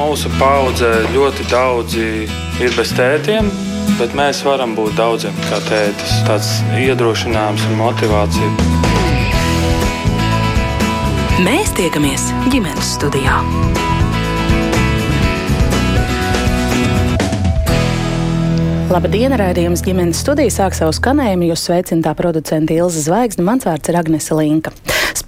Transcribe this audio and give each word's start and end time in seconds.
Mūsu 0.00 0.30
paudze 0.40 0.88
ļoti 1.12 1.44
daudzi 1.50 2.04
ir 2.64 2.72
bez 2.72 2.92
tētiem, 2.96 3.50
bet 3.98 4.14
mēs 4.16 4.38
varam 4.46 4.72
būt 4.72 4.94
daudziem 4.96 5.34
kā 5.44 5.58
tētis. 5.66 6.14
Tāds 6.24 6.48
iedrošinājums 6.80 7.66
un 7.68 7.76
motivācija. 7.82 8.48
Mēs 11.44 11.74
tiekamies 11.76 12.30
ģimenes 12.48 12.94
studijā. 12.96 13.42
Labdien, 18.90 19.36
raidījums 19.36 19.84
ģimenes 19.84 20.24
studija 20.24 20.56
sāk 20.62 20.80
savu 20.80 20.96
skanējumu. 20.96 21.52
Jūs 21.52 21.68
sveicināta 21.68 22.16
producenta 22.16 22.72
Ilza 22.74 23.04
Zvaigzne, 23.04 23.44
mans 23.44 23.68
vārds 23.68 23.92
ir 23.92 24.00
Agnese 24.00 24.40
Linka. 24.40 24.72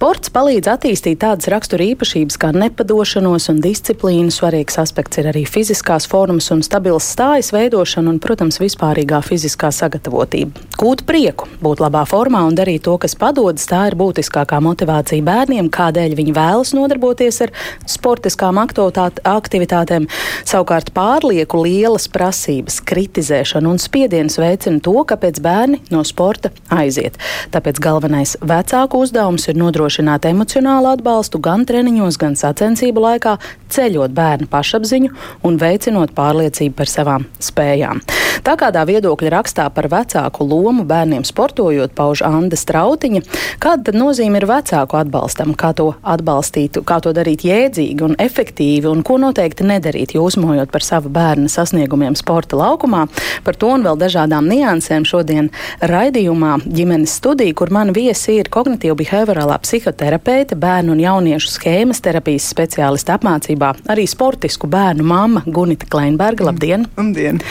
Sports 0.03 0.33
palīdz 0.35 0.67
attīstīt 0.67 1.21
tādas 1.21 1.47
rakstura 1.47 1.85
īpašības 1.93 2.35
kā 2.35 2.49
nepadošanos 2.51 3.45
un 3.53 3.61
disciplīnu. 3.63 4.33
Svarīgs 4.35 4.75
aspekts 4.81 5.21
ir 5.21 5.29
arī 5.31 5.45
fiziskās 5.47 6.03
formas 6.11 6.49
un 6.51 6.59
stabils 6.59 7.05
stājas 7.13 7.53
veidošana 7.55 8.11
un, 8.11 8.17
protams, 8.19 8.57
vispārīgā 8.59 9.21
fiziskā 9.23 9.69
sagatavotība. 9.71 10.59
Gūt 10.75 11.05
prieku, 11.07 11.47
būt 11.63 11.79
labā 11.85 12.01
formā 12.03 12.41
un 12.43 12.57
darīt 12.57 12.83
to, 12.83 12.97
kas 12.99 13.15
padodas, 13.15 13.63
tā 13.69 13.85
ir 13.87 13.95
būtiskākā 14.01 14.59
motivācija 14.65 15.23
bērniem, 15.23 15.69
kādēļ 15.71 16.17
viņi 16.19 16.35
vēlas 16.35 16.75
nodarboties 16.75 17.39
ar 17.47 17.55
sportiskām 17.95 18.59
aktivitātēm. 18.59 20.09
Savukārt 20.43 20.91
pārlieku 20.91 21.63
lielas 21.63 22.09
prasības, 22.11 22.81
kritizēšana 22.91 23.71
un 23.71 23.79
spiediens 23.79 24.35
veicina 24.35 24.83
to, 24.83 24.97
kāpēc 25.13 25.39
bērni 25.47 25.79
no 25.95 26.03
sporta 26.03 26.51
aiziet. 26.67 27.15
Tāpēc 27.55 27.79
galvenais 27.87 28.35
vecāku 28.43 29.05
uzdevums 29.07 29.47
ir 29.47 29.63
nodrošināt 29.63 29.92
nodrošināt 29.93 30.25
emocionālu 30.25 30.89
atbalstu 30.93 31.39
gan 31.39 31.65
treniņos, 31.65 32.17
gan 32.17 32.35
sacensību 32.35 33.01
laikā, 33.03 33.37
ceļot 33.69 34.13
bērnu 34.13 34.47
pašapziņu 34.49 35.09
un 35.45 35.57
veicinot 35.57 36.13
pārliecību 36.15 36.75
par 36.75 36.89
savām 36.89 37.25
spējām. 37.39 38.01
Tā 38.43 38.55
kādā 38.57 38.83
viedokļa 38.85 39.29
rakstā 39.29 39.69
par 39.73 39.87
vecāku 39.89 40.45
lomu 40.45 40.83
bērniem 40.83 41.23
sportojot 41.23 41.93
pauž 41.95 42.23
Anna 42.25 42.57
Strautiņa, 42.57 43.21
kāda 43.61 43.93
nozīme 43.93 44.41
ir 44.41 44.47
vecāku 44.49 44.97
atbalstam, 44.97 45.53
kā 45.53 45.73
to 45.77 45.93
atbalstīt, 46.01 46.79
kā 46.83 46.99
to 47.03 47.13
darīt 47.13 47.45
jēdzīgi 47.45 48.03
un 48.03 48.17
efektīvi 48.19 48.89
un 48.89 49.03
ko 49.05 49.19
noteikti 49.21 49.67
nedarīt, 49.67 50.15
jūsmojot 50.17 50.73
par 50.73 50.83
savu 50.83 51.11
bērnu 51.13 51.49
sasniegumiem 51.51 52.17
sporta 52.19 52.57
laukumā. 52.59 53.05
Par 53.45 53.55
to 53.55 53.73
un 53.77 53.85
vēl 53.85 53.99
dažādām 54.01 54.49
niansēm 54.49 55.05
šodien 55.07 55.51
raidījumā 55.81 56.57
ģimenes 56.65 57.17
studija, 57.21 57.53
kur 57.57 57.71
man 57.73 57.93
viesi 57.95 58.39
ir 58.41 58.51
kognitīva 58.53 58.97
behaviorālā 58.99 59.59
psihoterapeite, 59.83 60.55
bērnu 60.55 60.93
un 60.95 61.01
jauniešu 61.03 61.51
schēmas 61.51 61.99
terapijas 62.03 62.47
speciālista 62.53 63.17
apmācībā, 63.17 63.73
arī 63.91 64.05
sportisku 64.07 64.69
bērnu 64.71 65.03
mamma 65.03 65.43
Gunita 65.45 65.89
Kleinberga. 65.91 66.47
Labdien! 66.47 66.87
Labdien! 66.97 67.41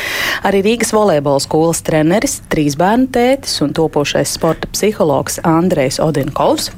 Arī 0.49 0.63
Rīgas 0.65 0.95
volejbola 0.97 1.43
skolas 1.45 1.83
treneris, 1.85 2.41
trīs 2.53 2.79
bērnu 2.81 3.11
tētis 3.13 3.61
un 3.65 3.77
topošais 3.77 4.33
sporta 4.39 4.71
psihologs 4.73 5.43
Andrejs 5.45 6.01
Odinkovs. 6.01 6.71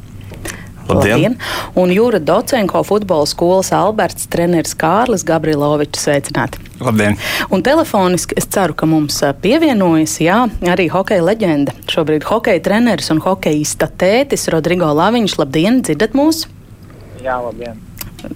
Labdien. 0.89 1.15
Labdien! 1.15 1.37
Un 1.81 1.93
Jūra 1.95 2.21
Docenko 2.21 2.83
futbola 2.87 3.27
skolas 3.29 3.73
Alberts 3.75 4.29
treneris 4.33 4.75
Kārlis 4.79 5.25
Gabrilovičs 5.27 6.05
sveicināti. 6.05 6.61
Labdien! 6.85 7.17
Un 7.55 7.65
telefoniski 7.65 8.37
es 8.41 8.49
ceru, 8.53 8.77
ka 8.77 8.89
mums 8.91 9.23
pievienojas 9.45 10.19
jā, 10.23 10.43
arī 10.75 10.91
hokeja 10.93 11.25
leģenda. 11.25 11.77
Šobrīd 11.91 12.29
hokeja 12.29 12.62
treneris 12.65 13.11
un 13.15 13.23
hokeja 13.25 13.89
tētis 13.97 14.49
Rodrigo 14.53 14.93
Laviņš. 14.93 15.39
Labdien, 15.41 15.83
dzirdat 15.87 16.17
mūs? 16.19 16.45
Jā, 17.25 17.41
labdien! 17.41 17.81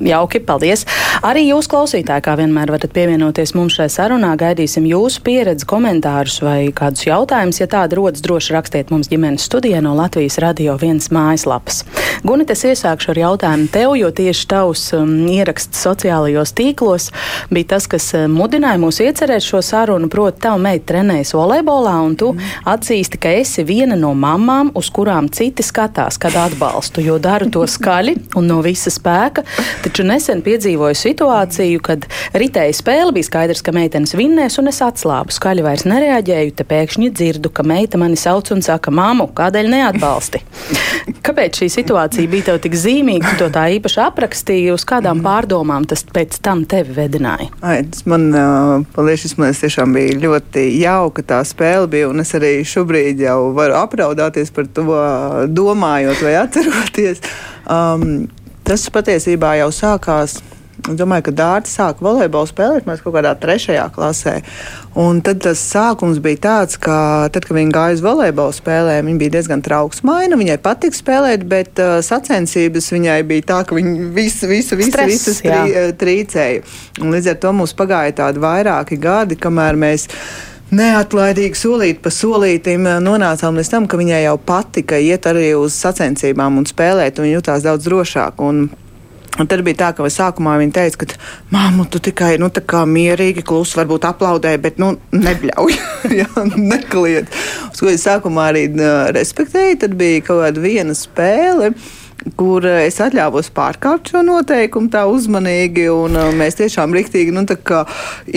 Jauki, 0.05 0.41
paldies. 0.45 0.85
Arī 1.27 1.47
jūs, 1.49 1.69
klausītāji, 1.71 2.23
kā 2.25 2.35
vienmēr, 2.39 2.71
varat 2.75 2.93
pievienoties 2.95 3.55
mums 3.57 3.77
šai 3.79 3.89
sarunā. 3.93 4.35
Gaidīsim 4.39 4.87
jūsu 4.89 5.23
pieredzi, 5.27 5.67
komentārus 5.69 6.39
vai 6.45 6.71
kādus 6.75 7.07
jautājumus. 7.09 7.61
Ja 7.63 7.69
tādi 7.71 7.99
rodas, 7.99 8.23
droši 8.25 8.55
rakstiet 8.55 8.93
mums 8.95 9.11
ģimenes 9.11 9.47
studijā 9.49 9.81
no 9.85 9.95
Latvijas 9.99 10.39
radio 10.43 10.77
vienas 10.81 11.11
mājaslapas. 11.15 11.83
Gunit, 12.27 12.53
es 12.55 12.65
iesākšu 12.67 13.13
ar 13.15 13.23
jautājumu 13.23 13.69
tev, 13.73 13.95
jo 13.99 14.11
tieši 14.15 14.47
tavs 14.51 14.85
um, 14.97 15.13
ieraksts 15.31 15.83
sociālajos 15.87 16.55
tīklos 16.59 17.11
bija 17.51 17.73
tas, 17.75 17.89
kas 17.91 18.11
um, 18.19 18.39
mudināja 18.39 18.81
mūs 18.83 19.01
iecerēt 19.05 19.45
šo 19.45 19.63
sarunu. 19.65 20.11
Proti, 20.13 20.43
tava 20.47 20.61
meita 20.63 20.93
trenējas 20.93 21.35
volejbolā, 21.37 21.97
un 22.07 22.17
tu 22.19 22.33
mm. 22.35 22.63
atzīsti, 22.75 23.21
ka 23.23 23.33
esi 23.41 23.65
viena 23.67 23.99
no 23.99 24.15
mamām, 24.19 24.73
uz 24.79 24.91
kurām 24.95 25.31
citi 25.35 25.67
skatās, 25.67 26.19
kad 26.21 26.37
atbalstu, 26.39 27.03
jo 27.05 27.19
daru 27.23 27.51
to 27.53 27.67
skaļi 27.69 28.17
un 28.39 28.49
no 28.51 28.61
visa 28.65 28.93
spēka. 28.93 29.45
Taču 29.85 30.05
nesen 30.07 30.41
piedzīvoju 30.43 30.97
situāciju, 30.99 31.81
kad 31.85 32.07
ritēja 32.37 32.75
spēle, 32.75 33.13
bija 33.15 33.29
skaidrs, 33.29 33.63
ka 33.65 33.75
meitenes 33.77 34.15
vinnēs, 34.19 34.59
un 34.59 34.71
es 34.73 34.81
atslābu. 34.85 35.35
Skaļi 35.35 35.65
vairs 35.67 35.87
nereaģēju, 35.89 36.55
te 36.59 36.67
pēkšņi 36.69 37.11
dzirdu, 37.15 37.53
ka 37.55 37.63
meita 37.67 38.01
mani 38.01 38.19
sauc 38.19 38.51
un 38.55 38.65
saka, 38.65 38.93
māmu, 38.95 39.29
kādēļ 39.39 39.71
neatbalsti? 39.75 40.43
Kāpēc 41.27 41.63
šī 41.63 41.71
situācija 41.79 42.31
bija 42.31 42.51
tev 42.51 42.61
tik 42.65 42.75
zīmīga? 42.79 43.35
Tu 43.35 43.43
to 43.45 43.51
tā 43.55 43.69
īpaši 43.77 44.03
aprakstīji, 44.09 44.73
uz 44.75 44.87
kādām 44.89 45.23
pārdomām 45.25 45.87
tas 45.89 46.03
pēc 46.07 46.41
tam 46.45 46.65
tevi 46.69 46.97
vedināja? 46.97 47.51
Ai, 47.63 47.81
tas 47.87 48.03
man, 48.11 48.29
paldies, 48.97 49.37
man 49.39 49.55
tiešām 49.55 49.95
bija 49.95 50.19
ļoti 50.27 50.67
jauka 50.81 51.25
tā 51.35 51.43
spēle 51.47 51.87
bija, 51.91 52.11
un 52.11 52.25
es 52.25 52.35
arī 52.39 52.57
šobrīd 52.67 53.23
jau 53.29 53.39
varu 53.57 53.79
apraudāties 53.79 54.51
par 54.55 54.67
to, 54.75 54.89
domājot 55.55 56.27
vai 56.27 56.35
atceroties. 56.43 57.23
Um, 57.69 58.27
Tas 58.69 58.83
patiesībā 58.93 59.55
jau 59.63 59.71
sākās. 59.73 60.35
Es 60.79 60.97
domāju, 61.01 61.25
ka 61.27 61.33
Dārta 61.39 61.71
sāka 61.73 62.05
volejbolu 62.05 62.51
spēlēt 62.51 62.85
mēs 62.85 63.01
kaut 63.01 63.15
kādā 63.17 63.31
trešajā 63.41 63.87
klasē. 63.95 64.35
Un 65.01 65.23
tad 65.25 65.41
tas 65.47 65.63
sākums 65.71 66.21
bija 66.21 66.43
tāds, 66.45 66.77
ka 66.77 66.99
tad, 67.33 67.47
kad 67.49 67.57
viņa 67.57 67.73
gāja 67.73 67.97
uz 67.97 68.03
volejbola 68.05 68.53
spēlēm, 68.53 69.09
viņa 69.09 69.23
bija 69.23 69.35
diezgan 69.39 69.65
trauksmaina. 69.65 70.37
Viņai 70.37 70.59
patika 70.61 71.01
spēlēt, 71.01 71.49
bet 71.49 71.81
uh, 71.81 71.97
sacensības 72.05 72.91
viņai 72.93 73.17
bija 73.31 73.47
tā, 73.55 73.63
ka 73.65 73.79
viņa 73.79 74.11
visu, 74.13 74.53
visu, 74.53 74.77
visu, 74.77 74.93
Stress, 74.93 75.25
visu 75.31 75.49
trī, 75.49 75.65
uh, 75.73 75.89
trīcēja. 76.05 76.63
Un 77.01 77.17
līdz 77.17 77.33
ar 77.33 77.41
to 77.41 77.57
mums 77.57 77.73
pagāja 77.79 78.19
tādi 78.21 78.45
vairāki 78.45 79.01
gadi, 79.01 79.41
kamēr 79.41 79.81
mēs 79.81 80.11
neatlaidīgi 80.75 81.57
solīt 81.59 82.03
pa 82.05 82.13
solītim 82.15 82.87
eh, 82.89 82.99
nonācām 83.05 83.59
līdz 83.59 83.73
tam, 83.73 83.87
ka 83.89 84.01
viņai 84.01 84.25
jau 84.25 84.37
patika 84.51 84.99
iet 85.01 85.29
arī 85.31 85.53
uz 85.59 85.77
sacensībām 85.79 86.61
un 86.61 86.69
spēlēt, 86.69 87.19
un 87.19 87.29
viņa 87.29 87.41
jutās 87.41 87.67
daudz 87.67 87.89
drošāk. 87.89 88.45
Un 88.45 88.69
Un 89.39 89.47
tad 89.47 89.61
bija 89.63 89.77
tā, 89.79 89.89
ka 89.95 90.03
sākumā 90.11 90.57
viņa 90.59 90.73
teica, 90.75 90.99
ka, 90.99 91.19
māmu, 91.55 91.85
tu 91.87 92.01
tikai 92.03 92.33
nu, 92.43 92.49
mierīgi, 92.91 93.45
klusi, 93.47 93.77
varbūt 93.79 94.09
aplaudēji, 94.09 94.59
bet 94.65 94.81
nu, 94.83 94.89
nebļauj, 95.15 95.77
jā, 96.19 96.27
nekliedz. 96.57 97.31
Uz 97.69 97.79
ko 97.79 97.93
es 97.93 98.03
sākumā 98.03 98.49
arī 98.51 98.65
uh, 98.73 99.13
respektēju, 99.15 99.79
tad 99.85 99.95
bija 100.01 100.25
kaut 100.27 100.43
kāda 100.43 100.65
viena 100.65 100.97
spēle. 100.99 101.71
Uh, 101.71 102.08
kur 102.39 102.67
eh, 102.67 102.87
es 102.89 102.99
atļāvos 103.03 103.51
pārkāpt 103.55 104.13
šo 104.13 104.23
noteikumu 104.27 104.91
tā 104.93 105.05
uzmanīgi, 105.11 105.89
un 105.93 106.19
uh, 106.19 106.31
mēs 106.37 106.59
tiešām 106.59 106.95
riktīgi 106.97 107.35
nu, 107.35 107.45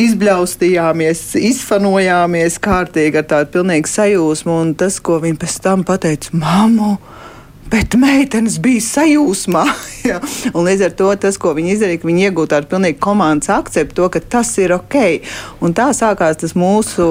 izbļaustījāmies, 0.05 1.23
izfanojāmies 1.51 2.59
kārtīgi 2.61 3.21
ar 3.21 3.27
tādu 3.33 3.51
pilnīgu 3.57 3.89
sajūsmu, 3.89 4.59
un 4.65 4.75
tas, 4.77 4.99
ko 5.03 5.19
viņi 5.23 5.39
pēc 5.41 5.57
tam 5.65 5.85
pateica, 5.87 6.33
mamu, 6.37 6.95
Bet 7.71 7.95
meitenes 7.95 8.57
bija 8.59 8.81
sajūsmā. 8.83 9.61
ja. 10.09 10.17
Līdz 10.51 10.81
ar 10.89 10.95
to 10.99 11.07
tas, 11.23 11.37
ko 11.39 11.53
viņi 11.55 11.75
izdarīja, 11.75 12.01
viņi 12.03 12.25
iegūta 12.27 12.57
tādu 12.57 12.67
pilnīgi 12.73 12.97
komandas 12.99 13.51
akceptu, 13.53 13.95
to, 13.95 14.09
ka 14.11 14.19
tas 14.33 14.49
ir 14.59 14.73
ok. 14.75 14.97
Un 15.63 15.75
tā 15.77 15.87
sākās 15.95 16.41
tas 16.41 16.51
mūsu 16.57 17.05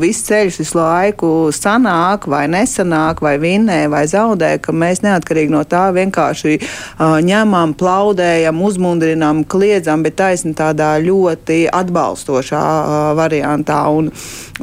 viss 0.00 0.24
ceļš 0.28 0.60
visu 0.62 0.78
laiku 0.78 1.32
sanāk 1.52 2.24
vai 2.30 2.46
nesanāk, 2.48 3.20
vai 3.24 3.34
vinnē 3.42 3.82
vai 3.92 4.06
zaudē, 4.08 4.54
ka 4.64 4.72
mēs 4.72 5.02
neatkarīgi 5.04 5.52
no 5.52 5.60
tā 5.68 5.88
vienkārši 5.96 6.56
uh, 6.56 7.18
ņemam, 7.28 7.76
plaudējam, 7.76 8.64
uzmundrinām, 8.64 9.44
kliedzam, 9.44 10.06
bet 10.06 10.16
taisni 10.22 10.54
tādā 10.56 10.94
ļoti 11.04 11.66
atbalstošā 11.68 12.62
uh, 12.64 12.96
variantā. 13.18 13.82
Un, 13.92 14.08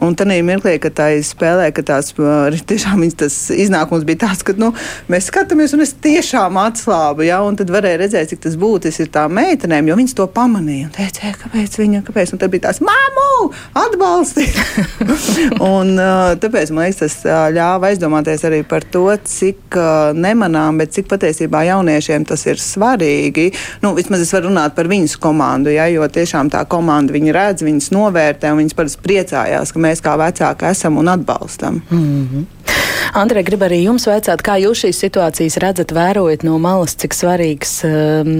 un 0.02 0.18
tad 0.18 0.34
mirklī, 0.34 0.80
kad 0.82 0.98
tā 0.98 1.12
spēlē, 1.22 1.70
ka 1.76 1.86
tās 1.86 2.16
uh, 2.18 2.50
tiešām 2.50 3.06
tas 3.14 3.38
iznākums 3.54 4.10
bija 4.10 4.26
tāds, 4.26 4.42
ka 4.48 4.58
nu, 4.58 4.74
mēs 5.12 5.30
skatāmies, 5.36 5.74
un 5.76 5.84
es 5.84 5.92
tiešām 6.00 6.56
atslābu. 6.62 7.26
Ja? 7.28 7.42
Un 7.44 7.58
tad 7.60 7.72
varēja 7.74 8.00
redzēt, 8.00 8.32
cik 8.32 8.44
tas 8.46 8.56
būtiski 8.60 9.06
ir 9.06 9.12
tām 9.12 9.36
meitenēm, 9.36 9.90
jo 9.90 9.98
viņas 10.00 10.16
to 10.16 10.28
pamanīja. 10.32 10.88
Un 10.88 10.94
teica, 10.96 11.34
kāpēc 11.42 11.76
viņa, 11.82 12.02
kāpēc? 12.08 12.32
Un 12.32 12.42
tad 12.42 12.54
bija 12.54 12.68
tās 12.70 12.80
māmu, 12.86 13.50
atbalsti! 13.82 14.46
un 15.74 15.92
tāpēc 16.42 16.72
man 16.72 16.88
liekas, 16.88 17.02
tas 17.02 17.52
ļāva 17.56 17.92
aizdomāties 17.92 18.46
arī 18.48 18.62
par 18.68 18.88
to, 18.88 19.10
cik 19.28 19.76
nemanām, 20.16 20.80
bet 20.80 20.96
cik 20.96 21.12
patiesībā 21.12 21.66
jauniešiem 21.68 22.28
tas 22.30 22.46
ir 22.48 22.62
svarīgi. 22.62 23.50
Nu, 23.84 23.92
vismaz 23.98 24.24
es 24.24 24.32
varu 24.36 24.54
runāt 24.54 24.78
par 24.78 24.90
viņas 24.92 25.18
komandu, 25.20 25.74
ja? 25.76 25.90
jo 25.92 26.08
tiešām 26.08 26.54
tā 26.54 26.64
komanda 26.72 27.16
viņi 27.16 27.36
redz, 27.36 27.68
viņas 27.68 27.92
novērtē, 27.96 28.56
un 28.56 28.64
viņas 28.64 28.80
parasti 28.80 29.04
priecājās, 29.04 29.76
ka 29.76 29.84
mēs 29.84 30.04
kā 30.06 30.16
vecāki 30.22 30.72
esam 30.72 31.02
un 31.02 31.12
atbalstam. 31.12 31.84
Mm 31.92 32.06
-hmm. 32.06 32.52
Andrei, 33.14 33.44
gribu 33.46 33.68
arī 33.68 33.82
jums 33.84 34.08
veicāt, 34.10 34.42
kā 34.46 34.58
jūs 34.62 34.86
šīs 34.86 35.02
situācijas 35.06 35.60
redzat, 35.62 35.94
vērojat 35.96 36.46
no 36.48 36.58
malas, 36.62 36.96
cik 37.00 37.16
svarīgs 37.16 37.78
um, 37.88 38.32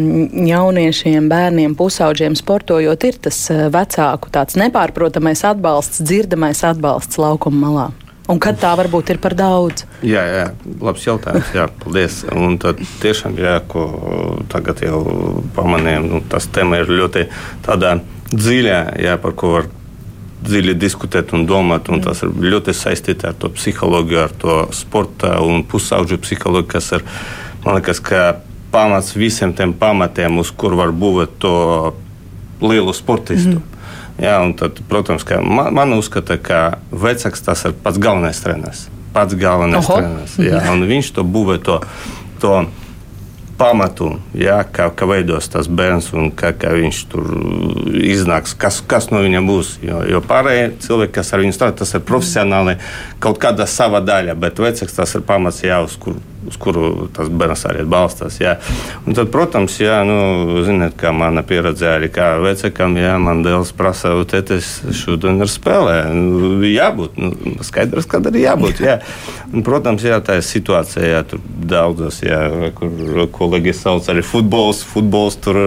jauniešiem, 0.48 1.30
bērniem, 1.32 1.76
pusauģiem 1.78 2.38
sportojot 2.40 3.06
ir 3.10 3.20
tas 3.28 3.44
uh, 3.54 3.68
vecāku 3.74 4.32
tāds 4.34 4.58
nepārprotamais 4.60 5.46
atbalsts, 5.48 6.02
dzirdamais 6.06 6.64
atbalsts 6.66 7.22
laukuma 7.22 7.62
malā. 7.68 7.88
Un 8.32 8.40
kad 8.42 8.58
tā 8.58 8.72
varbūt 8.74 9.12
ir 9.14 9.20
par 9.22 9.36
daudz? 9.38 9.84
Jā, 10.02 10.24
jā 10.26 10.46
labs 10.82 11.04
jautājums. 11.06 11.52
Jā, 11.54 11.68
paldies. 11.84 12.24
Un 12.34 12.58
tad 12.62 12.82
tiešām, 13.04 13.38
jā, 13.38 13.60
ko 13.70 13.86
tagad 14.50 14.82
jau 14.82 15.04
pamanījām, 15.54 16.10
nu, 16.10 16.22
tas 16.30 16.50
tema 16.50 16.82
ir 16.82 16.90
ļoti 16.90 17.28
tādā 17.68 18.00
dziļā, 18.34 18.80
jā, 19.06 19.20
par 19.22 19.38
ko 19.38 19.52
var 19.60 19.70
dziļi 20.46 20.76
diskutēt 20.80 21.34
un 21.36 21.46
domāt. 21.50 21.90
Un 21.94 22.04
tas 22.06 22.24
ir 22.26 22.34
ļoti 22.34 22.76
saistīts 22.76 23.28
ar 23.28 23.36
to 23.40 23.52
psiholoģiju, 23.56 24.22
ar 24.22 24.34
to 24.42 24.58
sporta 24.76 25.38
un 25.44 25.66
pusauģu 25.68 26.20
psiholoģiju, 26.24 26.72
kas 26.72 26.92
ir, 26.98 27.06
liekas, 27.66 28.02
pamats 28.74 29.16
visiem 29.16 29.54
tiem 29.56 29.74
pamatiem, 29.78 30.40
uz 30.42 30.52
kur 30.52 30.76
var 30.80 30.94
būvēt 30.96 31.38
to 31.44 31.56
lielu 32.64 32.94
sportistu. 32.96 33.60
Mm. 33.60 33.72
Jā, 34.26 34.40
tad, 34.56 34.80
protams, 34.88 35.26
man, 35.44 35.74
man 35.76 35.94
uzskata, 35.98 36.38
ka 36.40 36.60
vecāks 36.92 37.44
tas 37.44 37.66
ir 37.68 37.76
pats 37.84 38.00
galvenais 38.00 38.40
treneris. 38.40 38.86
Pats 39.16 39.36
galvenais 39.40 39.84
Oho. 39.84 40.00
treneris. 40.00 40.38
Jā, 40.40 40.64
un 40.72 40.88
viņš 40.88 41.14
to 41.18 41.28
būvē 41.28 41.60
to. 41.64 41.82
to 42.44 42.58
pamatu, 43.60 44.12
jā, 44.38 44.60
kā, 44.76 44.90
kā 44.96 45.08
veidos 45.10 45.50
tas 45.52 45.70
bērns 45.72 46.12
un 46.16 46.30
kā, 46.36 46.52
kā 46.60 46.74
viņš 46.76 47.02
tur 47.12 47.32
iznāks, 48.04 48.56
kas, 48.60 48.82
kas 48.86 49.10
no 49.14 49.24
viņa 49.24 49.42
būs. 49.48 49.76
Jo, 49.86 50.04
jo 50.10 50.22
pārējie 50.26 50.70
cilvēki, 50.86 51.16
kas 51.20 51.34
ar 51.34 51.44
viņu 51.44 51.58
strādā, 51.58 51.80
tas 51.82 51.96
ir 51.96 52.06
profesionāli 52.08 52.78
kaut 53.24 53.42
kāda 53.42 53.68
sava 53.70 54.04
daļa, 54.04 54.38
bet 54.40 54.64
vecāks 54.64 54.98
tas 55.00 55.16
ir 55.18 55.26
pamats 55.28 55.64
jā, 55.66 55.82
uz 55.86 55.98
kuru 56.00 56.35
uz 56.48 56.58
kuru 56.62 57.08
tas 57.16 57.30
bērns 57.30 57.66
arī 57.70 57.86
balstās. 57.90 58.38
Tad, 58.40 59.28
protams, 59.34 59.78
jā, 59.82 60.00
nu, 60.08 60.62
ziniet, 60.66 60.96
kā 61.00 61.14
mana 61.16 61.44
pieredze 61.46 61.90
arī 61.96 62.10
kā 62.14 62.36
vecākam, 62.44 62.98
jā, 63.00 63.16
man 63.22 63.44
dēls 63.46 63.74
prasa, 63.78 64.14
tētis 64.30 64.78
šodien 64.96 65.42
ir 65.44 65.52
spēlē. 65.52 65.98
Nu, 66.16 66.58
jābūt, 66.68 67.20
nu, 67.22 67.56
skaidrs, 67.66 68.10
kad 68.10 68.28
arī 68.30 68.46
jābūt. 68.46 68.84
Jā. 68.86 68.98
Un, 69.52 69.64
protams, 69.66 70.06
jā, 70.06 70.20
tā 70.26 70.40
ir 70.40 70.46
situācija, 70.48 71.06
jā, 71.14 71.24
tur 71.30 71.44
daudzas, 71.46 72.22
jā, 72.26 72.42
kur 72.78 73.26
kolēģi 73.36 73.76
sauc 73.78 74.12
arī 74.12 74.26
futbols, 74.26 74.84
futbols, 74.90 75.40
tur 75.42 75.60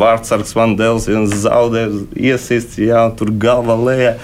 vārdsargs 0.00 0.56
man 0.58 0.76
dēls, 0.78 1.08
viens 1.10 1.32
zaudē, 1.46 1.86
iesists, 2.16 2.80
jā, 2.82 3.06
tur 3.18 3.32
galva 3.40 3.78
lejā 3.88 4.16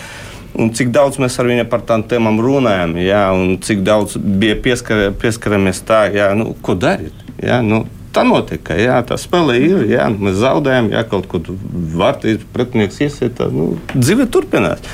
un 0.58 0.70
cik 0.76 0.92
daudz 0.94 1.18
mēs 1.22 1.38
ar 1.40 1.48
viņu 1.48 1.66
par 1.70 1.84
tām 1.88 2.04
tēmām 2.08 2.40
runājam, 2.42 2.94
jā, 3.00 3.24
un 3.36 3.56
cik 3.64 3.82
daudz 3.86 4.18
bija 4.18 4.58
pieskar, 4.62 5.08
pieskaramies 5.20 5.82
tā, 5.88 6.04
jā, 6.12 6.32
nu, 6.38 6.52
ko 6.64 6.76
darīt. 6.78 7.16
Jā, 7.42 7.60
nu, 7.64 7.84
tā 8.14 8.24
notiek, 8.28 8.62
ka 8.64 8.76
jā, 8.78 9.00
tā 9.08 9.18
spēle 9.20 9.56
ir, 9.60 9.84
jā, 9.90 10.06
mēs 10.12 10.40
zaudējam, 10.42 10.92
jā, 10.92 11.04
kaut 11.08 11.28
kur 11.30 11.52
vārtīs 11.96 12.44
pretinieks 12.54 13.00
iesiet, 13.02 13.36
tā, 13.40 13.48
nu, 13.52 13.74
dzīve 13.94 14.28
turpinās. 14.32 14.84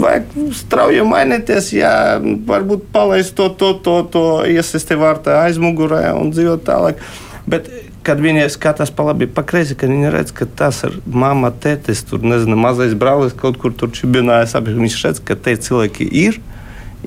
Vajag 0.00 0.30
strauji 0.56 1.04
mainīties, 1.04 1.74
jā, 1.76 1.92
varbūt 2.48 2.88
palaist 2.94 3.34
to, 3.36 3.50
to, 3.60 3.74
to, 3.84 3.96
to 4.12 4.24
iesaisti 4.48 4.96
vārtā 4.98 5.42
aizmugurē 5.44 6.06
un 6.16 6.32
dzīvot 6.32 6.64
tālāk. 6.64 7.02
Bet 7.50 7.68
kad 8.06 8.20
viņi 8.22 8.46
skatās 8.52 8.92
pa 8.94 9.04
labi, 9.10 9.28
pa 9.28 9.44
kreisi, 9.46 9.76
kad 9.78 9.92
viņi 9.92 10.12
redz, 10.12 10.32
ka 10.36 10.46
tas 10.58 10.82
ir 10.88 10.96
mamma, 11.04 11.50
tētis, 11.52 12.02
tur 12.08 12.22
nezinu, 12.24 12.56
mazais 12.60 12.94
brālis 12.98 13.36
kaut 13.36 13.58
kur 13.60 13.74
tur 13.76 13.92
čibinājas, 13.94 14.56
viņš 14.56 14.96
redz, 15.04 15.20
ka 15.24 15.36
te 15.36 15.56
cilvēki 15.56 16.08
ir. 16.24 16.40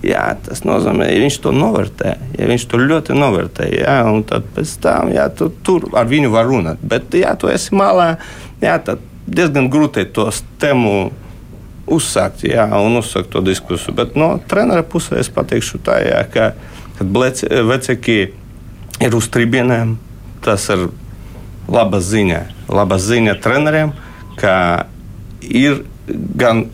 Jā, 0.01 0.23
tas 0.41 0.63
nozīmē, 0.65 1.05
ja 1.11 1.19
viņš 1.21 1.35
to 1.43 1.51
novērtē, 1.53 2.15
ja 2.39 2.45
viņš 2.49 2.63
to 2.65 2.79
ļoti 2.81 3.13
novērtē, 3.13 3.67
jā, 3.77 3.99
un 4.09 4.23
tad 4.25 4.47
pēc 4.55 4.71
tam, 4.81 5.11
jā, 5.13 5.27
tu, 5.37 5.51
tur 5.65 5.85
ar 5.93 6.07
viņu 6.09 6.31
var 6.33 6.49
runāt. 6.49 6.81
Bet, 6.81 7.13
ja 7.13 7.35
tu 7.37 7.51
esi 7.51 7.77
malā, 7.77 8.15
jā, 8.63 8.79
tad 8.81 9.03
diezgan 9.29 9.69
grūti 9.69 10.07
to 10.09 10.25
tēmu 10.61 11.11
uzsākt, 11.93 12.41
jā, 12.47 12.65
un 12.81 12.97
uzsākt 13.03 13.29
to 13.35 13.43
diskusiju. 13.45 13.93
Bet 13.99 14.17
no 14.17 14.33
trenera 14.49 14.81
puses 14.81 15.27
es 15.27 15.29
pateikšu 15.33 15.83
tā, 15.85 15.99
jā, 16.07 16.23
ka, 16.33 16.49
kad 16.97 17.13
vecāki 17.69 18.17
ir 19.03 19.17
uz 19.19 19.29
tribienēm, 19.29 19.93
tas 20.45 20.67
ir 20.73 20.87
laba 21.71 22.01
ziņa. 22.03 22.41
Laba 22.73 22.99
ziņa 22.99 23.37
treneriem, 23.43 23.93
ka 24.39 24.55
ir 25.41 25.83
gan 26.39 26.65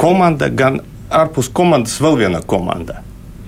komanda, 0.00 0.48
gan 0.48 0.80
ārpus 1.12 1.50
komandas 1.52 1.98
vēl 2.02 2.18
viena 2.24 2.42
komanda. 2.44 3.02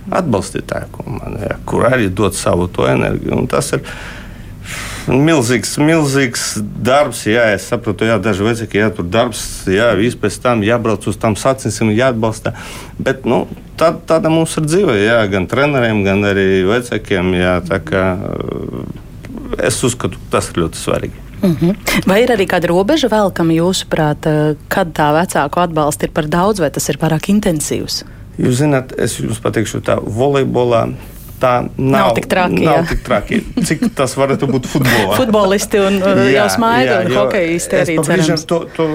Atbalstītāja 0.09 0.89
komanda, 0.93 1.43
ja, 1.51 1.59
kur 1.69 1.85
arī 1.89 2.09
dod 2.09 2.37
savu 2.37 2.69
to 2.73 2.87
enerģiju. 2.89 3.43
Un 3.43 3.51
tas 3.51 3.75
ir 3.77 3.85
milzīgs, 5.09 5.75
milzīgs 5.81 6.45
darbs. 6.85 7.25
Jā, 7.29 7.49
es 7.57 7.67
saprotu, 7.69 8.07
jā, 8.09 8.17
daži 8.23 8.47
vecāki, 8.47 8.81
jā, 8.81 8.89
tur 8.95 9.09
darbs, 9.09 9.43
jā, 9.69 9.91
viss 9.99 10.19
pēc 10.21 10.39
tam 10.45 10.65
jābrauc 10.65 11.05
uz 11.09 11.19
tām 11.21 11.37
sacensībām, 11.39 11.93
jāatbalsta. 11.97 12.55
Bet, 12.97 13.29
nu, 13.29 13.45
tā, 13.81 13.93
tāda 14.09 14.33
mums 14.33 14.57
ir 14.61 14.69
dzīve, 14.69 14.97
jā, 15.01 15.21
gan 15.33 15.49
treneriem, 15.51 16.03
gan 16.07 16.25
arī 16.29 16.65
vecākiem. 16.69 17.35
Jā, 17.37 17.59
tā 17.69 17.81
kā, 17.85 18.05
es 19.63 19.81
uzskatu, 19.85 20.21
tas 20.33 20.51
ir 20.53 20.63
ļoti 20.65 20.81
svarīgi. 20.81 21.25
Mm 21.43 21.57
-hmm. 21.61 21.75
Vai 22.07 22.23
ir 22.23 22.31
arī 22.35 22.47
kāda 22.47 22.67
robeža 22.67 23.09
velkama 23.09 23.53
jūsuprāt, 23.53 24.27
eh, 24.27 24.57
kad 24.69 24.89
tā 24.93 25.13
vecāku 25.15 25.61
atbalsta 25.63 26.07
ir 26.07 26.11
par 26.13 26.27
daudz 26.27 26.61
vai 26.61 26.71
tas 26.71 26.89
ir 26.89 26.99
pārāk 26.99 27.29
intensīvs? 27.31 28.05
Jūs 28.39 28.59
zināt, 28.63 28.93
es 28.99 29.21
jums 29.21 29.39
pateikšu, 29.39 29.81
tā 29.81 29.99
volejbolā 30.03 30.89
tā 31.41 31.69
nav, 31.77 32.01
nav 32.01 32.15
tik 32.15 32.27
traki. 32.27 32.65
Nav 32.65 32.89
tik 32.89 33.03
traki. 33.05 33.41
Cik 33.65 33.95
tas 33.95 34.17
varētu 34.17 34.47
būt 34.47 34.67
futbolā? 34.67 35.17
Futbolisti 35.21 35.79
un 35.79 36.01
jā, 36.01 36.31
jau 36.33 36.49
smaida 36.51 37.01
un 37.05 37.15
hokejisti 37.15 37.77
arī 37.77 37.99
cerams. 38.03 38.45
To, 38.45 38.65
to 38.77 38.89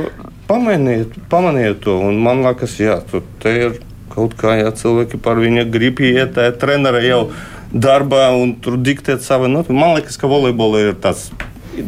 pamanīju, 0.47 1.09
pamanīju 1.29 1.79
to, 1.79 1.97
un 1.99 2.19
man 2.23 2.43
liekas, 2.43 2.79
jā, 2.79 2.99
te 3.39 3.49
ir 3.49 3.79
kaut 4.13 4.35
kā, 4.37 4.57
jā, 4.59 4.71
cilvēki 4.71 5.17
par 5.17 5.35
viņa 5.35 5.63
grib 5.71 5.99
iet, 5.99 6.39
treneri 6.59 7.07
jau. 7.07 7.25
Mm 7.27 7.52
darbā 7.73 8.29
un 8.37 8.55
tur 8.61 8.77
diktēt 8.77 9.25
savu. 9.25 9.49
Nu, 9.51 9.65
man 9.69 9.97
liekas, 9.97 10.17
ka 10.21 10.29
volejbolā 10.29 10.87
ir 10.87 10.95
tas 11.01 11.31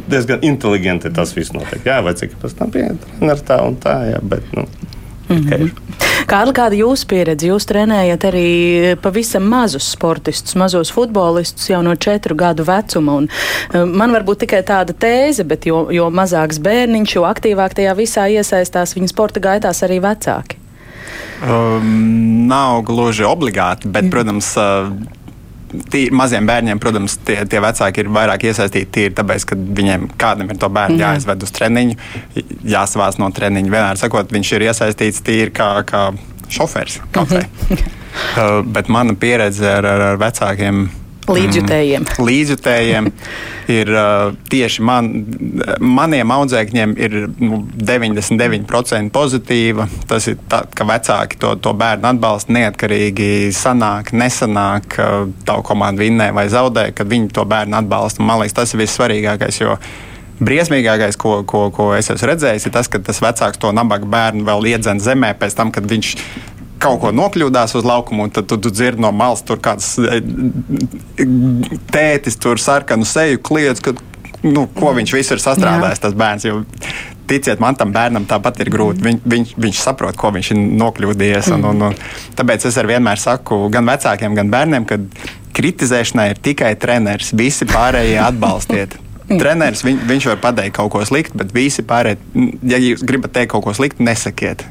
diezgan 0.10 0.42
inteliģenti 0.46 1.14
tas 1.14 1.34
viss 1.38 1.54
notiek. 1.54 1.86
Jā, 1.86 2.02
vai 2.06 2.16
cik 2.18 2.38
pēc 2.42 2.58
tam 2.58 2.74
pietiek 2.74 3.46
tā 3.46 3.62
un 3.66 3.78
tā, 3.82 4.00
jā, 4.16 4.22
bet. 4.26 4.46
Nu, 4.58 4.68
Mm 5.30 5.38
-hmm. 5.38 5.70
Kāda, 6.28 6.52
kāda 6.54 6.76
jūsu 6.76 7.06
pieredze? 7.08 7.48
Jūs 7.48 7.66
trenējat 7.66 8.24
arī 8.24 8.96
pavisam 9.02 9.44
mazus 9.44 9.92
sportistus, 9.92 10.56
mazos 10.56 10.92
futbolistus 10.92 11.70
jau 11.70 11.82
no 11.82 11.96
četru 11.96 12.36
gadu 12.36 12.64
vecuma. 12.64 13.14
Un, 13.14 13.28
uh, 13.74 13.86
man 13.86 14.12
varbūt 14.12 14.38
tikai 14.38 14.62
tāda 14.62 14.94
tēze, 14.94 15.44
bet 15.44 15.66
jo, 15.66 15.88
jo 15.92 16.10
mazāks 16.10 16.60
bērniņš, 16.60 17.16
jo 17.16 17.22
aktīvāk 17.22 17.74
tajā 17.74 17.96
visā 17.96 18.28
iesaistās 18.30 18.96
viņa 18.96 19.08
sporta 19.08 19.40
gaitās 19.40 19.84
arī 19.84 20.00
vecāki. 20.00 20.56
Um, 21.50 22.48
nav 22.48 22.82
gluži 22.82 23.24
obligāti, 23.24 23.88
bet, 23.88 24.04
mm. 24.04 24.10
protams, 24.10 24.58
uh, 24.58 24.92
tīri 25.92 26.14
maziem 26.16 26.48
bērniem, 26.48 26.80
protams, 26.82 27.18
tie, 27.26 27.38
tie 27.50 27.62
vecāki 27.64 28.04
ir 28.04 28.12
vairāk 28.16 28.48
iesaistīti 28.50 28.92
tīri 28.98 29.16
tāpēc, 29.18 29.48
ka 29.50 29.58
viņiem 29.58 30.08
kādam 30.22 30.52
ir 30.54 30.60
to 30.62 30.70
bērnu 30.74 31.00
Jā. 31.00 31.14
jāizved 31.14 31.46
uz 31.46 31.54
treniņu, 31.56 31.98
jāsavāc 32.76 33.20
no 33.22 33.30
treniņa. 33.36 33.74
Vienmēr 33.74 34.02
sakot, 34.02 34.32
viņš 34.36 34.54
ir 34.58 34.68
iesaistīts 34.70 35.24
tīri 35.26 35.54
kā, 35.56 35.70
kā 35.88 36.08
šofērs. 36.54 37.00
uh, 38.40 38.62
bet 38.66 38.92
mana 38.94 39.18
pieredze 39.20 39.68
ar, 39.80 39.88
ar, 39.90 40.06
ar 40.12 40.22
vecākiem 40.22 40.86
Līdzjutējiem. 41.26 42.04
Mm, 42.06 42.26
līdzjutējiem 42.28 43.08
ir 43.74 43.92
uh, 43.96 44.36
tieši 44.52 44.84
man, 44.86 45.10
maniem 45.82 46.34
audzēkņiem 46.36 46.96
ir 47.02 47.18
nu, 47.42 47.64
99% 47.82 49.10
pozitīva. 49.16 49.88
Tas 50.10 50.30
ir 50.30 50.38
tā, 50.52 50.64
ka 50.70 50.88
vecāki 50.88 51.40
to, 51.42 51.56
to 51.58 51.74
bērnu 51.78 52.12
atbalsta 52.14 52.54
neatkarīgi 52.56 53.30
sanāk, 53.58 54.14
nesanāk, 54.14 55.00
uh, 55.02 55.30
tavu 55.48 55.66
komandu 55.66 56.06
vinnē 56.06 56.30
vai 56.36 56.46
zaudē, 56.54 56.92
kad 56.96 57.10
viņi 57.10 57.32
to 57.34 57.46
bērnu 57.50 57.82
atbalsta. 57.82 58.26
Man 58.26 58.44
liekas, 58.44 58.60
tas 58.62 58.76
ir 58.76 58.86
vissvarīgākais. 58.86 59.64
Briesmīgākais, 60.36 61.16
ko, 61.16 61.38
ko, 61.48 61.70
ko 61.72 61.94
es 61.96 62.12
esmu 62.12 62.28
redzējis, 62.28 62.66
ir 62.68 62.74
tas, 62.76 62.90
ka 62.92 63.00
tas 63.00 63.22
vecāks 63.24 63.62
to 63.62 63.72
nabaga 63.72 64.10
bērnu 64.12 64.44
vēl 64.46 64.74
iedzen 64.74 65.00
zemē 65.00 65.32
pēc 65.40 65.56
tam, 65.56 65.72
kad 65.72 65.88
viņš 65.88 66.12
kaut 66.86 67.02
ko 67.02 67.14
nokļūdās 67.16 67.76
uz 67.80 67.88
laukumu, 67.88 68.28
un 68.28 68.34
tad 68.36 68.50
tu, 68.50 68.60
tu 68.62 68.72
dzirdi 68.74 69.04
no 69.04 69.12
malas, 69.16 69.44
tur 69.46 69.62
kāds 69.64 69.96
e, 70.00 70.22
tētis, 71.92 72.38
tur 72.42 72.62
sarkanu 72.62 73.08
seju 73.10 73.42
kliedz, 73.46 73.82
ka, 73.84 73.96
nu, 74.46 74.68
ko 74.78 74.94
viņš 74.98 75.18
visu 75.18 75.36
ir 75.36 75.44
sastrādājis, 75.44 76.04
tas 76.06 76.18
bērns. 76.18 76.48
Jo, 76.48 76.62
ticiet 77.30 77.62
man, 77.64 77.78
tam 77.78 77.94
bērnam 77.96 78.28
tāpat 78.30 78.62
ir 78.64 78.70
grūti. 78.74 79.04
Viņ, 79.06 79.22
viņš, 79.26 79.56
viņš 79.62 79.82
saprot, 79.82 80.18
ko 80.20 80.32
viņš 80.36 80.52
ir 80.54 80.62
nokļūdījies. 80.82 81.50
Un, 81.56 81.66
un, 81.72 81.88
un, 81.90 81.98
tāpēc 82.38 82.68
es 82.70 82.78
vienmēr 82.78 83.22
saku 83.22 83.66
gan 83.74 83.90
vecākiem, 83.90 84.38
gan 84.38 84.54
bērniem, 84.54 84.86
ka 84.90 85.00
kritizēšanai 85.56 86.30
ir 86.34 86.42
tikai 86.46 86.76
treneris. 86.80 87.34
Visi 87.38 87.68
pārējie 87.70 88.20
atbalstiet. 88.24 88.98
Treneris 89.42 89.82
viņ, 89.86 90.04
viņš 90.06 90.28
var 90.34 90.42
pateikt 90.44 90.76
kaut 90.78 90.92
ko 90.94 91.00
sliktu, 91.08 91.40
bet 91.42 91.54
visi 91.56 91.82
pārējie, 91.88 92.20
ja 92.70 92.78
jūs 92.78 93.06
gribat 93.08 93.34
teikt 93.34 93.56
kaut 93.56 93.66
ko 93.66 93.74
sliktu, 93.74 94.06
nesakiet. 94.06 94.68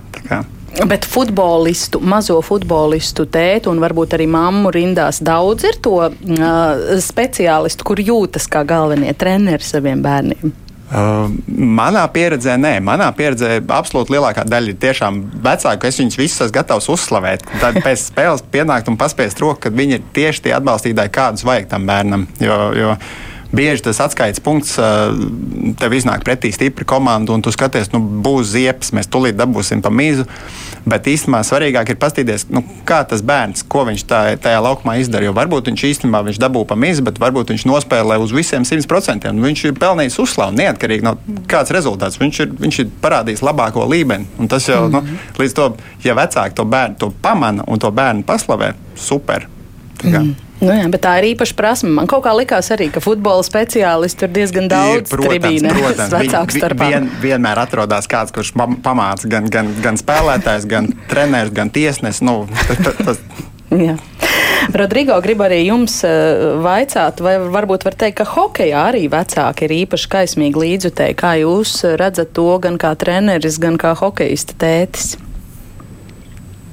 Bet 0.75 1.07
futbolistu, 1.07 2.01
mazo 2.03 2.41
futbolistu 2.43 3.29
tētu 3.31 3.71
un 3.71 3.79
varbūt 3.83 4.17
arī 4.17 4.27
mammu 4.31 4.73
rindās 4.75 5.21
daudz 5.23 5.69
ir 5.69 5.79
to 5.85 6.01
uh, 6.03 6.99
speciālistu, 7.01 7.87
kur 7.87 8.03
jūtas 8.03 8.49
kā 8.51 8.65
galvenie 8.67 9.15
treneri 9.15 9.63
saviem 9.63 10.03
bērniem. 10.03 10.55
Uh, 10.95 11.31
manā 11.49 12.03
pieredzē, 12.13 12.57
nē, 12.61 12.75
manā 12.85 13.07
pieredzē 13.17 13.57
absolūti 13.63 14.17
lielākā 14.17 14.45
daļa 14.51 14.75
ir 14.75 14.81
tiešām 14.83 15.21
vecāki. 15.47 15.89
Es 15.89 16.01
viņus 16.03 16.19
visus 16.21 16.43
esmu 16.45 16.57
gatavs 16.59 16.91
uzslavēt. 16.93 17.47
Tad 17.63 17.79
pēc 17.83 18.03
spēles 18.11 18.45
pienākt 18.53 18.91
un 18.91 18.99
paspiest 19.01 19.41
roku, 19.43 19.63
kad 19.69 19.79
viņi 19.79 19.99
ir 20.01 20.05
tieši 20.15 20.49
tie 20.49 20.57
atbalstītāji, 20.59 21.15
kādus 21.15 21.47
vajag 21.47 21.71
tam 21.71 21.87
bērnam. 21.89 22.27
Jo, 22.43 22.59
jo 22.77 22.93
bieži 23.55 23.85
tas 23.87 24.01
atskaites 24.05 24.43
punkts 24.45 24.77
tev 25.81 25.95
iznāk 25.97 26.25
pretī 26.27 26.51
stipra 26.55 26.87
komanda, 26.89 27.35
un 27.35 27.43
tu 27.45 27.53
skaties, 27.55 27.91
nu, 27.95 28.01
būs 28.25 28.53
ziepes, 28.55 28.93
mēs 28.97 29.11
tulīt 29.11 29.39
dabūsim 29.39 29.83
pa 29.85 29.93
mīzu. 29.95 30.27
Bet 30.85 31.07
īstenībā 31.09 31.41
svarīgāk 31.47 31.95
ir 31.95 31.99
paskatīties, 32.01 32.47
nu, 32.53 32.61
kā 32.85 33.01
tas 33.09 33.23
bērns, 33.25 33.65
ko 33.73 33.87
viņš 33.89 34.03
tā, 34.09 34.21
tajā 34.45 34.61
laukumā 34.67 34.99
izdara. 35.01 35.25
Jo 35.25 35.33
varbūt 35.37 35.71
viņš 35.71 35.85
īstenībā 35.89 36.21
viņš 36.27 36.41
dabū 36.43 36.67
pa 36.69 36.77
mīzu, 36.77 37.07
bet 37.07 37.21
varbūt 37.23 37.55
viņš 37.55 37.65
nospēlē 37.71 38.19
uz 38.21 38.35
visiem 38.37 38.67
100%. 38.69 39.33
Nu, 39.33 39.47
viņš 39.47 39.65
ir 39.71 39.79
pelnījis 39.81 40.21
uzslavu 40.27 40.59
neatkarīgi 40.61 41.07
no 41.07 41.17
kāds 41.49 41.73
rezultāts. 41.75 42.21
Viņš 42.21 42.43
ir, 42.45 42.53
viņš 42.67 42.81
ir 42.83 42.93
parādījis 43.01 43.45
labāko 43.47 43.89
līmeni. 43.89 44.29
Un 44.37 44.53
tas 44.53 44.69
jau, 44.69 44.85
mm 44.85 44.95
-hmm. 44.95 45.25
nu, 45.33 45.41
līdz 45.41 45.57
to, 45.57 45.71
ja 46.05 46.15
vecāki 46.15 46.55
to 46.55 46.65
bērnu 46.65 47.01
to 47.01 47.13
pamana 47.23 47.65
un 47.67 47.79
to 47.79 47.91
bērnu 47.91 48.23
paslavē, 48.23 48.75
super. 48.95 49.49
Mm. 50.05 50.35
Nu 50.65 50.75
jā, 50.75 50.85
bet 50.91 51.03
tā 51.05 51.15
ir 51.21 51.31
īpaša 51.35 51.57
prasme. 51.59 51.93
Man 51.99 52.09
kaut 52.11 52.25
kā 52.25 52.33
likās 52.37 52.71
arī, 52.75 52.89
ka 52.95 53.03
futbola 53.05 53.45
speciālisti 53.45 54.27
ir 54.27 54.35
diezgan 54.35 54.69
daudz. 54.73 55.05
Ir, 55.05 55.09
protams, 55.13 55.31
tribīne, 55.31 55.73
protams 55.77 56.15
vecāku 56.21 56.59
starpā. 56.59 56.91
Vien, 56.93 57.09
vienmēr 57.23 57.65
atrodas 57.67 58.09
kāds, 58.11 58.35
kurš 58.35 58.55
pamāca 58.57 59.31
gan, 59.31 59.51
gan, 59.53 59.73
gan 59.85 60.01
spēlētājs, 60.01 60.69
gan 60.71 60.93
treneris, 61.11 61.53
gan 61.55 61.73
tiesnesis. 61.75 62.25
Nu, 62.25 62.45
tas, 63.05 63.21
Jā. 63.75 63.97
Rodrigo, 64.75 65.17
gribu 65.25 65.45
arī 65.47 65.61
jums 65.67 65.99
uh, 66.07 66.61
vaicāt, 66.65 67.21
vai 67.25 67.37
varbūt 67.43 67.85
var 67.87 67.97
teikt, 67.99 68.21
ka 68.21 68.27
hokejā 68.29 68.87
arī 68.93 69.05
vecāki 69.13 69.67
ir 69.67 69.77
īpaši 69.83 70.11
kaismīgi 70.15 70.61
līdzutēji. 70.63 71.17
Kā 71.21 71.35
jūs 71.41 71.77
redzat 72.01 72.33
to 72.37 72.47
gan 72.63 72.79
kā 72.81 72.95
treneris, 72.99 73.59
gan 73.63 73.77
kā 73.81 73.93
hokeista 73.99 74.57
tētis? 74.61 75.15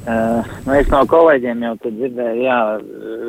Uh, 0.01 0.41
nu 0.65 0.73
es 0.73 0.87
no 0.89 1.03
kolēģiem 1.05 1.59
jau 1.61 1.75
dzirdēju, 1.83 2.41
jā, 2.41 2.57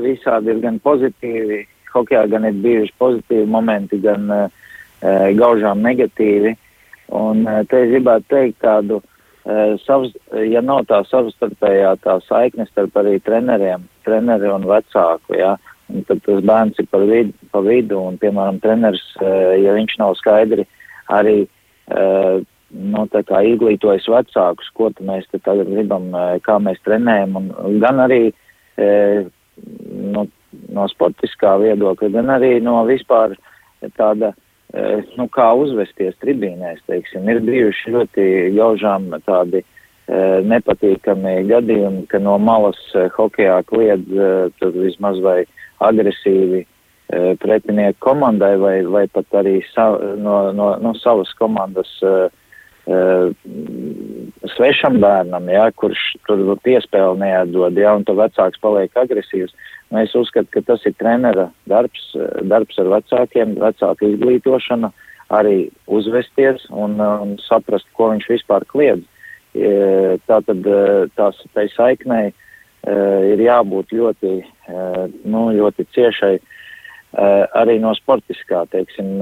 visādi 0.00 0.54
ir 0.54 0.60
gan 0.62 0.78
pozitīvi, 0.80 1.58
hokejā 1.92 2.22
gan 2.32 2.46
ir 2.48 2.54
bijuši 2.64 2.94
pozitīvi 3.02 3.44
momenti, 3.52 3.98
gan 4.00 4.24
uh, 4.32 4.46
gaužām 5.36 5.82
negatīvi. 5.84 6.54
Un 7.12 7.44
uh, 7.44 7.58
te 7.68 7.82
gribētu 7.90 8.24
teikt 8.32 8.62
tādu, 8.64 9.02
uh, 9.02 9.74
savs, 9.84 10.14
ja 10.48 10.62
nav 10.64 10.86
tā 10.88 11.02
savstarpējā 11.10 11.92
tā 12.06 12.16
saikne 12.24 12.64
starp 12.70 12.96
arī 13.02 13.18
treneriem, 13.20 13.84
treneri 14.08 14.48
un 14.48 14.64
vecāku, 14.70 15.36
jā, 15.36 15.58
un 15.92 16.08
tad 16.08 16.24
tas 16.24 16.40
bērns 16.40 16.80
ir 16.80 16.88
par 16.88 17.04
vidu, 17.04 17.36
pa 17.52 17.60
vidu 17.68 18.00
un, 18.00 18.16
piemēram, 18.22 18.62
treneris, 18.64 19.04
uh, 19.20 19.52
ja 19.60 19.76
viņš 19.76 19.98
nav 20.00 20.16
skaidri 20.22 20.64
arī 21.12 21.42
uh, 21.44 22.40
nu, 22.72 23.04
izglītojas 23.52 24.06
vecākus, 24.08 24.70
ko 24.76 24.90
mēs 25.04 25.28
tagad 25.32 25.68
gribam, 25.68 26.08
e, 26.14 26.40
kā 26.44 26.58
mēs 26.62 26.80
trenējam, 26.86 27.36
un 27.36 27.78
gan 27.82 28.00
arī 28.00 28.22
e, 28.76 28.88
nu, 30.14 30.26
no 30.72 30.86
sportiskā 30.88 31.56
viedokļa, 31.62 32.12
gan 32.16 32.32
arī 32.38 32.54
no 32.64 32.82
vispār 32.88 33.36
tāda, 33.98 34.32
e, 34.72 35.02
nu, 35.18 35.28
kā 35.28 35.52
uzvesties 35.58 36.16
tribīnēs, 36.24 36.82
teiksim, 36.88 37.28
ir 37.28 37.42
bijuši 37.44 37.96
ļoti 37.96 38.26
gaužām 38.56 39.12
tādi 39.26 39.64
nepatīkami 40.12 41.46
gadījumi, 41.46 42.02
ka 42.10 42.18
no 42.20 42.34
malas 42.42 42.76
hokejā 43.14 43.60
kliedz 43.68 44.10
tur 44.58 44.74
vismaz 44.74 45.20
vai 45.22 45.44
agresīvi 45.80 46.64
pretinieku 47.40 48.02
komandai 48.02 48.56
vai, 48.60 48.74
vai 48.82 49.04
pat 49.14 49.38
arī 49.40 49.60
sa, 49.70 49.86
no, 50.18 50.50
no, 50.52 50.72
no 50.82 50.92
savas 50.98 51.30
komandas 51.38 51.94
Uh, 52.02 52.41
svešam 54.56 54.98
bērnam, 55.02 55.46
ja, 55.50 55.68
kurš 55.78 56.00
tur 56.26 56.42
piespēli 56.64 57.20
neatdod, 57.22 57.78
ja, 57.78 57.94
un 57.94 58.04
to 58.04 58.16
vecāks 58.18 58.60
paliek 58.62 58.96
agresīvs. 58.98 59.54
Nu, 59.92 60.00
es 60.02 60.14
uzskatu, 60.16 60.48
ka 60.54 60.62
tas 60.72 60.84
ir 60.88 60.96
trenera 60.98 61.50
darbs, 61.70 62.10
darbs 62.48 62.78
ar 62.80 62.90
vecākiem, 62.96 63.56
vecāka 63.60 64.08
izglītošana, 64.08 64.90
arī 65.32 65.56
uzvesties 65.86 66.64
un, 66.70 66.98
un 67.00 67.36
saprast, 67.44 67.86
ko 67.96 68.10
viņš 68.12 68.30
vispār 68.32 68.66
kliedz. 68.68 69.04
Tā 69.52 70.38
tad 70.48 70.68
tās 71.16 71.42
tai 71.52 71.66
saiknei 71.74 72.32
ir 73.28 73.42
jābūt 73.44 73.92
ļoti, 73.94 74.32
nu, 75.28 75.44
ļoti 75.58 75.86
ciešai 75.92 76.34
arī 77.60 77.76
no 77.82 77.92
sportiskā, 77.94 78.64
teiksim, 78.72 79.20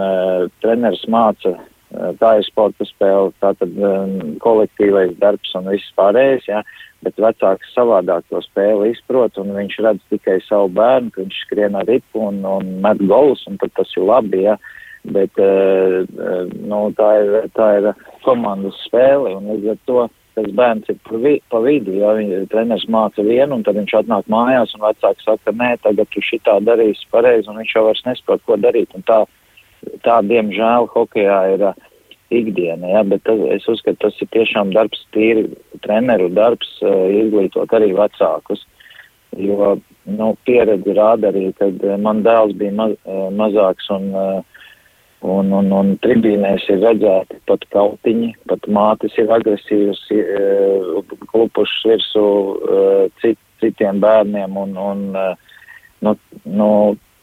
treneris 0.63 1.03
māca 1.11 1.57
tā 1.91 2.37
ir 2.39 2.47
sporta 2.47 2.87
spēle, 2.87 3.33
tā 3.43 3.53
tad 3.59 3.79
um, 3.83 4.37
kolektīvais 4.43 5.17
darbs 5.23 5.55
un 5.59 5.71
viss 5.73 5.95
pārējais, 5.99 6.47
jā, 6.49 6.61
bet 7.05 7.19
vecāks 7.19 7.73
savādāk 7.75 8.27
to 8.31 8.43
spēli 8.45 8.93
izprot 8.93 9.39
un 9.41 9.55
viņš 9.57 9.81
redz 9.87 10.05
tikai 10.13 10.39
savu 10.47 10.71
bērnu, 10.77 11.11
ka 11.11 11.25
viņš 11.25 11.41
skrien 11.47 11.79
ar 11.81 11.89
ripu 11.91 12.29
un, 12.29 12.45
un 12.47 12.77
met 12.85 13.03
golus 13.11 13.43
un 13.51 13.59
tas 13.63 13.97
ir 13.97 14.07
labi, 14.07 14.45
jā, 14.47 14.57
bet 15.11 15.43
uh, 15.43 16.07
nu, 16.61 16.81
tā, 16.99 17.11
ir, 17.25 17.51
tā 17.57 17.69
ir 17.81 17.93
komandas 18.27 18.79
spēle 18.87 19.35
un 19.39 19.51
līdz 19.55 19.75
ar 19.75 19.85
to 19.91 20.09
tas 20.39 20.47
bērns 20.55 20.89
ir 20.93 20.99
pa, 21.09 21.19
vi, 21.19 21.35
pa 21.51 21.59
vidu, 21.65 21.97
ja 21.99 22.15
viņa 22.15 22.45
treneris 22.53 22.87
māca 22.93 23.25
vienu 23.27 23.59
un 23.59 23.65
tad 23.67 23.79
viņš 23.81 23.97
atnāk 24.03 24.29
mājās 24.31 24.77
un 24.77 24.85
vecāks 24.87 25.27
saka, 25.27 25.55
nē, 25.57 25.73
tagad 25.83 26.11
tu 26.15 26.23
šitā 26.23 26.61
darīsi 26.63 27.09
pareizi 27.11 27.51
un 27.51 27.59
viņš 27.61 27.75
jau 27.75 27.85
vairs 27.89 28.05
nesaprot, 28.07 28.45
ko 28.47 28.59
darīt. 28.61 28.95
Un 28.95 29.03
tā 29.09 29.25
tā, 30.05 30.21
diemžēl, 30.27 30.89
hokeja 30.95 31.39
ir 31.55 31.65
uh, 31.71 31.89
ikdiena, 32.31 32.93
ja, 32.95 33.03
bet 33.07 33.25
tas, 33.27 33.41
es 33.55 33.67
uzskatu, 33.71 33.99
tas 34.07 34.21
ir 34.23 34.31
tiešām 34.37 34.75
darbs, 34.77 35.03
tīri 35.17 35.49
treneru 35.85 36.31
darbs, 36.37 36.71
uh, 36.85 37.09
izglītot 37.23 37.73
arī 37.77 37.93
vecākus, 37.99 38.65
jo, 39.39 39.75
nu, 40.11 40.31
pieredze 40.49 40.97
rāda 40.97 41.33
arī, 41.33 41.51
kad 41.59 41.83
uh, 41.87 41.99
man 42.01 42.25
dēls 42.27 42.57
bija 42.61 42.77
maz, 42.79 42.97
mazāks 43.37 43.91
un, 43.95 44.09
un, 45.27 45.53
un, 45.59 45.75
un 45.77 45.93
tribīnēs 46.05 46.67
ir 46.73 46.83
redzēti 46.85 47.41
pat 47.51 47.67
kautiņi, 47.75 48.33
pat 48.49 48.67
mātes 48.73 49.17
ir 49.21 49.33
agresīvas, 49.37 50.01
klupušas 51.33 51.87
virsū 51.93 52.27
cit, 53.21 53.39
citiem 53.61 54.01
bērniem 54.01 54.57
un, 54.57 54.77
un 54.81 55.07
nu, 56.01 56.15
nu, 56.45 56.69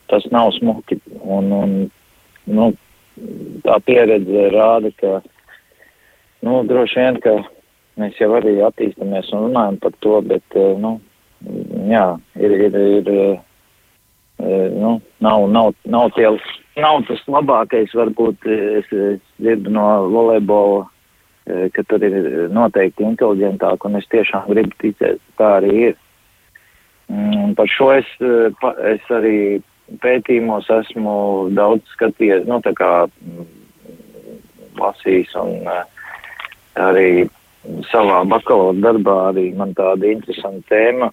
tas 0.07 0.25
nav 0.31 0.51
smuki. 0.51 0.99
Un, 1.21 1.51
un 1.51 1.75
nu, 2.48 2.72
tā 3.66 3.77
pieredze 3.86 4.48
rāda, 4.54 4.92
ka 5.00 5.20
nu, 6.46 6.62
droši 6.70 7.01
vien, 7.01 7.20
ka 7.24 7.36
mēs 8.01 8.18
jau 8.22 8.32
arī 8.38 8.58
attīstamies 8.66 9.32
un 9.34 9.48
runājam 9.48 9.80
par 9.84 9.96
to, 10.06 10.20
bet 10.30 10.58
eh, 10.58 10.74
nu, 10.82 10.98
jā, 11.89 12.06
ir, 12.39 12.58
ir, 12.68 12.77
ir 13.00 13.13
eh, 13.18 14.68
nu, 14.74 14.98
nav, 15.24 15.48
nav, 15.54 15.74
nav, 15.86 16.12
tie, 16.18 16.30
nav 16.77 17.01
tas 17.10 17.24
labākais, 17.27 17.96
varbūt 17.98 18.50
es, 18.54 18.92
es 18.92 19.24
dzirdu 19.42 19.74
no 19.74 19.88
volejbola, 20.13 20.84
eh, 21.50 21.68
ka 21.74 21.86
tur 21.89 22.06
ir 22.06 22.51
noteikti 22.54 23.08
inteliģentāk, 23.08 23.88
un 23.89 24.01
es 24.01 24.10
tiešām 24.13 24.51
gribu 24.51 24.77
ticēt, 24.84 25.24
tā 25.42 25.58
arī 25.62 25.74
ir. 25.89 25.98
Un 27.08 27.54
par 27.56 27.70
šo 27.72 27.94
es, 27.96 28.08
es 28.20 29.12
arī 29.16 29.62
pētījumos 30.03 30.70
esmu 30.82 31.15
daudz 31.56 31.88
skatījies, 31.96 32.48
nu, 32.50 32.60
tā 32.65 32.74
kā 32.77 32.91
mm, 33.08 33.48
lasījis 34.79 35.36
un 35.41 35.67
uh, 35.67 35.84
arī 36.77 37.27
savā 37.91 38.22
bakalaura 38.29 38.77
darbā 38.79 39.15
arī 39.32 39.50
man 39.58 39.74
tāda 39.75 40.08
interesanta 40.12 40.63
tēma 40.72 41.10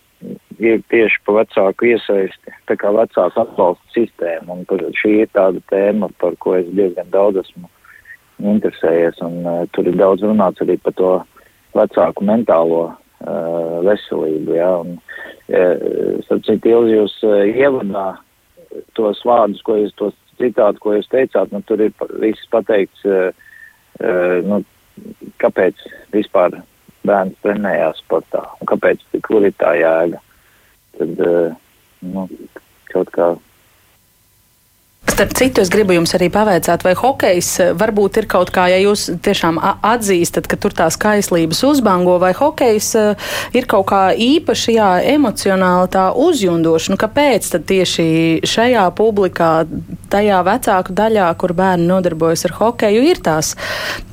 ir 0.63 0.83
tieši 0.93 1.21
pa 1.27 1.39
vecāku 1.41 1.91
iesaisti, 1.91 2.53
tā 2.69 2.77
kā 2.79 2.93
vecāku 2.95 3.43
atbalsta 3.43 3.95
sistēmu, 3.97 4.59
un 4.59 4.67
par, 4.71 4.85
šī 5.01 5.15
ir 5.25 5.31
tāda 5.35 5.63
tēma, 5.73 6.11
par 6.23 6.37
ko 6.43 6.57
es 6.59 6.69
diezgan 6.77 7.11
daudz 7.15 7.43
esmu 7.43 7.71
interesējies, 8.55 9.21
un 9.25 9.41
uh, 9.47 9.63
tur 9.75 9.89
ir 9.91 9.99
daudz 9.99 10.25
runāts 10.27 10.63
arī 10.63 10.77
par 10.83 10.95
to 10.99 11.15
vecāku 11.75 12.27
mentālo 12.27 12.85
uh, 12.93 13.81
veselību, 13.87 14.57
jā, 14.59 14.71
un, 14.85 14.97
uh, 15.51 16.23
starp 16.27 16.47
citu, 16.47 16.77
jūs 16.91 17.19
uh, 17.27 17.43
ievadā 17.51 18.15
tos 18.99 19.23
vārdus, 19.27 19.63
ko 19.67 19.79
jūs, 19.81 19.95
tos 19.99 20.15
citātus, 20.41 20.83
ko 20.83 20.95
jūs 20.97 21.11
teicāt, 21.13 21.53
nu, 21.55 21.63
tur 21.67 21.83
ir 21.85 21.93
viss 22.23 22.51
pateikts, 22.53 23.05
uh, 23.09 23.31
uh, 24.01 24.39
nu, 24.47 24.63
kāpēc 25.43 25.81
vispār 26.15 26.61
bērns 27.05 27.39
trenējās 27.45 28.01
sportā 28.05 28.45
un 28.61 28.71
kāpēc, 28.71 29.03
kur 29.27 29.45
ir 29.45 29.55
tā 29.61 29.75
jēga. 29.81 30.21
Tad, 30.99 31.25
uh, 31.27 31.57
nu, 32.15 32.29
kaut 32.93 33.11
kā 33.15 33.33
Starp 35.05 35.35
citu, 35.37 35.61
es 35.61 35.69
gribu 35.71 35.93
jums 35.95 36.15
arī 36.17 36.31
pavaicāt, 36.33 36.83
vai 36.83 36.95
hokejs 36.99 37.49
eh, 37.61 37.73
varbūt 37.77 38.19
ir 38.23 38.27
kaut 38.31 38.51
kā, 38.55 38.65
ja 38.73 38.81
jūs 38.81 39.07
tiešām 39.23 39.61
atzīstat, 39.63 40.49
ka 40.51 40.57
tur 40.59 40.75
tās 40.75 40.97
kaislības 41.01 41.61
uzbango, 41.69 42.17
vai 42.23 42.33
hokejs 42.35 42.89
eh, 42.99 43.27
ir 43.55 43.69
kaut 43.71 43.87
kā 43.93 44.03
īpaši 44.17 44.77
jā, 44.79 44.89
emocionāli 45.15 45.91
tā 45.93 46.09
uzjundoši. 46.19 46.95
Nu, 46.95 47.01
kāpēc 47.01 47.51
tad 47.53 47.67
tieši 47.69 48.07
šajā 48.49 48.87
publikā, 48.97 49.53
tajā 50.11 50.41
vecāku 50.49 50.97
daļā, 50.97 51.29
kur 51.39 51.55
bērni 51.59 51.91
nodarbojas 51.91 52.49
ar 52.49 52.57
hokeju, 52.63 53.05
ir 53.13 53.21
tās, 53.25 53.55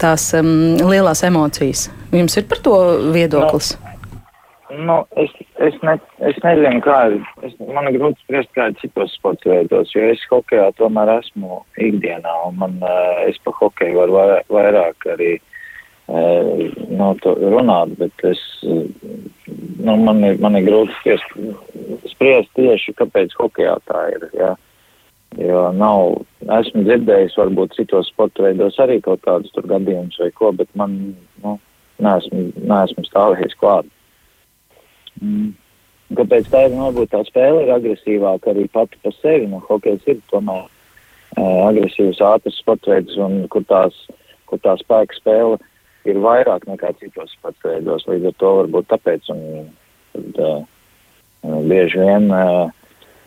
tās 0.02 0.28
um, 0.38 0.76
lielās 0.92 1.24
emocijas? 1.26 1.88
Jums 2.12 2.36
ir 2.38 2.52
par 2.52 2.62
to 2.68 2.76
viedoklis? 3.16 3.74
No. 3.80 3.91
Nu, 4.78 5.06
es, 5.16 5.32
es, 5.60 5.76
ne, 5.84 5.98
es 6.24 6.38
nezinu, 6.46 6.80
kā 6.86 6.98
es, 7.44 7.56
man 7.76 7.90
ir 7.90 7.98
grūti 7.98 8.24
spriest, 8.24 8.52
kā 8.56 8.70
ir 8.70 8.78
citos 8.80 9.12
sporta 9.18 9.50
veidos, 9.52 9.92
jo 9.92 10.06
es 10.14 10.22
hokejā 10.32 10.70
tomēr 10.78 11.12
esmu 11.18 11.60
ikdienā, 11.76 12.36
un 12.48 12.60
man, 12.62 12.78
uh, 12.80 13.20
es 13.28 13.40
pa 13.44 13.52
hokeju 13.58 14.00
varu 14.00 14.16
vairāk, 14.16 14.48
vairāk 14.56 15.08
arī 15.12 15.30
uh, 15.36 16.64
no 16.88 17.12
to 17.26 17.36
runāt, 17.42 17.98
bet 18.00 18.26
es, 18.32 18.40
uh, 18.64 18.88
nu, 19.84 19.98
man 20.08 20.24
ir, 20.24 20.40
man 20.40 20.56
ir 20.56 20.70
grūti 20.70 20.96
spriest, 21.02 21.38
spriest 22.16 22.56
tieši, 22.56 22.96
kāpēc 23.02 23.36
hokejā 23.42 23.76
tā 23.92 24.08
ir, 24.16 24.28
jā. 24.40 24.56
Jo 25.40 25.70
nav, 25.76 26.18
esmu 26.60 26.84
dzirdējis 26.88 27.38
varbūt 27.40 27.76
citos 27.76 28.10
sporta 28.12 28.44
veidos 28.44 28.80
arī 28.84 29.02
kaut 29.04 29.24
kādus 29.28 29.52
gadījumus 29.56 30.20
vai 30.20 30.32
ko, 30.36 30.56
bet 30.56 30.72
man, 30.80 31.00
nu, 31.44 31.60
neesmu, 32.04 32.52
neesmu 32.60 33.08
stāvējis 33.08 33.60
klāt. 33.60 33.88
Mm. 35.22 35.52
Kāpēc 36.18 36.50
tā 36.52 36.66
ir 36.68 36.74
varbūt 36.76 37.14
tā 37.14 37.22
spēle 37.24 37.64
ir 37.64 37.72
agresīvāka 37.72 38.52
arī 38.52 38.66
pati 38.74 39.00
par 39.04 39.14
sevi? 39.22 39.48
Nu, 39.48 39.62
hokejs 39.64 40.08
ir 40.12 40.20
tomēr 40.32 40.66
uh, 40.66 41.60
agresīvs, 41.70 42.20
ātrs 42.34 42.58
sports 42.60 42.90
veids, 42.92 43.16
un 43.16 43.46
kur, 43.54 43.64
tās, 43.70 43.96
kur 44.50 44.60
tā 44.66 44.76
spēka 44.82 45.16
spēle 45.16 45.62
ir 46.10 46.20
vairāk 46.20 46.68
nekā 46.68 46.92
citos 47.00 47.32
sports 47.38 47.64
veidos. 47.64 48.04
Līdz 48.10 48.32
ar 48.32 48.38
to 48.44 48.52
varbūt 48.60 48.92
tāpēc 48.92 49.32
un 49.32 49.42
tad, 50.12 50.44
uh, 50.44 51.58
bieži 51.72 52.04
vien 52.04 52.28
uh, 52.36 52.68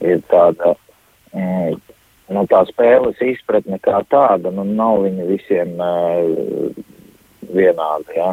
ir 0.05 0.21
tāda, 0.29 0.75
uh, 0.77 1.93
nu, 2.37 2.47
tā 2.53 2.65
spēles 2.69 3.23
izpratne 3.25 3.81
kā 3.81 4.03
tāda, 4.13 4.53
nu, 4.53 4.67
nav 4.77 5.07
viņa 5.07 5.31
visiem 5.31 5.79
uh, 5.81 6.75
vienāda, 7.55 8.19
jā. 8.19 8.33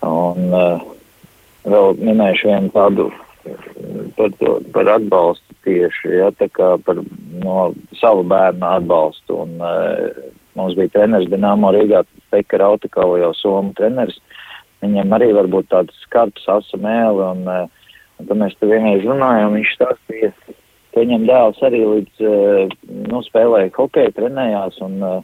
Un, 0.00 0.48
uh, 0.50 0.88
vēl 1.64 1.98
minēšu 2.00 2.50
vienu 2.50 2.72
tādu 2.74 3.10
par, 4.16 4.32
to, 4.40 4.58
par 4.74 4.90
atbalstu 4.96 5.56
tieši, 5.64 6.12
ja, 6.20 6.30
par 6.84 7.00
no 7.42 7.70
savu 8.00 8.24
bērnu 8.28 8.66
atbalstu. 8.66 9.42
Un, 9.44 9.56
uh, 9.60 10.30
mums 10.58 10.76
bija 10.78 10.92
treneris 10.96 11.30
Dinamo 11.30 11.72
Rīgā, 11.74 12.04
Pekka 12.32 12.60
Rautikava 12.62 13.18
jau 13.20 13.32
Somu 13.36 13.74
treneris. 13.78 14.20
Viņam 14.84 15.12
arī 15.12 15.32
varbūt 15.36 15.68
tāds 15.72 15.96
skarbs 16.06 16.46
asa 16.48 16.80
mēle, 16.80 17.32
un, 17.34 17.44
uh, 17.48 17.92
un 18.20 18.30
tad 18.30 18.40
mēs 18.40 18.56
te 18.60 18.68
vienreiz 18.70 19.04
runājām, 19.04 19.58
viņš 19.58 19.74
stāstīja, 19.76 20.32
ka 20.94 21.04
viņam 21.04 21.26
dēls 21.28 21.60
arī 21.66 21.82
līdz, 21.84 22.24
uh, 22.24 22.78
nu, 23.10 23.20
spēlēja 23.28 23.72
hokeju, 23.76 24.16
trenējās, 24.16 24.80
un 24.86 24.96
uh, 25.04 25.20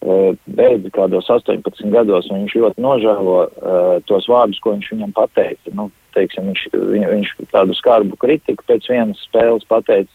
beidz 0.00 0.90
kādos 0.94 1.26
18 1.30 1.90
gados, 1.90 2.28
un 2.30 2.44
viņš 2.44 2.54
ļoti 2.62 2.82
nožēlo 2.82 3.38
uh, 3.46 3.96
tos 4.06 4.28
vārdus, 4.30 4.60
ko 4.62 4.76
viņš 4.76 4.92
viņam 4.94 5.14
pateica. 5.16 5.74
Nu, 5.74 5.88
teiksim, 6.14 6.52
viņš, 6.52 6.62
viņ, 6.74 7.06
viņš 7.14 7.34
tādu 7.50 7.74
skarbu 7.74 8.18
kritiku 8.20 8.64
pēc 8.68 8.86
vienas 8.90 9.20
spēles 9.26 9.66
pateica, 9.68 10.10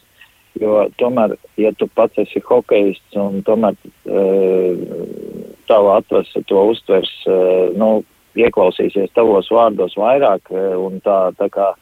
jo 0.60 0.86
tomēr, 1.02 1.36
ja 1.60 1.74
tu 1.76 1.90
pats 1.92 2.24
esi 2.24 2.42
hokejists 2.48 3.20
un 3.20 3.42
tomēr 3.44 3.76
uh, 4.08 4.86
tava 5.68 6.00
atvese 6.00 6.46
to 6.48 6.64
uztvers, 6.72 7.12
uh, 7.28 7.76
nu, 7.76 8.06
ieklausīsies 8.40 9.12
tavos 9.14 9.52
vārdos 9.52 10.00
vairāk, 10.00 10.48
uh, 10.54 10.80
un 10.80 11.04
tā, 11.04 11.34
tā 11.38 11.52
kā 11.52 11.74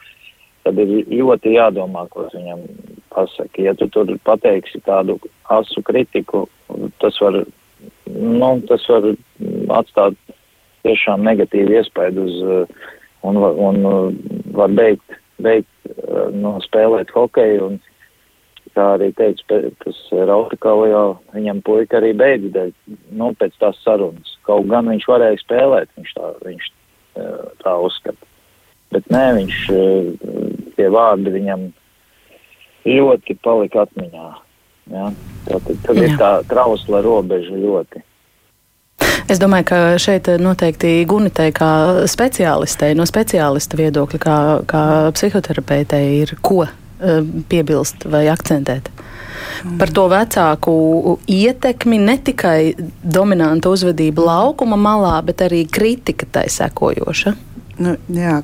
tad 0.66 0.78
ir 0.82 1.06
ļoti 1.10 1.54
jādomā, 1.54 2.08
ko 2.10 2.28
viņam 2.34 2.66
pasaka. 3.14 3.62
Ja 3.62 3.78
tu 3.78 3.88
tur 3.94 4.10
pateiksi 4.26 4.82
tādu 4.86 5.20
asu 5.54 5.82
kritiku, 5.86 6.48
tas 7.02 7.18
var 7.22 7.44
nu, 8.12 8.50
tas 8.70 8.88
var 8.90 9.08
atstāt 9.78 10.18
tiešām 10.86 11.24
negatīvu 11.26 11.78
iespaidu 11.78 12.26
uz, 12.28 12.42
uh, 12.42 12.90
un, 13.28 13.38
un 13.38 13.86
uh, 13.86 14.02
var 14.58 14.74
beigt, 14.78 15.18
beigt 15.42 15.70
uh, 15.94 16.30
no 16.34 16.58
spēlēt 16.66 17.14
hokeju. 17.16 17.72
Un, 17.72 17.80
tā 18.72 18.86
arī 18.96 19.10
teica, 19.18 19.60
tas 19.84 19.98
Rautakālijā 20.16 21.02
viņam 21.36 21.58
puika 21.68 21.98
arī 22.00 22.14
beidz 22.16 22.54
dēļ, 22.56 22.70
nu, 23.20 23.34
pēc 23.36 23.58
tās 23.60 23.80
sarunas. 23.84 24.38
Kaut 24.48 24.70
gan 24.72 24.88
viņš 24.88 25.08
varēja 25.12 25.42
spēlēt, 25.42 25.92
viņš 25.98 26.14
tā, 26.16 26.30
viņš 26.46 26.70
tā 27.66 27.74
uzskata. 27.84 28.30
Bet 28.96 29.10
nē, 29.12 29.26
viņš, 29.42 29.58
tie 30.78 30.88
vārdi 30.92 31.36
viņam 31.36 31.68
ļoti 32.88 33.36
palika 33.44 33.84
atmiņā. 33.84 34.30
Ja? 34.92 35.12
Tad, 35.48 35.68
tad 35.86 36.00
ir 36.00 36.16
tā 36.20 36.32
trausla 36.48 37.02
robeža 37.04 37.58
ļoti. 37.58 38.04
Es 39.32 39.40
domāju, 39.40 39.66
ka 39.70 39.78
šeit 40.02 40.28
noteikti 40.42 41.06
Gunitei 41.08 41.54
kā 41.56 42.04
speciālistei, 42.10 42.96
no 42.98 43.06
speciālista 43.08 43.80
viedokļa, 43.80 44.20
kā, 44.22 44.38
kā 44.68 44.84
psihoterapeitei, 45.16 46.04
ir 46.26 46.36
ko 46.44 46.66
eh, 46.66 47.22
piebilst 47.50 48.06
vai 48.12 48.26
akcentēt. 48.32 48.92
Par 49.80 49.92
to 49.94 50.06
vecāku 50.10 50.74
ietekmi 51.30 52.00
ne 52.02 52.18
tikai 52.22 52.74
dominanta 53.02 53.72
uzvedība 53.72 54.26
laukuma 54.26 54.78
malā, 54.80 55.16
bet 55.26 55.44
arī 55.46 55.64
kritika 55.70 56.28
tai 56.40 56.48
sekojoša. 56.52 57.34
Nu, 57.82 57.96
jā, 58.14 58.40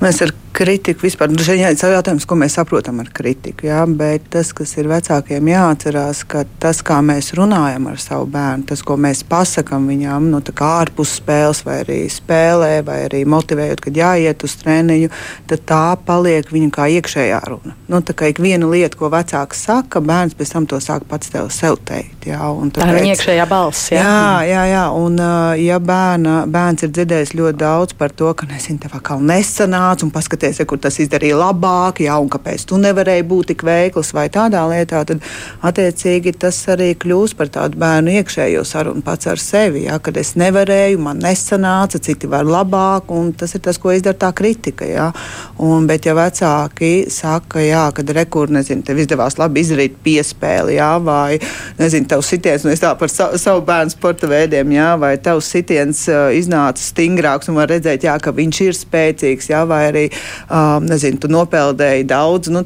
mēs 0.00 0.22
ar 0.24 0.32
kritiku 0.52 1.06
vispār. 1.06 1.30
Nu, 1.32 1.40
šeit 1.44 1.60
ir 1.60 1.94
jautājums, 1.94 2.26
ko 2.28 2.36
mēs 2.40 2.56
saprotam 2.58 3.00
ar 3.02 3.10
kritiku. 3.14 3.68
Jā, 3.68 3.84
bet 3.86 4.28
tas, 4.34 4.52
kas 4.56 4.74
ir 4.80 4.90
vecākiem 4.90 5.50
jāatcerās, 5.52 6.24
ka 6.28 6.44
tas, 6.62 6.82
kā 6.86 7.00
mēs 7.04 7.32
runājam 7.38 7.88
ar 7.90 8.00
savu 8.02 8.28
bērnu, 8.32 8.66
tas, 8.70 8.82
ko 8.86 8.96
mēs 9.00 9.22
pasakām 9.28 9.88
viņam, 9.90 10.30
nu, 10.32 10.42
ārpus 10.70 11.16
spēles, 11.20 11.62
vai 11.66 11.80
arī 11.84 12.00
spēlē, 12.12 12.72
vai 12.86 12.98
arī 13.06 13.22
motivējot, 13.28 13.84
kad 13.86 14.00
jāiet 14.02 14.44
uz 14.44 14.56
treniņu, 14.60 15.10
tad 15.50 15.64
tā 15.68 15.84
paliek 16.06 16.50
viņa 16.52 16.70
kā 16.74 16.88
iekšējā 16.98 17.40
runa. 17.48 17.76
Nu, 17.90 18.02
tā 18.04 18.14
kā 18.16 18.30
ik 18.30 18.42
viena 18.42 18.68
lieta, 18.70 18.98
ko 18.98 19.10
vecāks 19.12 19.64
saka, 19.66 20.02
bērns 20.04 20.36
pēc 20.38 20.54
tam 20.54 20.68
to 20.70 20.80
sāk 20.82 21.06
pats 21.10 21.32
tev 21.32 21.48
sev 21.54 21.78
teikt. 21.88 22.28
Jā, 22.30 22.40
tāpēc, 22.42 22.76
tā 22.76 22.90
ir 22.90 23.00
viņa 23.00 23.14
iekšējā 23.14 23.48
balss. 23.50 23.90
Jā, 23.94 24.04
jā, 24.44 24.44
jā. 24.50 24.66
jā. 24.74 24.84
Un, 24.96 25.18
ja 25.60 25.80
bērna, 25.82 26.36
bērns 26.50 26.86
ir 26.86 26.92
dzirdējis 26.94 27.34
ļoti 27.38 27.60
daudz 27.60 27.96
par 27.98 28.14
to, 28.16 28.30
ka 28.36 28.48
nezinu, 28.50 28.80
tev 28.82 28.96
kā 29.04 29.16
nesanāca 29.20 30.06
un 30.06 30.12
paskatās, 30.14 30.39
paskaties, 30.40 30.60
ja, 30.60 30.66
kur 30.66 30.78
tas 30.80 30.98
izdarīja 31.00 31.36
labāk, 31.36 32.00
jā, 32.04 32.16
un 32.20 32.28
kāpēc 32.30 32.64
tu 32.68 32.78
nevarēji 32.80 33.26
būt 33.28 33.50
tik 33.50 33.62
veikls 33.64 34.12
vai 34.14 34.28
tādā 34.32 34.62
lietā, 34.68 35.04
tad 35.04 35.20
attiecīgi 35.62 36.32
tas 36.38 36.56
arī 36.68 36.94
kļūst 36.94 37.36
par 37.36 37.48
tādu 37.48 37.78
bērnu 37.78 38.10
iekšējo 38.20 38.64
sarunu 38.64 39.02
pats 39.02 39.26
ar 39.26 39.38
sevi. 39.38 39.84
Jā, 39.86 39.98
kad 40.00 40.16
es 40.16 40.34
nevarēju, 40.36 40.98
man 40.98 41.20
nesanāca, 41.20 42.00
citi 42.00 42.26
var 42.26 42.44
labāk, 42.44 43.10
un 43.10 43.32
tas 43.32 43.54
ir 43.54 43.60
tas, 43.60 43.78
ko 43.78 43.92
izdara 43.92 44.16
tā 44.16 44.32
kritika. 44.32 44.86
Jā. 44.86 45.10
Un, 45.60 45.86
bet, 45.86 46.06
ja 46.06 46.14
vecāki 46.16 47.10
saka, 47.10 47.60
jā, 47.60 47.84
kad 47.94 48.10
rekur, 48.16 48.50
nezinu, 48.50 48.84
tev 48.86 49.00
izdevās 49.00 49.38
labi 49.40 49.64
izdarīt 49.64 49.98
piespēli, 50.04 50.78
jā, 50.78 50.92
vai, 51.04 51.40
nezinu, 51.78 52.08
tavs 52.10 52.30
sitiens, 52.32 52.64
nu 52.64 52.72
es 52.72 52.82
tā 52.82 52.94
par 52.98 53.12
savu, 53.12 53.38
savu 53.40 53.64
bērnu 53.66 53.92
sporta 53.92 54.30
veidiem, 54.30 54.72
jā, 54.76 54.90
vai 55.00 55.14
tavs 55.20 55.50
sitiens 55.52 56.06
uh, 56.10 56.30
iznāca 56.36 56.82
stingrāks 56.84 57.50
un 57.50 57.58
var 57.60 57.70
redzēt, 57.72 58.06
jā, 58.06 58.16
ka 58.22 58.32
viņš 58.36 58.62
ir 58.66 58.78
spēcīgs, 58.78 59.50
jā, 59.52 59.64
vai 59.68 59.82
arī 59.90 60.06
um, 60.48 60.86
nezinu, 60.88 61.20
tu 61.20 61.30
nopeldēji 61.32 62.06
daudz, 62.10 62.50
nu, 62.52 62.64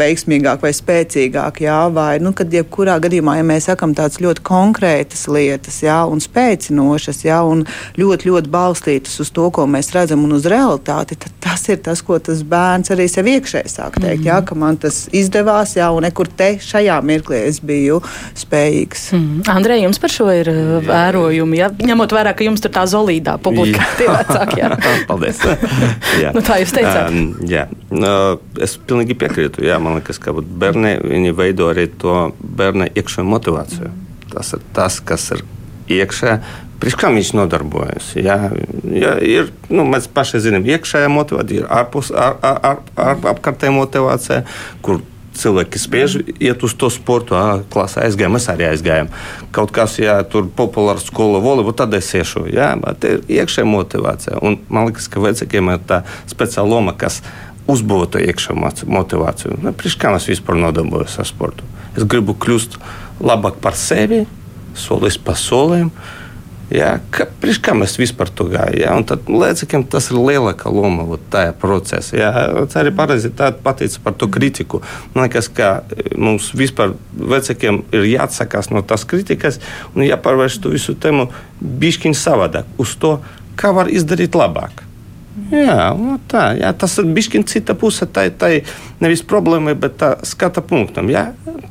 veiksmīgāk 0.00 0.62
vai 0.64 0.72
spēcīgāk, 0.76 1.62
jā, 1.64 1.78
vai, 1.94 2.18
nu, 2.22 2.32
kad 2.36 2.52
jebkurā 2.52 2.98
gadījumā, 3.02 3.36
ja 3.38 3.46
mēs 3.46 3.68
sakam 3.70 3.94
tādas 3.96 4.20
ļoti 4.22 4.44
konkrētas 4.46 5.26
lietas, 5.30 5.80
jā, 5.84 5.98
un 6.08 6.22
spēcinošas, 6.22 7.24
jā, 7.26 7.40
un 7.46 7.64
ļoti, 8.00 8.30
ļoti 8.30 8.52
balstītas 8.52 9.20
uz 9.22 9.32
to, 9.34 9.48
ko 9.54 9.66
mēs 9.70 9.92
redzam 9.96 10.24
un 10.26 10.36
uz 10.38 10.48
realitāti, 10.50 11.18
tad 11.20 11.36
tas 11.42 11.66
ir 11.72 11.80
tas, 11.84 12.02
ko 12.04 12.18
tas 12.22 12.42
bērns 12.46 12.92
arī 12.94 13.08
sev 13.10 13.28
iekšēji 13.30 13.72
sāk 13.72 13.98
teikt, 14.00 14.22
mm. 14.22 14.28
jā, 14.28 14.38
ka 14.46 14.58
man 14.58 14.78
tas 14.80 15.02
izdevās, 15.16 15.76
jā, 15.78 15.88
un 15.94 16.06
nekur 16.06 16.28
te 16.28 16.52
šajā 16.62 17.00
mirklī 17.06 17.44
es 17.48 17.60
biju 17.64 18.00
spējīgs. 18.38 19.10
Mm. 19.16 19.44
Andrej, 19.54 19.84
jums 19.86 20.00
par 20.02 20.14
šo 20.14 20.28
ir 20.34 20.50
vērojumi, 20.86 21.60
jā, 21.60 21.70
ņemot 21.90 22.14
vērā, 22.16 22.34
ka 22.36 22.46
jums 22.46 22.62
tur 22.64 22.72
tā 22.74 22.86
zolīdā 22.90 23.36
publika 23.42 23.86
tie 23.98 24.08
vecāki, 24.10 24.60
jā. 24.62 24.72
Paldies. 25.10 25.40
jā. 26.22 26.32
Nu, 26.36 26.44
tā 26.44 26.60
jūs 26.62 26.74
teicāt. 26.76 26.99
Um, 27.08 27.34
jā, 27.48 27.66
uh, 27.94 28.34
es 28.62 28.76
pilnīgi 28.78 29.16
piekrītu. 29.20 29.64
Jā, 29.66 29.78
man 29.82 29.98
liekas, 29.98 30.20
ka 30.22 30.34
bērni 30.34 31.34
veido 31.36 31.70
arī 31.72 31.88
to 32.00 32.30
bērna 32.40 32.90
iekšējo 32.90 33.26
motivāciju. 33.28 33.92
Tas 34.30 34.52
ir 34.56 34.64
tas, 34.76 35.00
kas 35.04 35.30
ir 35.36 35.44
iekšā. 35.90 36.38
Priekš 36.80 36.96
kā 36.96 37.10
viņš 37.12 37.34
nodarbojas? 37.36 38.14
Jā, 38.16 38.38
jā, 38.88 39.14
ir, 39.20 39.50
nu, 39.68 39.84
mēs 39.88 40.06
paši 40.08 40.40
zinām, 40.46 40.64
iekšējā 40.64 41.10
motivācija, 41.12 41.64
ir 41.64 41.72
ārpus 41.80 42.08
ar, 42.16 42.38
ar, 42.40 42.60
ar, 42.96 43.18
ar, 43.34 43.72
motivācija, 43.76 44.44
kur 44.84 45.02
cilvēki 45.40 45.80
spiež 45.80 46.16
iet 46.38 46.64
uz 46.66 46.74
to 46.78 46.90
sportu, 46.92 47.36
ah, 47.38 47.62
klasē 47.72 48.04
aizgājām, 48.06 48.36
mēs 48.36 48.48
arī 48.52 48.68
aizgājām. 48.70 49.10
Kaut 49.56 49.72
kas, 49.74 49.98
ja 50.00 50.18
tur 50.22 50.48
populāra 50.56 51.02
skola 51.02 51.40
volejbola, 51.42 51.76
tad 51.82 51.96
es 51.98 52.10
iešu. 52.14 52.46
Jā, 52.52 52.72
bet 52.80 53.06
ir 53.08 53.22
iekšējā 53.40 53.68
motivācija. 53.68 54.40
Un 54.44 54.60
man 54.68 54.90
liekas, 54.90 55.08
ka 55.10 55.22
vecākiem 55.24 55.72
ir 55.74 55.84
tā 55.88 56.02
speciāla 56.30 56.76
loma, 56.76 56.96
kas 56.98 57.20
uzbūvē 57.70 58.08
to 58.12 58.22
iekšējo 58.24 58.58
motivāciju. 58.90 59.58
Nu, 59.64 59.74
Priekš 59.76 59.98
kā 60.00 60.14
es 60.18 60.28
vispār 60.30 60.58
nodarbojos 60.60 61.18
ar 61.22 61.28
sportu? 61.28 61.66
Es 61.96 62.06
gribu 62.06 62.36
kļūt 62.38 62.78
labāk 63.24 63.60
par 63.62 63.76
sevi, 63.78 64.24
solis 64.78 65.18
pa 65.20 65.36
solim. 65.38 65.90
Jā, 66.70 66.90
ka, 67.10 67.24
priekš 67.42 67.58
kā 67.66 67.72
mēs 67.74 67.96
vispār 67.98 68.28
to 68.30 68.44
gājām? 68.52 68.76
Jā, 68.78 68.92
un 68.94 69.06
tad 69.08 69.26
lēcekam 69.26 69.82
tas 69.90 70.06
ir 70.12 70.20
lielāka 70.22 70.70
loma 70.70 71.18
tajā 71.32 71.54
procesā. 71.58 72.18
Jā, 72.20 72.30
tas 72.60 72.78
arī 72.78 72.92
pareizi 72.94 73.32
pateica 73.34 74.02
par 74.04 74.14
to 74.18 74.28
kritiku. 74.30 74.78
Man 75.14 75.26
liekas, 75.26 75.50
ka 75.50 75.70
e, 75.90 76.12
mums 76.14 76.52
vispār 76.54 76.94
vecākiem 77.10 77.82
ir 77.90 78.06
jāatsakās 78.12 78.70
no 78.70 78.84
tās 78.86 79.02
kritikas 79.08 79.58
un 79.96 80.06
jāpārvērš 80.06 80.60
to 80.62 80.70
visu 80.76 80.94
tēmu 80.94 81.26
bišķiņ 81.58 82.14
savādāk 82.20 82.70
uz 82.78 82.94
to, 83.02 83.16
kā 83.58 83.74
var 83.74 83.90
izdarīt 83.90 84.38
labāk. 84.38 84.84
Jā, 85.50 85.90
nu 85.98 86.16
tā, 86.30 86.52
jā, 86.58 86.70
tas 86.78 86.92
ir 87.02 87.08
bijis 87.10 87.30
cita 87.50 87.74
puse. 87.78 88.06
Tā 88.06 88.26
ir 88.30 88.68
nevis 89.02 89.22
problēma, 89.26 89.74
bet 89.78 89.96
tā 90.00 90.10
skata 90.26 90.62
punktam. 90.62 91.10
Jā. 91.10 91.30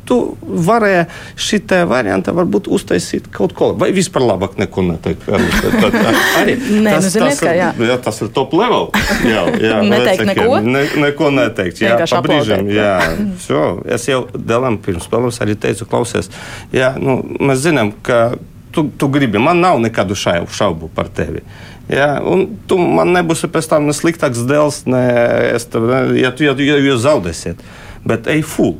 Tu 0.09 0.17
varēji 0.41 1.05
šitā 1.39 1.83
variantā 1.87 2.33
varbūt 2.35 2.67
uztaisīt 2.73 3.29
kaut 3.31 3.53
ko, 3.57 3.71
vai 3.79 3.91
vispār 3.95 4.25
labāk 4.25 4.57
neko 4.59 4.83
neteikt. 4.89 5.29
Arī 6.39 6.57
Nē, 6.59 6.97
tas, 6.97 7.07
nu, 7.13 7.23
tas, 7.23 7.41
ir, 7.45 7.51
jā. 7.61 7.71
Jā, 7.91 7.97
tas 8.09 8.21
ir 8.25 8.33
top 8.35 8.55
level. 8.57 8.89
Jā, 9.27 9.45
jā, 9.61 9.79
neteikt 9.93 10.25
neko? 10.33 10.59
Ne, 10.65 10.83
neko 11.05 11.31
neteikt. 11.37 11.83
Jā, 11.85 11.95
pabrīžam, 12.09 12.67
jā. 12.73 12.93
Šo, 13.45 13.65
es 13.87 14.09
jau 14.09 14.25
Dēlam 14.33 14.81
pirms 14.83 15.07
spēles 15.07 15.39
arī 15.45 15.55
teicu, 15.59 15.87
klausies, 15.89 16.31
jā, 16.75 16.95
nu, 16.99 17.21
mēs 17.39 17.63
zinām, 17.63 17.93
ka 18.03 18.33
tu, 18.75 18.89
tu 18.97 19.07
gribi, 19.13 19.39
man 19.41 19.61
nav 19.63 19.79
nekādu 19.81 20.17
šaubu 20.17 20.91
par 20.95 21.09
tevi. 21.13 21.45
Ja, 21.89 22.19
un 22.21 22.45
tu 22.69 22.77
man 22.77 23.15
nebūsi 23.15 23.49
pēc 23.49 23.71
tam 23.71 23.87
ne 23.89 23.95
sliktāks 23.97 24.43
dēls, 24.45 24.83
ne 24.89 25.03
tev, 25.73 25.87
ne, 25.89 26.01
ja 26.21 26.29
tu 26.29 26.45
ja, 26.45 26.53
ja, 26.53 26.77
ja 26.85 26.97
zaudēsiet. 27.01 27.63
Bet 28.05 28.29
ej 28.29 28.43
full. 28.45 28.77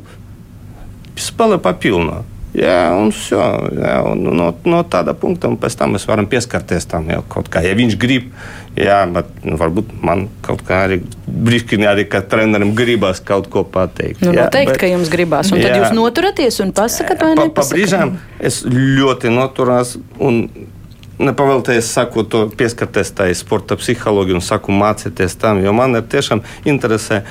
Spēlē 1.18 1.58
papilnā. 1.60 2.22
Jā, 2.54 2.90
un, 2.98 3.12
šo, 3.14 3.38
jā, 3.78 3.92
un 4.10 4.24
no, 4.34 4.48
no 4.66 4.80
tāda 4.90 5.12
punkta 5.14 5.50
pēc 5.60 5.76
tam 5.78 5.92
mēs 5.94 6.06
varam 6.08 6.26
pieskarties 6.30 6.88
tam 6.90 7.06
jau 7.10 7.20
kaut 7.30 7.50
kā. 7.50 7.62
Ja 7.62 7.76
viņš 7.78 7.94
grib, 8.00 8.32
jā, 8.78 9.04
bet 9.10 9.30
nu, 9.46 9.54
varbūt 9.58 9.92
man 10.02 10.26
kaut 10.42 10.64
kā 10.66 10.80
arī 10.88 10.98
brīšķiņā 11.26 11.92
arī 11.92 12.08
kā 12.10 12.24
trenerim 12.26 12.72
gribās 12.78 13.22
kaut 13.22 13.46
ko 13.54 13.62
pateikt. 13.62 14.24
Nu, 14.24 14.34
jā, 14.34 14.48
noteikti, 14.48 14.72
bet, 14.72 14.82
ka 14.82 14.90
jums 14.90 15.12
gribās. 15.12 15.54
Un 15.54 15.62
jā, 15.62 15.70
tad 15.70 15.84
jūs 15.84 15.94
noturaties 15.98 16.58
un 16.64 16.74
pasakat 16.74 17.22
vai 17.22 17.36
ne? 17.36 17.46
Pa, 17.54 17.62
pa 17.62 17.70
brīžām 17.70 18.16
es 18.42 18.64
ļoti 18.66 19.30
noturās 19.34 19.94
un 20.18 20.42
nepavēlties 21.20 21.92
saku 21.94 22.24
to 22.24 22.46
pieskarties 22.56 23.12
tai 23.16 23.30
sporta 23.36 23.76
psiholoģijai 23.78 24.38
un 24.38 24.44
saku 24.44 24.74
mācīties 24.74 25.38
tam, 25.40 25.62
jo 25.64 25.72
man 25.76 25.98
ir 25.98 26.06
tiešām 26.10 26.44
interesē, 26.68 27.24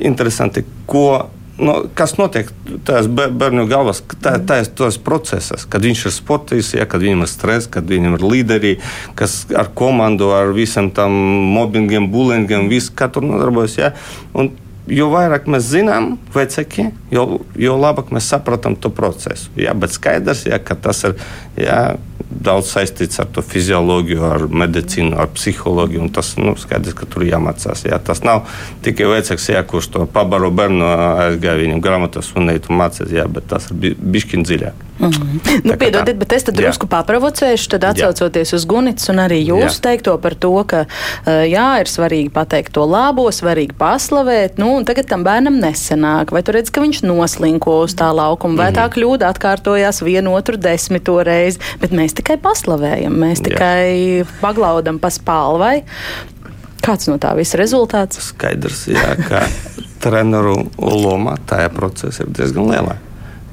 interesanti, 0.00 0.64
ko. 0.90 1.30
No, 1.54 1.76
kas 1.94 2.16
notiek 2.18 2.48
tajās 2.82 3.06
bērnu 3.06 3.68
ir 4.66 4.72
tas 4.74 4.96
process, 4.98 5.68
kad 5.70 5.84
viņš 5.86 6.00
ir 6.08 6.14
sportists, 6.16 6.74
ja, 6.74 6.82
kad 6.90 7.04
viņam 7.04 7.22
ir 7.22 7.30
stress, 7.30 7.68
kad 7.70 7.86
viņam 7.86 8.16
ir 8.16 8.24
līderi, 8.26 8.72
kas 9.14 9.44
ar 9.54 9.70
komandu, 9.78 10.32
ar 10.34 10.50
visam 10.56 10.90
tam 10.90 11.14
mobbingiem, 11.54 12.08
bullyingiem, 12.10 12.66
visu, 12.72 12.90
tur 13.14 13.22
nodarbojas. 13.22 13.78
Ja. 13.78 13.92
Un 14.34 14.50
jo 14.90 15.08
vairāk 15.12 15.46
mēs 15.50 15.68
zinām, 15.70 16.14
vecāki, 16.34 16.88
jo, 17.14 17.44
jo 17.54 17.76
labāk 17.80 18.10
mēs 18.14 18.28
saprotam 18.34 18.76
to 18.76 18.90
procesu. 18.94 19.52
Jā, 19.58 19.74
bet 19.78 19.94
skaidrs, 19.94 20.44
jā, 20.48 20.58
ka 20.58 20.74
tas 20.74 21.04
ir 21.08 21.16
jā, 21.60 21.78
daudz 22.30 22.70
saistīts 22.74 23.20
ar 23.22 23.28
to 23.32 23.42
fizioloģiju, 23.44 24.22
ar 24.28 24.46
medicīnu, 24.48 25.16
ar 25.20 25.30
psiholoģiju. 25.34 26.08
Tas 26.14 26.34
nu, 26.40 26.54
skaidrs, 26.60 26.96
ka 26.98 27.08
tur 27.10 27.26
jāmācās. 27.26 27.84
Jā. 27.88 28.00
Tas 28.04 28.24
nav 28.26 28.48
tikai 28.84 29.08
vecāks, 29.10 29.50
jā, 29.52 29.62
kurš 29.68 29.90
to 29.94 30.08
pabaro 30.10 30.50
bērnu 30.54 30.88
aizgāja 31.28 31.60
viņam 31.62 31.84
grāmatas 31.84 32.32
un 32.36 32.50
neitu 32.50 32.74
mācīt, 32.76 33.14
bet 33.34 33.48
tas 33.52 33.70
ir 33.70 33.96
bišķiņ 33.98 34.48
dziļāk. 34.48 34.90
Mm 34.98 35.10
-hmm. 35.10 35.60
nu, 35.64 35.76
piedodiet, 35.78 36.16
bet 36.16 36.32
es 36.32 36.42
tad 36.42 36.54
drusku 36.54 36.86
paprovocēšu, 36.86 37.68
tad 37.68 37.84
atsaucoties 37.84 38.52
jā. 38.52 38.56
uz 38.56 38.64
Gunits 38.64 39.08
un 39.08 39.18
arī 39.18 39.40
jūsu 39.46 39.80
teikto 39.80 40.18
par 40.18 40.34
to, 40.34 40.64
ka 40.64 40.84
jā, 41.26 41.80
ir 41.80 41.90
svarīgi 41.90 42.30
pateikt 42.30 42.72
to 42.72 42.84
labo, 42.86 43.26
svarīgi 43.30 43.74
paslavēt, 43.78 44.58
nu, 44.58 44.76
un 44.76 44.84
tagad 44.84 45.06
tam 45.06 45.24
bērnam 45.24 45.58
nesenāk. 45.58 46.30
Vai 46.30 46.42
tu 46.42 46.52
redz, 46.52 46.70
ka 46.70 46.80
viņš 46.80 47.02
noslinko 47.02 47.80
uz 47.80 47.94
tā 47.94 48.14
laukuma, 48.14 48.56
vai 48.56 48.70
mm 48.70 48.74
-hmm. 48.74 48.78
tā 48.78 48.94
kļūda 48.94 49.32
atkārtojās 49.32 50.02
vienu 50.04 50.34
otru 50.34 50.56
desmito 50.56 51.22
reizi, 51.22 51.58
bet 51.80 51.90
mēs 51.90 52.13
tikai 52.16 52.36
paslavējam, 52.42 53.16
mēs 53.24 53.42
tikai 53.44 53.86
jā. 54.22 54.28
paglaudam 54.40 55.00
pa 55.02 55.10
spalvai. 55.12 55.76
Kāds 56.84 57.08
no 57.08 57.16
tā 57.20 57.32
visa 57.38 57.58
rezultāts? 57.60 58.20
Skaidrs, 58.30 58.86
jā, 58.92 59.14
ka 59.24 59.46
treneru 60.04 60.56
loma 60.78 61.38
tajā 61.48 61.70
procesā 61.72 62.26
ir 62.26 62.34
diezgan 62.36 62.68
liela. 62.70 62.98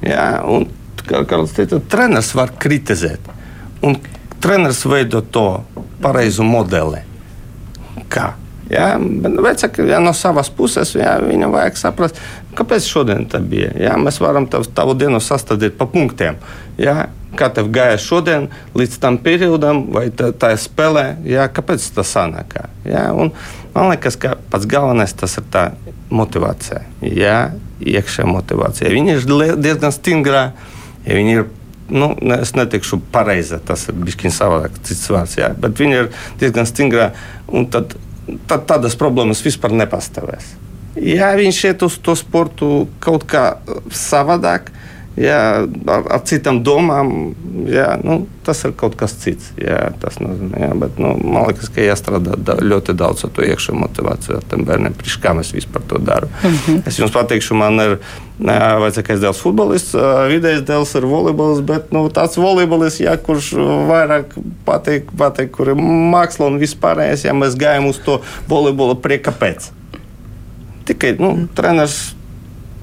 Jā, 0.04 0.26
un 0.48 0.68
kā 1.06 1.22
Karls 1.28 1.54
teica, 1.56 1.80
treneris 1.90 2.32
var 2.36 2.52
kritizēt. 2.62 3.30
Un 3.82 3.96
treneris 4.42 4.84
veido 4.86 5.22
to 5.22 5.46
pareizo 6.02 6.44
modeli. 6.46 7.02
Kā? 8.12 8.32
Ja, 8.72 8.94
vecāki 8.98 9.84
ja, 9.88 9.98
no 10.00 10.14
savas 10.16 10.48
puses 10.52 10.94
ja, 10.96 11.16
viņam 11.20 11.52
vajag 11.52 11.76
saprast, 11.76 12.20
kāpēc 12.56 12.86
šodien 12.88 13.26
tā 13.28 13.40
bija. 13.44 13.72
Ja, 13.76 13.96
mēs 14.00 14.20
varam 14.22 14.46
tavu, 14.50 14.68
tavu 14.74 14.94
dienu 14.96 15.20
sastādīt 15.20 15.76
pa 15.76 15.88
punktiem. 15.90 16.38
Ja, 16.80 17.10
kā 17.38 17.48
tev 17.54 17.70
gāja 17.72 17.98
šodien, 18.00 18.48
līdz 18.76 18.98
tam 19.02 19.18
periodam, 19.22 19.84
vai 19.94 20.06
tā, 20.14 20.30
tā 20.36 20.52
spēlē, 20.60 21.06
ja, 21.28 21.48
kāpēc 21.52 21.86
tas 21.96 22.12
sanāk. 22.16 22.58
Ja, 22.88 23.08
un, 23.16 23.32
man 23.74 23.90
liekas, 23.92 24.18
ka 24.20 24.36
pats 24.52 24.68
galvenais 24.70 25.14
tas 25.16 25.38
ir 25.40 25.48
tā 25.52 25.70
motivācija. 26.12 26.84
Ja, 27.08 27.38
iekšējā 27.80 28.28
motivācija. 28.28 28.92
Viņa 28.92 29.18
ir 29.18 29.58
diezgan 29.62 29.94
stingra. 29.94 30.46
Ja 31.06 31.16
viņi 31.18 31.36
ir 31.40 31.48
nu, 31.92 32.12
es 32.38 32.54
neteikšu 32.56 33.00
pareizi, 33.12 33.58
tas 33.66 33.88
ir 33.90 33.98
bijis 33.98 34.36
savādāk, 34.38 34.78
cits 34.86 35.08
vārds, 35.12 35.36
jā, 35.40 35.52
bet 35.58 35.80
viņi 35.80 35.98
ir 35.98 36.10
diezgan 36.40 36.68
stingri. 36.68 37.10
Tad, 37.72 37.96
tad 38.50 38.66
tādas 38.70 38.96
problēmas 38.98 39.42
vispār 39.44 39.74
nepastāvēs. 39.76 40.54
Ja 41.00 41.32
viņš 41.36 41.58
iet 41.70 41.82
uz 41.86 41.96
to 42.04 42.14
sportu 42.18 42.86
kaut 43.02 43.24
kā 43.28 43.44
savādāk, 43.96 44.68
jā, 45.18 45.38
ar, 45.66 46.06
ar 46.16 46.22
citām 46.28 46.62
domām, 46.64 47.32
jā, 47.68 47.88
nu, 48.04 48.22
tas 48.46 48.62
ir 48.66 48.72
kaut 48.78 48.94
kas 48.98 49.14
cits. 49.20 49.50
Jā, 49.60 49.90
tas 50.02 50.18
nozīmē, 50.22 50.62
jā, 50.64 50.70
bet, 50.78 50.98
nu, 51.02 51.12
man 51.20 51.50
liekas, 51.50 51.70
ka 51.72 51.84
jāstrādā 51.84 52.36
da, 52.40 52.56
ļoti 52.62 52.94
daudz 52.98 53.26
ar 53.26 53.32
to 53.36 53.44
iekšā 53.46 53.74
motivāciju 53.76 54.38
ar 54.38 54.46
tiem 54.50 54.64
bērniem. 54.68 54.96
Priekš 54.98 55.18
kā 55.22 55.34
mēs 55.36 55.52
vispār 55.56 55.84
to 55.88 56.00
darām? 56.02 56.32
Mm 56.42 56.56
-hmm. 56.56 56.82
Es 56.88 56.98
jums 56.98 57.12
pateikšu, 57.12 57.54
man 57.54 57.80
ir 57.80 57.98
vecākais 58.40 59.20
dēls 59.20 59.42
futbolists, 59.42 59.94
vidējais 60.28 60.64
dēls 60.66 60.96
ir 60.96 61.06
volejbols, 61.06 61.60
bet 61.60 61.92
nu, 61.92 62.08
tāds 62.08 62.36
volejbolis, 62.36 63.00
jā, 63.00 63.16
kurš 63.16 63.52
vairāk 63.88 64.34
patīk, 64.66 65.12
patīk 65.18 65.50
kur 65.50 65.68
ir 65.68 65.74
māksla 65.76 66.46
un 66.46 66.58
vispārējais, 66.58 67.24
ja 67.24 67.32
mēs 67.32 67.54
gājam 67.54 67.86
uz 67.86 67.98
to 67.98 68.20
volejbola 68.48 68.94
prieka 68.94 69.30
pēc. 69.30 69.70
Tikai 70.84 71.16
nu, 71.18 71.30
mm. 71.30 71.48
treneris 71.54 72.14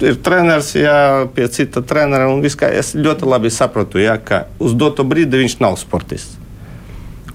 ir 0.05 0.19
treneris, 0.23 0.73
jā, 0.77 1.27
pie 1.35 1.47
cita 1.51 1.83
trenera. 1.85 2.29
Es 2.73 2.93
ļoti 2.95 3.29
labi 3.29 3.51
saprotu, 3.53 4.01
jā, 4.01 4.17
ka 4.17 4.45
uz 4.59 4.75
doto 4.77 5.05
brīdi 5.07 5.43
viņš 5.43 5.59
nav 5.63 5.79
sportists. 5.81 6.39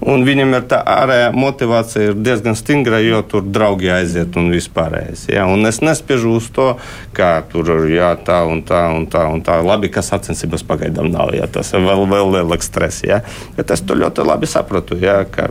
Un 0.05 0.25
viņam 0.27 0.51
ir 0.57 0.65
tā 0.69 0.81
ārējā 0.85 1.29
motivācija 1.33 2.13
diezgan 2.19 2.57
stingra, 2.59 2.99
jo 3.01 3.21
tur 3.25 3.45
draugi 3.47 3.89
aiziet 3.89 4.35
un 4.37 4.51
vispārējais. 4.53 5.23
Ja? 5.31 5.47
Un 5.49 5.65
es 5.65 5.79
nespiežu 5.81 6.35
uz 6.37 6.49
to, 6.53 6.73
kā 7.15 7.39
tur 7.49 7.71
ir 7.77 7.87
jā, 7.95 8.11
tā 8.27 8.41
un 8.45 8.61
tā 8.67 8.83
un 8.93 9.07
tā. 9.09 9.23
Un 9.31 9.41
tā. 9.45 9.57
Labi, 9.65 9.89
ka 9.89 10.03
sacensības 10.05 10.65
pagaidām 10.67 11.09
nav. 11.13 11.33
Ja? 11.33 11.47
Tas 11.49 11.73
ir 11.73 11.85
vēl, 11.87 12.05
vēl 12.11 12.35
lielāks 12.37 12.69
stress. 12.69 13.05
Ja? 13.07 13.23
Bet 13.57 13.73
es 13.73 13.81
to 13.81 13.97
ļoti 13.97 14.27
labi 14.27 14.49
saprotu, 14.51 14.99
ja? 15.01 15.23
ka 15.25 15.49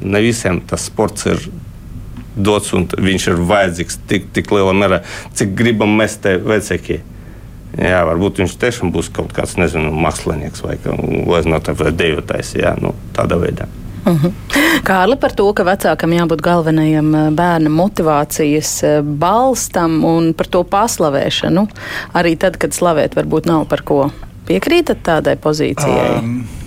ne 0.00 0.22
visiem 0.24 0.62
tas 0.70 0.86
sports 0.88 1.28
ir 1.28 1.42
dots 2.44 2.74
un 2.76 2.88
viņš 2.90 3.28
ir 3.32 3.42
vajadzīgs 3.50 4.00
tik, 4.10 4.30
tik 4.36 4.52
lielā 4.54 4.74
mērā, 4.76 5.02
cik 5.36 5.54
gribam 5.58 5.94
mēs 6.00 6.18
te 6.22 6.36
vecāki. 6.38 7.00
Jā, 7.78 8.00
varbūt 8.08 8.40
viņš 8.42 8.56
tiešām 8.58 8.90
būs 8.90 9.12
kaut 9.14 9.30
kāds, 9.34 9.54
nezinu, 9.60 9.92
mākslinieks 9.94 10.64
vai 10.66 10.74
dejotājs. 11.94 12.56
Jā, 12.58 12.74
nu, 12.82 12.96
tādā 13.14 13.38
veidā. 13.38 13.68
Uh 14.04 14.12
mhm. 14.12 14.26
-huh. 14.26 14.82
Kārli 14.84 15.16
par 15.20 15.32
to, 15.32 15.52
ka 15.52 15.64
vecākam 15.64 16.12
jābūt 16.12 16.40
galvenajam 16.40 17.14
eh, 17.14 17.30
bērna 17.30 17.70
motivācijas 17.70 18.82
eh, 18.82 19.02
balstam 19.02 20.04
un 20.04 20.32
par 20.34 20.46
to 20.46 20.62
paslavēšanu. 20.64 21.66
Arī 22.12 22.36
tad, 22.38 22.56
kad 22.56 22.72
slavēt 22.72 23.16
varbūt 23.16 23.46
nav 23.46 23.68
par 23.68 23.82
ko. 23.82 24.10
Piekrītat 24.46 25.02
tādai 25.04 25.36
pozīcijai? 25.36 26.18
Um. 26.18 26.59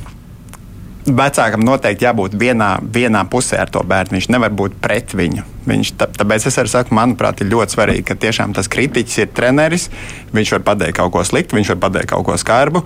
Vecākam 1.07 1.63
noteikti 1.65 2.05
jābūt 2.05 2.35
vienā, 2.39 2.77
vienā 2.81 3.23
pusē 3.29 3.59
ar 3.63 3.71
to 3.73 3.81
bērnu. 3.87 4.17
Viņš 4.17 4.29
nevar 4.33 4.53
būt 4.55 4.77
pret 4.83 5.15
viņu. 5.17 5.43
Viņš, 5.67 5.93
tā, 5.99 6.07
tāpēc 6.19 6.47
es 6.49 6.59
arī 6.59 6.71
saku, 6.71 6.95
manuprāt, 6.95 7.41
ir 7.43 7.51
ļoti 7.51 7.75
svarīgi, 7.77 8.05
ka 8.07 8.17
tiešām 8.19 8.55
tas 8.55 8.69
kritiķis 8.71 9.23
ir 9.23 9.33
treneris. 9.35 9.89
Viņš 10.35 10.55
var 10.57 10.65
pateikt 10.71 10.99
kaut 10.99 11.13
ko 11.15 11.25
sliktu, 11.27 11.57
viņš 11.59 11.73
var 11.75 11.81
pateikt 11.87 12.13
kaut 12.13 12.27
ko 12.27 12.37
skarbu. 12.39 12.83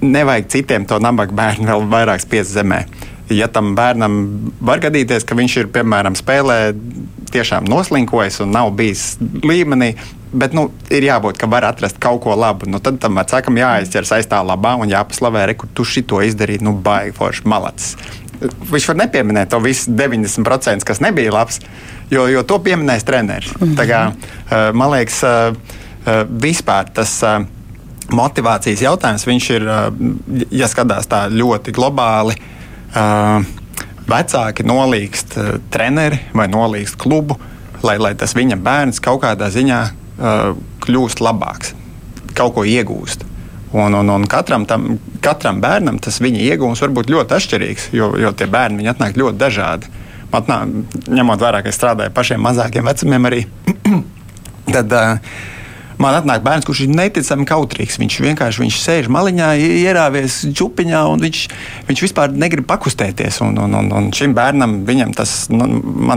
Nevajag 0.00 0.48
citiem 0.52 0.86
to 0.88 1.00
nabaga 1.02 1.36
bērnu 1.36 1.68
vēl 1.68 1.86
vairāk 1.92 2.24
spiest 2.24 2.54
zemē. 2.56 2.84
Ja 3.32 3.48
tam 3.50 3.74
bērnam 3.74 4.18
var 4.62 4.78
gadīties, 4.84 5.24
ka 5.26 5.34
viņš 5.34 5.56
ir 5.58 5.70
piemēram 5.74 6.14
spēlē 6.14 6.58
tiešām 7.34 7.66
noslinkojis 7.66 8.38
un 8.44 8.52
nav 8.54 8.70
bijis 8.78 9.16
līmenī, 9.42 9.94
bet 10.36 10.54
nu, 10.56 10.68
ir 10.94 11.06
jābūt, 11.08 11.38
ka 11.40 11.48
var 11.50 11.66
atrast 11.66 11.98
kaut 12.02 12.22
ko 12.24 12.36
labu. 12.38 12.68
Nu, 12.70 12.78
tad 12.82 13.00
tam 13.02 13.18
vecākam 13.18 13.58
jāizķers 13.58 14.14
aiz 14.18 14.30
tā 14.30 14.42
labā 14.46 14.76
un 14.80 14.92
jāpaslavē, 14.92 15.48
kur 15.58 15.70
tu 15.74 15.86
šito 15.86 16.20
izdarīji, 16.22 16.64
nu, 16.66 16.76
baigi 16.86 17.16
forši 17.16 17.46
malacis. 17.50 17.96
Viņš 18.70 18.88
var 18.90 18.98
nepieminēt 19.00 19.50
to 19.50 19.60
visu 19.64 19.94
90%, 19.96 20.84
kas 20.84 21.00
nebija 21.00 21.32
labs, 21.32 21.60
jo, 22.12 22.26
jo 22.28 22.42
to 22.44 22.58
pieminēs 22.62 23.06
treneris. 23.08 23.52
-hmm. 23.54 23.76
Tā 23.78 23.86
kā, 23.88 24.00
eh, 24.12 24.72
man 24.72 24.90
liekas, 24.90 25.22
eh, 25.22 25.54
eh, 26.06 26.24
vispār 26.30 26.92
tas 26.92 27.22
motivācijas 28.10 28.82
jautājums, 28.82 29.26
viņš 29.26 29.50
ir, 29.50 29.62
ja 30.50 30.66
skatās 30.66 31.08
tā 31.10 31.26
ļoti 31.30 31.72
globāli, 31.72 32.36
vecāki 34.06 34.64
nolīgst 34.66 35.36
treneri 35.72 36.20
vai 36.36 36.46
nolīgst 36.48 36.98
klubu, 37.00 37.36
lai, 37.84 37.98
lai 38.00 38.14
tas 38.18 38.34
viņa 38.36 38.58
bērns 38.62 39.02
kaut 39.04 39.22
kādā 39.24 39.50
ziņā 39.52 39.80
uh, 39.86 40.52
kļūst 40.84 41.22
labāks, 41.24 41.74
kaut 42.36 42.54
ko 42.56 42.64
iegūst. 42.66 43.26
Un, 43.76 43.94
un, 43.98 44.08
un 44.08 44.24
katram, 44.30 44.64
tam, 44.68 44.94
katram 45.20 45.58
bērnam 45.60 45.98
tas 46.00 46.20
viņa 46.22 46.44
iegūms 46.52 46.80
var 46.84 46.94
būt 46.96 47.10
ļoti 47.12 47.36
atšķirīgs, 47.36 47.88
jo, 47.98 48.12
jo 48.22 48.30
tie 48.32 48.46
bērni 48.48 48.86
atnāk 48.88 49.18
ļoti 49.18 49.40
dažādi. 49.40 49.90
Atnā, 50.36 50.62
ņemot 51.08 51.42
vērā, 51.42 51.62
ka 51.64 51.70
es 51.70 51.78
strādāju 51.78 52.12
pašiem 52.14 52.42
mazākiem 52.44 52.86
vecumiem, 52.86 53.28
arī 53.28 53.42
tad, 54.74 54.92
uh, 54.92 55.36
Man 55.96 56.12
atnāk 56.12 56.42
bērns, 56.44 56.66
kurš 56.68 56.82
ir 56.84 56.92
neticami 56.92 57.46
kautrīgs. 57.48 57.96
Viņš 58.00 58.18
vienkārši 58.20 58.62
viņš 58.62 58.78
sēž 58.82 59.06
maliņā, 59.12 59.48
ierāvies 59.80 60.42
čūpiņā, 60.56 61.00
un 61.08 61.24
viņš, 61.24 61.42
viņš 61.88 62.02
vispār 62.04 62.34
negrib 62.36 62.66
pakustēties. 62.68 63.40
Un, 63.46 63.56
un, 63.64 63.76
un, 63.80 63.88
un 63.96 64.10
šim 64.16 64.34
bērnam 64.36 64.82
tas, 65.16 65.46
nu, 65.48 65.64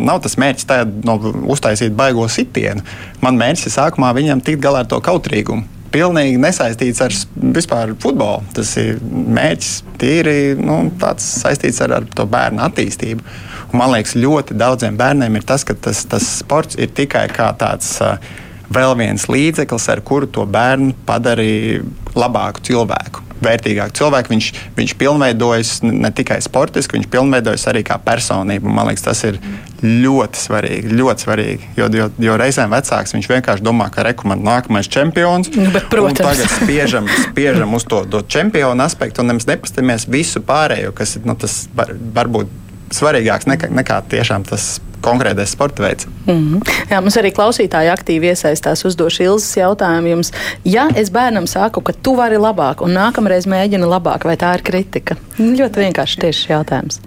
nav 0.03 0.19
tas 0.25 0.35
mērķis 0.41 0.67
tagad, 0.67 0.97
no, 1.07 1.15
uztaisīt 1.55 1.95
baigo 1.95 2.27
sitienu. 2.27 2.83
Man 3.23 3.39
mērķis 3.39 3.69
ir 3.69 3.75
sākumā 3.77 4.11
viņam 4.17 4.43
tikt 4.43 4.63
galā 4.65 4.83
ar 4.83 4.89
to 4.91 4.99
kautrīgumu. 5.03 5.63
Pilnīgi 5.89 6.37
nesaistīts 6.37 6.99
ar 7.01 7.15
vispār 7.55 7.95
futbolu. 8.03 8.43
Tas 8.53 8.75
ir 8.77 8.99
mērķis 9.01 9.71
tīri 10.01 10.35
nu, 10.59 10.81
saistīts 11.23 11.79
ar, 11.87 11.95
ar 12.01 12.11
to 12.19 12.27
bērnu 12.29 12.61
attīstību. 12.67 13.23
Un 13.71 13.79
man 13.79 13.95
liekas, 13.95 14.17
ļoti 14.19 14.59
daudziem 14.59 14.99
bērniem 14.99 15.39
ir 15.39 15.47
tas, 15.47 15.63
ka 15.65 15.77
tas, 15.87 16.03
tas 16.09 16.27
sports 16.43 16.75
ir 16.75 16.91
tikai 16.99 17.25
kā 17.31 17.49
tāds. 17.57 17.95
Uh, 18.03 18.45
vēl 18.73 18.97
viens 18.99 19.25
līdzeklis, 19.29 19.89
ar 19.91 20.03
kuru 20.05 20.29
to 20.29 20.45
bērnu 20.49 20.93
padarīja 21.07 21.81
labāku 22.17 22.63
cilvēku. 22.69 23.25
Vērtīgāku 23.39 23.95
cilvēku. 23.95 24.33
Viņš, 24.33 24.47
viņš 24.75 24.93
pilnveidojas 24.99 25.69
ne 25.85 26.09
tikai 26.11 26.41
sportiski, 26.43 26.97
viņš 26.97 27.07
pilnveidojas 27.11 27.63
arī 27.71 27.85
kā 27.87 27.95
personība. 28.03 28.67
Man 28.67 28.89
liekas, 28.89 29.05
tas 29.05 29.23
ir 29.29 29.39
ļoti 29.79 30.41
svarīgi. 30.41 30.91
Ļoti 30.99 31.25
svarīgi 31.25 31.69
jo, 31.79 31.87
jo, 31.95 32.09
jo 32.19 32.35
reizēm 32.39 32.73
vecāks 32.75 33.15
viņš 33.15 33.29
vienkārši 33.31 33.65
domā, 33.65 33.87
ka 33.93 34.03
rekomendācija 34.09 34.49
nākamais 34.49 34.91
čempions. 34.91 35.51
Nu, 35.55 35.69
bet, 35.71 35.87
protams, 35.91 36.19
tagad 36.19 36.51
spiežam, 36.57 37.07
spiežam 37.29 37.77
uz 37.77 37.87
to, 37.87 38.03
to 38.11 38.23
čempionu 38.27 38.83
aspektu 38.83 39.23
un 39.23 39.31
nevis 39.31 39.47
nepastamies 39.47 40.09
visu 40.11 40.43
pārējo, 40.43 40.91
kas 40.97 41.15
nu, 41.23 41.37
tas 41.39 41.61
var, 41.75 41.93
varbūt 42.19 42.51
svarīgāks 42.95 43.47
nekā, 43.49 43.71
nekā 43.71 44.01
tiešām 44.11 44.47
tas 44.49 44.79
konkrētais 45.01 45.53
sporta 45.55 45.83
veids. 45.83 46.07
Mm 46.25 46.33
-hmm. 46.33 46.71
Jā, 46.91 47.01
mums 47.01 47.17
arī 47.17 47.31
klausītāji 47.33 47.91
aktīvi 47.93 48.31
iesaistās 48.33 48.85
uzdošu 48.85 49.23
Ilzas 49.23 49.57
jautājumu 49.57 50.07
jums. 50.07 50.31
Ja 50.65 50.87
es 50.95 51.11
bērnam 51.11 51.47
saku, 51.47 51.81
ka 51.81 51.93
tu 51.93 52.15
vari 52.15 52.37
labāk 52.37 52.81
un 52.81 52.93
nākamreiz 52.93 53.47
mēģini 53.47 53.85
labāk, 53.85 54.25
vai 54.25 54.35
tā 54.37 54.53
ir 54.55 54.61
kritika? 54.61 55.15
Ļoti 55.39 55.79
vienkārši 55.79 56.19
tieši 56.19 56.51
jautājums. 56.51 56.99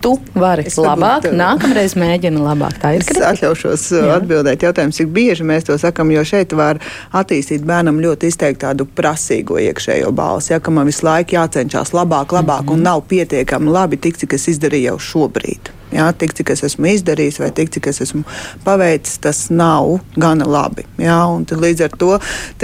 Tu 0.00 0.18
vari 0.34 0.62
es 0.66 0.76
labāk, 0.76 1.22
varbūt, 1.24 1.36
nākamreiz 1.36 1.94
mēģini 1.98 2.40
labāk. 2.42 2.78
Tā 2.82 2.94
ir 2.96 3.04
kritika. 3.04 3.32
Es 3.32 3.38
atļaušos 3.38 3.92
uh, 3.92 4.06
Jā. 4.06 4.16
atbildēt 4.16 4.62
jautājumu, 4.62 4.92
cik 4.92 5.06
bieži 5.06 5.44
mēs 5.44 5.66
to 5.66 5.78
sakam, 5.78 6.10
jo 6.10 6.24
šeit 6.24 6.52
var 6.52 6.78
attīstīt 7.12 7.64
bērnam 7.66 8.00
ļoti 8.00 8.26
izteikt 8.26 8.60
tādu 8.60 8.86
prasīgo 8.86 9.58
iekšējo 9.58 10.12
balsi, 10.12 10.52
ja, 10.52 10.60
ka 10.60 10.70
man 10.70 10.86
visu 10.86 11.06
laiku 11.06 11.36
jācenšas 11.36 11.92
labāk, 11.92 12.32
labāk 12.32 12.62
mm 12.62 12.68
-hmm. 12.68 12.72
un 12.72 12.82
nav 12.82 13.00
pietiekami 13.08 13.70
labi 13.70 13.96
tik, 13.96 14.18
cik 14.18 14.32
es 14.32 14.48
izdarīju 14.48 14.84
jau 14.84 14.98
šobrīd. 14.98 15.72
Jā, 15.94 16.08
tik 16.18 16.32
cik 16.34 16.50
es 16.50 16.64
esmu 16.66 16.88
izdarījis, 16.90 17.38
vai 17.38 17.52
tik 17.54 17.70
cik 17.76 17.86
es 17.92 18.00
esmu 18.02 18.24
paveicis, 18.64 19.20
tas 19.22 19.44
nav 19.54 20.00
gana 20.18 20.48
labi. 20.48 20.82
Jā, 20.98 21.20
līdz 21.46 21.84
ar 21.86 21.94
to 22.00 22.10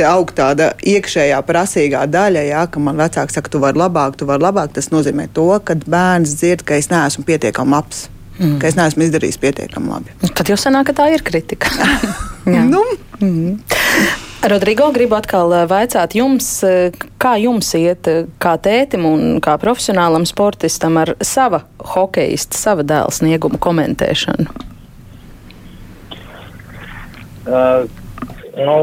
aug 0.08 0.32
tāda 0.35 0.72
iekšējā 0.82 1.38
prasīgā 1.46 2.02
daļa, 2.11 2.42
jā, 2.48 2.64
ka 2.72 2.82
man 2.82 2.98
vecāks 2.98 3.38
saka, 3.38 3.52
tu 3.52 3.62
vari 3.62 3.78
labāk, 3.78 4.18
tu 4.18 4.26
vari 4.28 4.42
labāk. 4.42 4.74
Tas 4.74 4.90
nozīmē 4.94 5.28
to, 5.37 5.46
ka 5.62 5.78
bērns 5.85 6.35
dzird, 6.40 6.66
ka 6.66 6.80
es 6.80 6.90
neesmu 6.90 7.24
pietiekami 7.28 7.76
labs. 7.76 8.08
Mm. 8.40 8.58
Ka 8.58 8.70
es 8.70 8.78
neesmu 8.78 9.06
izdarījis 9.06 9.38
pietiekami 9.42 9.92
labi. 9.92 10.18
Tad 10.32 10.50
jau 10.50 10.58
sanāk, 10.58 10.90
ka 10.90 10.98
tā 11.02 11.12
ir 11.14 11.22
kritika. 11.26 11.70
nu. 12.72 12.82
mm. 13.20 14.21
Rodrigo, 14.42 14.88
gribu 14.90 15.14
atkal 15.14 15.52
eh, 15.55 15.64
vaicāt 15.70 16.16
jums, 16.18 16.46
eh, 16.66 16.90
kā 17.22 17.37
jums 17.38 17.68
iet, 17.78 18.09
eh, 18.11 18.24
kā 18.42 18.57
tētim 18.59 19.05
un 19.07 19.38
kā 19.38 19.55
profesionālam 19.62 20.24
sportistam 20.26 20.98
ar 20.98 21.12
sava 21.22 21.61
hokeista, 21.92 22.59
sava 22.59 22.83
dēla 22.83 23.14
sniegumu 23.14 23.61
komentēšanu? 23.62 24.48
Uh, 27.46 27.87
nu, 28.59 28.76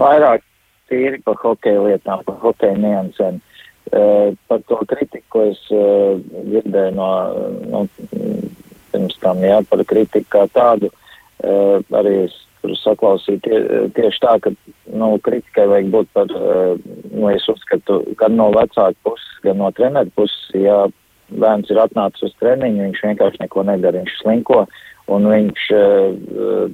vairāk 0.00 0.44
tīri 0.92 1.24
par 1.24 1.40
hokeja 1.40 1.80
lietām, 1.88 2.20
par 2.28 2.36
hokeja 2.44 2.76
niansēm. 2.76 3.40
Uh, 3.94 4.36
par 4.48 4.60
to 4.68 4.76
kritiku, 4.92 5.24
ko 5.32 5.48
es 5.54 5.60
uh, 5.72 6.20
dzirdēju 6.20 6.94
no, 6.96 7.10
no 7.72 7.86
pirms 8.92 9.16
tam, 9.24 9.40
jā, 9.44 9.62
par 9.70 9.84
kritiku 9.88 10.28
kā 10.36 10.48
tādu, 10.52 10.92
uh, 11.40 11.80
arī 11.96 12.26
es 12.26 12.40
tur 12.64 12.74
saklausīt 12.80 13.44
tie, 13.44 13.60
tieši 13.96 14.22
tā, 14.24 14.34
ka 14.40 14.52
nu, 14.96 15.12
kritikai 15.24 15.66
vajag 15.68 15.90
būt 15.92 16.10
par, 16.16 16.32
eh, 16.32 16.74
nu, 17.12 17.28
es 17.28 17.44
uzskatu, 17.52 18.00
gan 18.20 18.38
no 18.40 18.48
vecāka 18.56 18.96
puses, 19.04 19.38
gan 19.44 19.60
no 19.60 19.70
treneru 19.76 20.10
puses, 20.16 20.48
ja 20.56 20.86
bērns 21.28 21.70
ir 21.72 21.80
atnācis 21.82 22.30
uz 22.30 22.34
treniņu, 22.40 22.88
viņš 22.88 23.04
vienkārši 23.04 23.42
neko 23.44 23.64
nedara, 23.68 24.00
viņš 24.00 24.18
slinko, 24.22 24.64
un 25.12 25.28
viņš, 25.28 25.66
eh, 25.76 26.68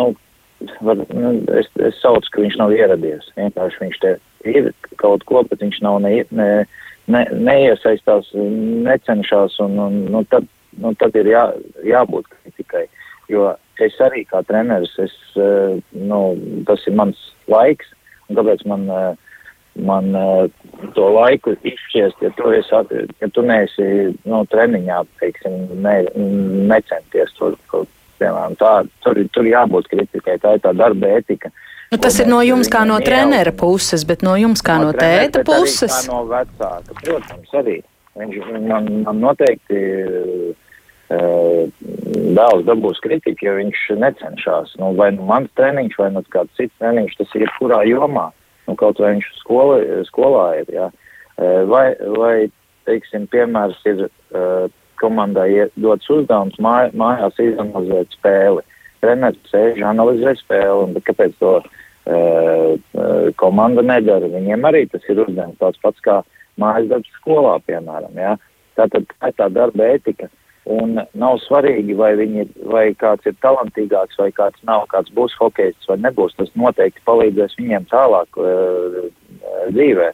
nu, 0.00 0.08
var, 0.80 1.04
nu 1.14 1.32
es, 1.60 1.70
es 1.78 2.02
saucu, 2.02 2.32
ka 2.32 2.42
viņš 2.42 2.58
nav 2.58 2.74
ieradies, 2.74 3.30
vienkārši 3.38 3.82
viņš 3.84 4.02
te 4.02 4.16
ir 4.50 4.72
kaut 5.00 5.24
ko, 5.28 5.44
bet 5.46 5.62
viņš 5.62 5.80
nav 5.84 6.00
ne, 6.02 6.18
ne, 6.30 6.50
ne, 7.06 7.24
neiesaistās, 7.32 8.32
necenšās, 8.34 9.60
un, 9.62 9.78
un 9.86 9.98
nu, 10.10 10.24
tad, 10.32 10.48
nu, 10.82 10.94
tad 10.98 11.16
ir 11.18 11.30
jā, 11.30 11.44
jābūt 11.86 12.30
kritikai, 12.32 12.86
jo 13.28 13.52
es 13.82 13.96
arī 14.00 14.24
kā 14.28 14.42
treneris, 14.46 14.94
es, 15.02 15.14
eh, 15.36 15.78
nu, 15.92 16.20
tas 16.68 16.82
ir 16.86 16.96
mans 16.96 17.18
laiks, 17.50 17.88
un 18.28 18.38
kāpēc 18.38 18.64
man, 18.66 18.88
eh, 18.90 19.14
man 19.76 20.14
eh, 20.16 20.48
to 20.96 21.08
laiku 21.12 21.56
izšķiest, 21.62 22.22
ja 22.22 22.32
tu, 22.38 22.50
esi, 22.56 23.04
ja 23.20 23.28
tu 23.28 23.44
neesi 23.44 24.16
nu, 24.24 24.42
treniņā, 24.52 25.02
teiksim, 25.20 25.60
ne, 25.82 25.96
necenties 26.72 27.36
to, 27.38 27.52
piemēram, 28.18 28.56
tā, 28.56 28.74
tur, 29.04 29.20
tur 29.32 29.48
jābūt 29.48 29.90
kritikai, 29.92 30.38
tā 30.40 30.56
ir 30.56 30.64
tā 30.64 30.72
darba 30.76 31.18
etika. 31.18 31.52
Nu, 31.92 32.00
tas 32.02 32.16
ir 32.18 32.26
no 32.26 32.40
jums 32.42 32.66
kā 32.72 32.82
no 32.88 32.96
trenera 33.04 33.52
puses, 33.54 34.02
bet 34.08 34.24
no 34.26 34.34
jums 34.40 34.64
kā 34.64 34.80
no, 34.80 34.90
no 34.90 34.96
tēta 34.96 35.44
puses? 35.46 35.92
Kā 35.92 36.10
no 36.10 36.24
vecāka, 36.30 36.96
protams, 37.02 37.52
arī. 37.60 37.76
Viņš 38.16 38.48
man, 38.64 38.88
man 39.04 39.18
noteikti 39.20 39.76
dēls 42.36 42.66
dabūs 42.68 43.00
kritiku, 43.04 43.48
ja 43.48 43.56
viņš 43.58 43.82
necenšas. 44.02 44.76
Nu, 44.80 44.92
vai 44.98 45.10
nu 45.16 45.26
mans 45.28 45.50
treniņš, 45.58 45.98
vai 46.00 46.10
nu 46.14 46.22
kāds 46.32 46.52
cits 46.58 46.74
treniņš, 46.82 47.16
tas 47.20 47.34
ir 47.34 47.46
jebkurā 47.46 47.82
jomā. 47.88 48.28
Nu, 48.66 48.74
kaut 48.78 49.00
vai 49.02 49.14
viņš 49.16 49.28
skola, 49.40 49.80
skolā 50.08 50.46
ir. 50.60 50.70
Jā. 50.74 50.90
Vai, 51.70 51.86
vai, 52.16 52.34
teiksim, 52.88 53.26
piemērs 53.32 53.78
ir 53.88 54.06
komandai 55.00 55.66
dots 55.76 56.08
uzdevums 56.12 56.56
māj, 56.62 56.90
mājās 56.96 57.38
izanalizēt 57.42 58.16
spēli. 58.16 58.64
Treneris 59.04 59.50
sēž, 59.52 59.82
analizē 59.84 60.32
spēli, 60.38 60.94
bet 60.96 61.04
kāpēc 61.10 61.36
to 61.42 61.52
uh, 61.60 63.28
komanda 63.40 63.84
nedara? 63.84 64.30
Viņiem 64.32 64.64
arī 64.66 64.86
tas 64.90 65.04
ir 65.10 65.20
uzdevums 65.26 65.60
tāds 65.60 65.82
pats 65.84 66.02
kā 66.06 66.22
mājas 66.60 66.88
darbs 66.90 67.12
skolā, 67.20 67.58
piemēram. 67.68 68.16
Jā. 68.16 68.34
Tātad 68.80 69.06
tā 69.12 69.30
ir 69.30 69.38
tā 69.38 69.50
darba 69.52 69.92
ētika. 69.94 70.30
Un 70.66 70.96
nav 71.14 71.36
svarīgi, 71.44 71.94
vai, 71.94 72.16
viņi, 72.18 72.48
vai 72.66 72.88
kāds 72.98 73.28
ir 73.28 73.36
talantīgāks, 73.44 74.18
vai 74.18 74.32
kāds 74.34 74.58
nav, 74.66 74.88
kāds 74.90 75.12
būs 75.14 75.36
hokejists 75.38 75.86
vai 75.86 76.00
nebūs. 76.02 76.34
Tas 76.40 76.50
noteikti 76.58 77.04
palīdzēs 77.06 77.54
viņiem 77.60 77.86
tālāk 77.92 78.40
uh, 78.40 78.96
dzīvē. 79.70 80.08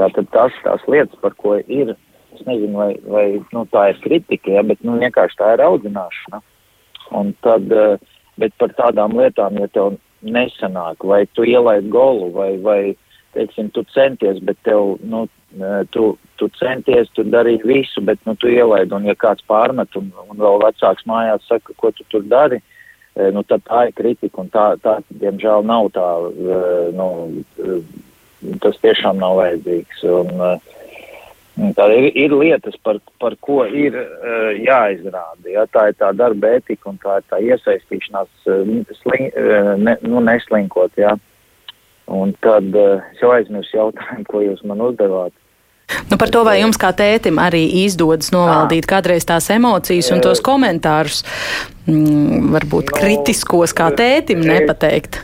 Tātad 0.00 0.30
tas, 0.32 0.56
tās 0.64 0.86
lietas, 0.88 1.18
par 1.20 1.36
ko 1.36 1.58
ir 1.60 1.92
es 1.92 2.46
nezinu, 2.46 2.72
vai, 2.78 2.94
vai 3.04 3.26
nu, 3.52 3.66
tā 3.68 3.90
ir 3.92 4.00
kritika, 4.00 4.54
ja, 4.56 4.64
bet 4.64 4.80
nu, 4.80 4.96
vienkārši 5.02 5.36
tā 5.42 5.52
ir 5.58 5.64
audzināšana. 5.66 6.40
Un 7.20 7.34
tad, 7.44 7.68
uh, 7.76 8.00
bet 8.40 8.56
par 8.62 8.72
tādām 8.78 9.18
lietām, 9.20 9.60
ja 9.60 9.68
tev 9.76 9.98
nesanāk, 10.24 11.04
vai 11.04 11.26
tu 11.36 11.44
ielaid 11.44 11.90
golu, 11.92 12.30
vai, 12.32 12.54
vai 12.64 12.80
teiksim, 13.36 13.70
tu 13.72 13.84
centies, 13.94 14.40
bet 14.44 14.58
tev, 14.66 14.96
nu, 15.08 15.24
tu, 15.94 16.12
tu 16.40 16.48
centies, 16.58 17.10
tu 17.16 17.24
darīji 17.28 17.64
visu, 17.68 18.02
bet, 18.04 18.20
nu, 18.28 18.34
tu 18.36 18.50
ielaid, 18.52 18.92
un 18.92 19.08
ja 19.08 19.16
kāds 19.18 19.44
pārmet, 19.48 19.96
un, 19.98 20.10
un 20.28 20.40
vēl 20.40 20.60
vecāks 20.64 21.08
mājās 21.08 21.48
saka, 21.48 21.76
ko 21.76 21.92
tu 21.96 22.06
tur 22.12 22.26
dari, 22.28 22.60
nu, 23.34 23.44
tad 23.44 23.64
tā 23.68 23.86
ir 23.88 23.96
kritika, 23.96 24.44
un 24.44 24.52
tā, 24.52 24.66
tā 24.84 24.98
diemžēl, 25.22 25.64
nav 25.68 25.90
tā, 25.96 26.08
nu, 26.96 27.08
tas 28.62 28.78
tiešām 28.84 29.20
nav 29.20 29.40
vajadzīgs. 29.40 30.06
Un, 30.20 30.46
Tā 31.52 31.84
ir, 31.92 32.06
ir 32.16 32.32
lietas, 32.32 32.78
par, 32.80 32.96
par 33.20 33.34
ko 33.44 33.66
ir 33.68 33.92
uh, 33.92 34.52
jāizrāda. 34.56 35.44
Ja? 35.52 35.66
Tā 35.68 35.90
ir 35.90 35.98
tā 36.00 36.08
darba 36.16 36.54
etika 36.56 36.88
un 36.88 36.96
tā 37.02 37.18
ir 37.20 37.26
tā 37.28 37.40
iesaistīšanās, 37.44 38.30
uh, 38.48 38.70
sli, 39.02 39.28
uh, 39.28 39.74
ne, 39.76 39.98
nu, 40.00 40.22
neslinkot. 40.24 40.96
Ja? 40.96 41.12
Un 42.10 42.34
tad 42.42 42.74
uh, 42.74 42.98
es 43.12 43.22
jau 43.22 43.30
aizmirsu 43.34 43.76
jautājumu, 43.76 44.26
ko 44.28 44.42
jūs 44.42 44.64
man 44.68 44.82
uzdevāt. 44.84 45.34
Nu, 46.10 46.16
par 46.16 46.30
to, 46.32 46.42
vai 46.46 46.58
jums 46.60 46.78
kā 46.80 46.92
tētim 46.96 47.38
arī 47.42 47.62
izdodas 47.82 48.32
novaldīt 48.32 48.86
kādreiz 48.88 49.26
tās 49.28 49.50
emocijas 49.52 50.08
un 50.14 50.22
tos 50.24 50.40
komentārus, 50.44 51.20
mm, 51.86 52.52
varbūt 52.54 52.88
no, 52.88 52.94
nu, 52.94 53.00
kritiskos 53.00 53.74
kā 53.76 53.90
tētim 53.96 54.40
es, 54.44 54.48
nepateikt? 54.48 55.20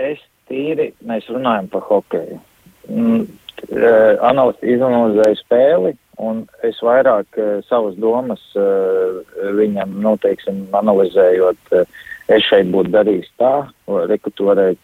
Es 0.00 0.22
tīri, 0.48 0.90
mēs 1.06 1.28
runājam 1.32 1.68
par 1.72 1.84
hokeju. 1.90 2.40
Mm, 2.88 3.26
uh, 3.76 4.54
izanalizēju 4.64 5.40
spēli, 5.42 5.94
un 6.20 6.44
es 6.66 6.80
vairāk 6.84 7.38
savas 7.68 7.96
domas 8.00 8.42
viņam, 9.56 9.94
nu, 10.04 10.16
teiksim, 10.20 10.66
analizējot, 10.76 11.76
es 12.30 12.46
šeit 12.46 12.70
būtu 12.72 12.92
darījis 12.94 13.28
tā, 13.40 13.52
reku 14.10 14.32
tu 14.36 14.46
varēji, 14.48 14.78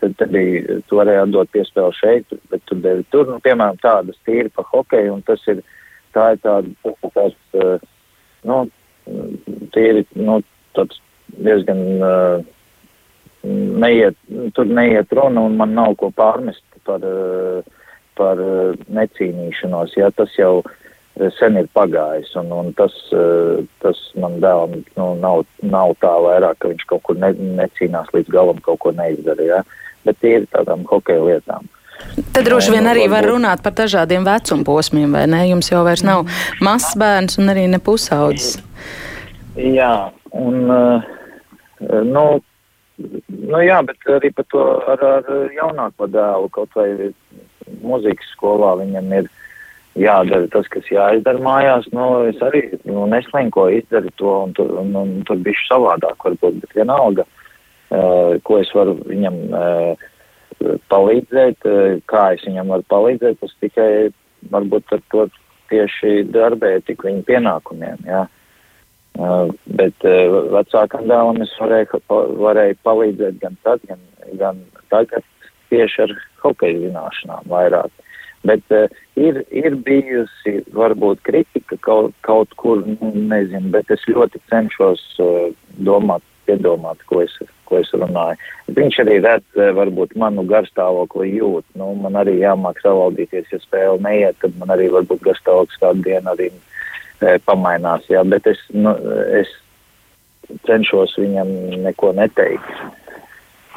tad, 0.00 0.16
tad 0.18 0.32
bija, 0.34 0.78
tu 0.90 0.98
varēji 0.98 1.22
atdot 1.22 1.52
piespēli 1.54 1.98
šeit, 1.98 2.36
bet 2.52 2.64
tu 2.66 2.78
devi 2.82 3.06
tur, 3.12 3.28
nu, 3.30 3.38
piemēram, 3.44 3.78
tādas 3.82 4.18
tīri 4.26 4.50
pa 4.54 4.64
hokeju, 4.72 5.14
un 5.14 5.24
tas 5.26 5.42
ir, 5.50 5.62
tā 6.16 6.32
ir 6.34 6.42
tāda, 6.44 6.94
tāds, 7.14 7.38
uh, 7.54 7.76
nu, 8.48 8.60
tīri, 9.76 10.04
nu, 10.18 10.40
tāds 10.78 11.00
diezgan, 11.38 11.84
uh, 12.02 12.38
neiet, 13.48 14.18
tur 14.56 14.66
neiet 14.66 15.12
runa, 15.14 15.46
un 15.46 15.58
man 15.60 15.76
nav 15.78 15.94
ko 16.00 16.10
pārmest 16.14 16.64
par, 16.88 17.04
uh, 17.06 17.78
par 18.18 18.42
eh, 18.42 18.74
necīnīšanos, 18.98 19.94
ja 19.98 20.10
tas 20.16 20.34
jau 20.38 20.60
eh, 20.64 20.76
sen 21.38 21.58
ir 21.58 21.68
pagājis, 21.74 22.30
un, 22.40 22.52
un 22.54 22.70
tas, 22.78 22.94
eh, 23.16 23.64
tas 23.82 23.98
man 24.20 24.38
dēlam 24.42 24.76
nu, 24.98 25.08
nav, 25.22 25.44
nav 25.62 25.94
tā 26.02 26.12
vairāk, 26.24 26.60
ka 26.62 26.72
viņš 26.72 26.86
kaut 26.90 27.04
kur 27.08 27.18
ne, 27.20 27.32
necīnās 27.58 28.10
līdz 28.14 28.30
galam, 28.34 28.60
kaut 28.64 28.80
ko 28.84 28.94
neizdara, 28.96 29.44
ja? 29.46 29.60
bet 30.06 30.20
tie 30.22 30.38
ir 30.38 30.46
tādām 30.54 30.86
hokeja 30.88 31.24
lietām. 31.24 31.66
Tad 32.32 32.46
droši 32.46 32.72
vien 32.76 32.86
arī 32.86 33.08
var 33.10 33.26
runāt 33.26 33.62
par 33.64 33.74
dažādiem 33.76 34.26
vecuma 34.26 34.64
posmiem, 34.64 35.10
vai 35.12 35.24
ne? 35.30 35.42
Jums 35.50 35.72
jau 35.72 35.82
vairs 35.86 36.04
nav 36.06 36.28
mazs 36.62 36.94
bērns 36.98 37.40
un 37.42 37.50
arī 37.50 37.66
ne 37.70 37.80
pusaudzis. 37.82 38.60
Jā, 39.58 40.12
un, 40.38 40.70
nu, 42.12 42.24
nu 43.26 43.62
jā, 43.66 43.80
bet 43.88 44.12
arī 44.14 44.30
par 44.36 44.46
to 44.54 44.62
ar, 44.94 45.02
ar 45.18 45.50
jaunāko 45.56 46.06
dēlu 46.14 46.52
kaut 46.54 46.78
vai 46.78 47.10
mūzikas 47.82 48.30
skolā 48.36 48.76
viņam 48.78 49.12
ir 49.18 49.30
jādara 49.98 50.48
tas, 50.52 50.68
kas 50.72 50.86
jāizdara 50.92 51.40
mājās. 51.42 51.88
Nu, 51.94 52.06
es 52.28 52.38
arī 52.44 52.64
nu, 52.84 53.06
neslinkoju 53.10 53.82
izdarīt 53.82 54.14
to, 54.20 54.34
un 54.44 54.54
tur, 54.58 54.70
un, 54.82 54.94
un, 54.98 55.16
tur 55.28 55.40
bija 55.44 55.64
savādāk, 55.66 56.16
varbūt, 56.24 56.60
bet 56.62 56.76
vienalga, 56.76 57.24
uh, 57.24 58.36
ko 58.44 58.60
es 58.62 58.72
varu 58.76 58.98
viņam 59.08 59.38
uh, 59.48 60.08
palīdzēt, 60.92 61.68
uh, 61.68 61.98
kā 62.10 62.32
es 62.36 62.46
viņam 62.46 62.74
varu 62.74 62.88
palīdzēt, 62.94 63.40
tas 63.42 63.54
tikai 63.64 63.90
varbūt 64.52 64.96
ar 64.96 65.04
to 65.12 65.28
tieši 65.72 66.28
darbē, 66.32 66.78
tik 66.86 67.04
viņa 67.04 67.24
pienākumiem. 67.28 68.04
Jā. 68.08 68.26
Uh, 69.18 69.48
bet 69.74 70.06
uh, 70.06 70.36
vecākam 70.54 71.08
dēlam 71.10 71.40
es 71.42 71.52
varēju, 71.58 72.02
varēju 72.38 72.78
palīdzēt 72.86 73.40
gan 73.42 73.56
tad, 73.66 73.82
gan, 73.88 74.04
gan 74.38 74.60
tagad 74.92 75.26
tieši 75.72 76.04
ar 76.06 76.14
hokeja 76.44 76.84
zināšanām 76.86 77.48
vairāk. 77.50 77.90
Bet 78.46 78.62
uh, 78.70 78.86
ir, 79.18 79.42
ir 79.50 79.76
bijusi 79.82 80.60
varbūt 80.74 81.22
kritika 81.26 81.78
kaut, 81.82 82.14
kaut 82.26 82.54
kur, 82.60 82.84
nu, 82.86 83.12
nezinu, 83.32 83.72
bet 83.74 83.90
es 83.90 84.04
ļoti 84.06 84.40
cenšos 84.50 85.02
uh, 85.24 85.48
domāt, 85.82 86.22
piedomāt, 86.46 87.02
ko 87.10 87.22
es, 87.24 87.34
ko 87.68 87.80
es 87.82 87.90
runāju. 87.92 88.38
Viņš 88.78 89.00
arī 89.04 89.18
redz 89.24 89.58
uh, 89.58 89.72
varbūt 89.76 90.14
manu 90.20 90.46
garstāvokli 90.48 91.34
jūt. 91.40 91.66
Nu, 91.78 91.92
man 91.98 92.20
arī 92.22 92.38
jāmāk 92.38 92.80
savaldīties, 92.84 93.50
ja 93.52 93.62
spēle 93.64 93.98
neiet, 94.06 94.38
tad 94.42 94.54
man 94.60 94.72
arī 94.76 94.88
varbūt 94.94 95.24
garstāvoklis 95.26 95.82
kādu 95.82 96.06
dienu 96.06 96.34
arī 96.36 96.52
uh, 96.54 97.34
pamainās. 97.48 98.06
Jā, 98.12 98.22
bet 98.28 98.46
es, 98.54 98.62
nu, 98.70 98.94
es 99.42 99.50
cenšos 100.68 101.18
viņam 101.18 101.50
neko 101.84 102.14
neteikt. 102.16 102.70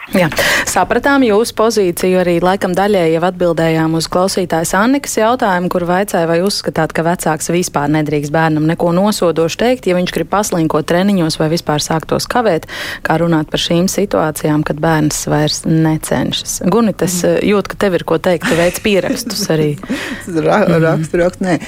Jā, 0.10 0.28
sapratām 0.68 1.22
jūsu 1.24 1.54
pozīciju 1.56 2.18
arī 2.24 2.34
laikam 2.44 2.74
daļēji 2.76 3.14
jau 3.14 3.22
atbildējām 3.30 3.94
uz 3.96 4.08
klausītājas 4.12 4.74
Annikas 4.76 5.14
jautājumu, 5.16 5.70
kur 5.72 5.86
vaicāja, 5.88 6.26
vai 6.28 6.40
uzskatāt, 6.44 6.92
ka 6.92 7.06
vecāks 7.06 7.52
vispār 7.54 7.92
nedrīkst 7.94 8.34
bērnam 8.34 8.66
neko 8.68 8.92
nosodošu 8.98 9.60
teikt, 9.62 9.88
ja 9.88 9.96
viņš 9.96 10.14
grib 10.16 10.32
paslinkot 10.34 10.88
treniņos 10.90 11.38
vai 11.40 11.52
vispār 11.54 11.86
sāktos 11.86 12.28
kavēt, 12.32 12.66
kā 13.06 13.20
runāt 13.22 13.52
par 13.54 13.62
šīm 13.62 13.88
situācijām, 13.94 14.66
kad 14.68 14.82
bērns 14.84 15.22
vairs 15.32 15.62
necenšas. 15.70 16.58
Gunit, 16.66 17.06
es 17.06 17.22
mm. 17.22 17.46
jūtu, 17.54 17.72
ka 17.72 17.80
tev 17.86 18.00
ir 18.00 18.08
ko 18.10 18.18
teikt, 18.20 18.50
tu 18.50 18.58
veic 18.60 18.82
pierakstus 18.84 19.46
arī. 19.54 19.70
Ra 20.48 20.64
rakstu, 20.66 21.22
rakstu, 21.22 21.46
nē. 21.46 21.60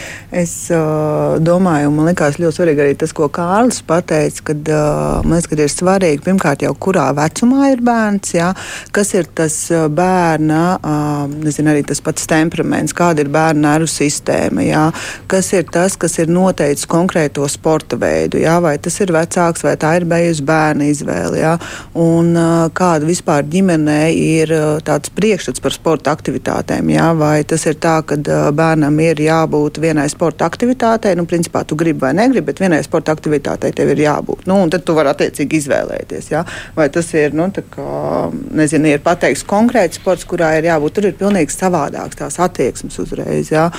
Es 0.44 0.58
uh, 0.74 1.38
domāju, 1.38 1.94
man 1.94 2.10
likās 2.10 2.42
ļoti 2.42 2.60
svarīgi 2.60 2.86
arī 2.88 3.00
tas, 3.06 3.14
ko 3.16 3.30
Kārlis 3.32 3.84
pateica, 3.88 4.50
kad 4.52 4.74
uh, 4.74 5.24
man 5.24 5.38
liekas, 5.38 5.52
ka 5.54 5.62
ir 5.62 5.74
svarīgi 5.78 6.26
pirmkārt 6.26 6.66
jau 6.66 6.74
kurā 6.76 7.08
vecumā 7.16 7.72
ir 7.72 7.86
bērns 7.86 8.23
ja, 8.34 8.52
kas 8.96 9.14
ir 9.18 9.28
tas 9.36 9.56
bērna, 9.92 10.62
nezinu, 11.34 11.74
arī 11.74 11.84
tas 11.88 12.02
pats 12.04 12.28
temperaments, 12.30 12.96
kāda 12.96 13.26
ir 13.26 13.32
bērna 13.34 13.74
nervu 13.74 13.90
sistēma, 13.92 14.64
ja, 14.66 14.86
kas 15.32 15.52
ir 15.54 15.68
tas, 15.74 15.98
kas 16.00 16.18
ir 16.22 16.32
noteicis 16.32 16.88
konkrēto 16.90 17.48
sporta 17.52 18.00
veidu, 18.00 18.40
ja, 18.44 18.60
vai 18.64 18.78
tas 18.82 19.00
ir 19.04 19.14
vecāks, 19.16 19.66
vai 19.66 19.76
tā 19.80 19.96
ir 20.00 20.08
bijusi 20.10 20.46
bērna 20.48 20.88
izvēle, 20.92 21.42
ja, 21.42 21.58
un 22.00 22.34
kāda 22.76 23.10
vispār 23.10 23.46
ģimenē 23.52 24.00
ir 24.14 24.56
tāds 24.88 25.12
priekšstats 25.14 25.64
par 25.64 25.76
sporta 25.76 26.16
aktivitātēm, 26.16 26.94
ja, 26.96 27.12
vai 27.18 27.44
tas 27.48 27.68
ir 27.70 27.78
tā, 27.84 28.00
ka 28.08 28.20
bērnam 28.56 29.00
ir 29.04 29.22
jābūt 29.24 29.82
vienai 29.84 30.08
sporta 30.12 30.48
aktivitātei, 30.50 31.16
nu, 31.20 31.28
principā 31.30 31.64
tu 31.68 31.78
gribi 31.80 32.04
vai 32.04 32.14
negribi, 32.18 32.48
bet 32.52 32.62
vienai 32.64 32.82
sporta 32.86 33.14
aktivitātei 33.16 33.74
tev 33.76 33.94
ir 33.94 34.04
jābūt. 34.04 34.48
Nu, 34.50 34.60
un 34.64 34.72
tad 34.74 34.86
tu 34.88 34.96
vari 34.98 35.12
attiecīgi 35.14 35.60
izvēlēties. 35.62 36.30
Ja? 36.34 36.44
Vai 36.78 36.90
tas 36.94 37.10
ir 37.18 37.36
nu, 37.38 37.48
nezinu, 38.54 38.92
ir 38.94 39.04
pateikts 39.04 39.46
konkrēts 39.48 40.00
sports, 40.02 40.28
kurā 40.30 40.54
ir 40.60 40.70
jābūt. 40.70 40.98
Tur 40.98 41.10
ir 41.10 41.18
pilnīgi 41.20 41.56
savādāks 41.56 42.20
tās 42.20 42.40
attieksmes 42.44 43.00
uzreiz. 43.04 43.52
Jā. 43.54 43.70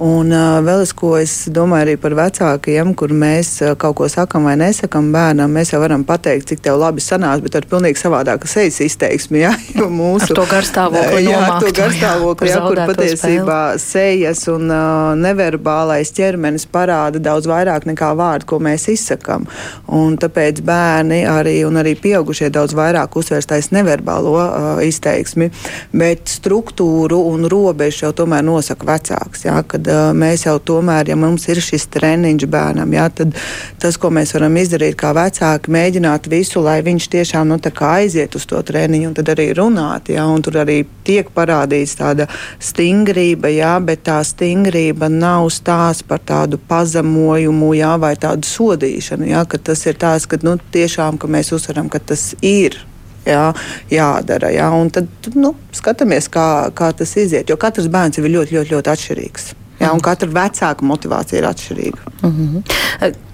Un 0.00 0.32
vēl 0.66 0.84
es, 0.84 0.94
ko 0.96 1.14
es 1.18 1.34
domāju 1.52 1.88
arī 1.88 1.96
par 2.00 2.16
vecākiem, 2.18 2.94
kur 2.98 3.14
mēs 3.16 3.56
kaut 3.80 3.98
ko 4.00 4.08
sakam 4.10 4.48
vai 4.48 4.56
nesakam 4.60 5.10
bērnam, 5.14 5.52
mēs 5.52 5.74
jau 5.74 5.80
varam 5.82 6.04
pateikt, 6.06 6.48
cik 6.50 6.62
tev 6.64 6.78
labi 6.80 7.02
sanās, 7.04 7.42
bet 7.44 7.56
ar 7.58 7.66
pilnīgi 7.70 8.00
savādāku 8.00 8.48
sejas 8.50 8.80
izteiksmi. 8.84 9.42
Jā, 9.44 9.52
mūsu 10.00 10.30
ar 10.30 10.40
to 10.40 10.46
garstāvokli, 10.50 11.22
jā, 11.26 11.38
nomākt, 11.38 11.66
to 11.66 11.74
garstāvokli 11.80 12.50
jā, 12.50 12.60
kur 12.64 12.82
patiesībā 12.90 13.60
spēli. 13.74 13.84
sejas 13.84 14.44
un 14.52 14.70
uh, 14.72 15.12
neverbālais 15.20 16.12
ķermenis 16.16 16.66
parāda 16.70 17.22
daudz 17.22 17.48
vairāk 17.50 17.86
nekā 17.90 18.12
vārdu, 18.18 18.48
ko 18.50 18.60
mēs 18.62 18.88
izsakam. 18.92 19.46
Un 19.90 20.16
tāpēc 20.20 20.62
bērni 20.66 21.22
arī 21.28 21.60
un 21.68 21.80
arī 21.80 21.96
pieaugušie 21.98 22.50
daudz 22.54 22.76
vairāk 22.78 23.16
uzsvērstais 23.20 23.70
neverbālo 23.80 24.36
uh, 24.38 24.70
izteiksmi, 24.86 25.50
bet 25.92 26.30
struktūru 26.30 27.18
un 27.32 27.48
robežu 27.50 28.06
jau 28.06 28.12
tomēr 28.22 28.44
nosaka 28.46 28.86
vecāks. 28.92 29.44
Jā, 29.48 29.58
kad 29.66 29.88
uh, 29.90 30.10
mēs 30.16 30.46
jau 30.46 30.56
tomēr, 30.62 31.12
ja 31.12 31.18
mums 31.18 31.48
ir 31.50 31.60
šis 31.64 31.88
treniņš 31.96 32.46
bērnam, 32.50 32.94
jā, 32.94 33.08
tad 33.20 33.34
tas, 33.80 33.98
ko 34.00 34.12
mēs 34.14 34.34
varam 34.36 34.56
izdarīt 34.60 34.98
kā 35.00 35.12
vecāki, 35.16 35.72
mēģināt 35.74 36.28
visu, 36.30 36.62
lai 36.64 36.80
viņš 36.86 37.10
tiešām 37.16 37.50
nu, 37.50 37.58
aiziet 37.90 38.34
uz 38.36 38.46
to 38.48 38.60
treniņu 38.66 39.10
un 39.10 39.16
tad 39.16 39.30
arī 39.32 39.50
runāt. 39.56 40.10
Jā, 40.12 40.26
un 40.28 40.42
tur 40.44 40.60
arī 40.62 40.82
tiek 41.06 41.30
parādīts 41.34 41.96
tāda 41.98 42.26
stingrība, 42.62 43.50
jā, 43.52 43.74
bet 43.84 44.04
tā 44.08 44.20
stingrība 44.26 45.10
nav 45.12 45.48
stāsts 45.54 46.06
par 46.06 46.22
tādu 46.26 46.60
pazemojumu 46.70 47.72
jā, 47.78 47.94
vai 48.00 48.14
tādu 48.20 48.48
sodīšanu. 48.48 49.30
Jā, 49.32 49.44
tas 49.70 49.86
ir 49.86 49.98
tāds, 50.00 50.28
ka 50.30 50.40
nu, 50.46 50.56
tiešām 50.74 51.20
ka 51.20 51.30
mēs 51.30 51.52
uzsveram, 51.56 51.90
ka 51.92 52.02
tas 52.12 52.32
ir 52.40 52.78
jā, 53.26 53.46
jādara. 53.90 54.50
Jā, 54.54 54.68
un 54.76 54.90
tad 54.90 55.08
nu, 55.34 55.54
skatāmies, 55.76 56.28
kā, 56.32 56.46
kā 56.76 56.92
tas 56.96 57.16
iziet. 57.16 57.50
Jo 57.50 57.58
katrs 57.60 57.90
bērns 57.92 58.18
ir 58.20 58.28
ļoti, 58.28 58.58
ļoti, 58.58 58.74
ļoti 58.76 58.94
atšķirīgs. 58.94 59.50
Jā, 59.80 59.94
un 59.96 60.02
katra 60.04 60.28
vecāka 60.28 60.84
motivācija 60.84 61.40
ir 61.40 61.48
atšķirīga. 61.48 62.14
Mm 62.22 62.32
-hmm. 62.36 63.26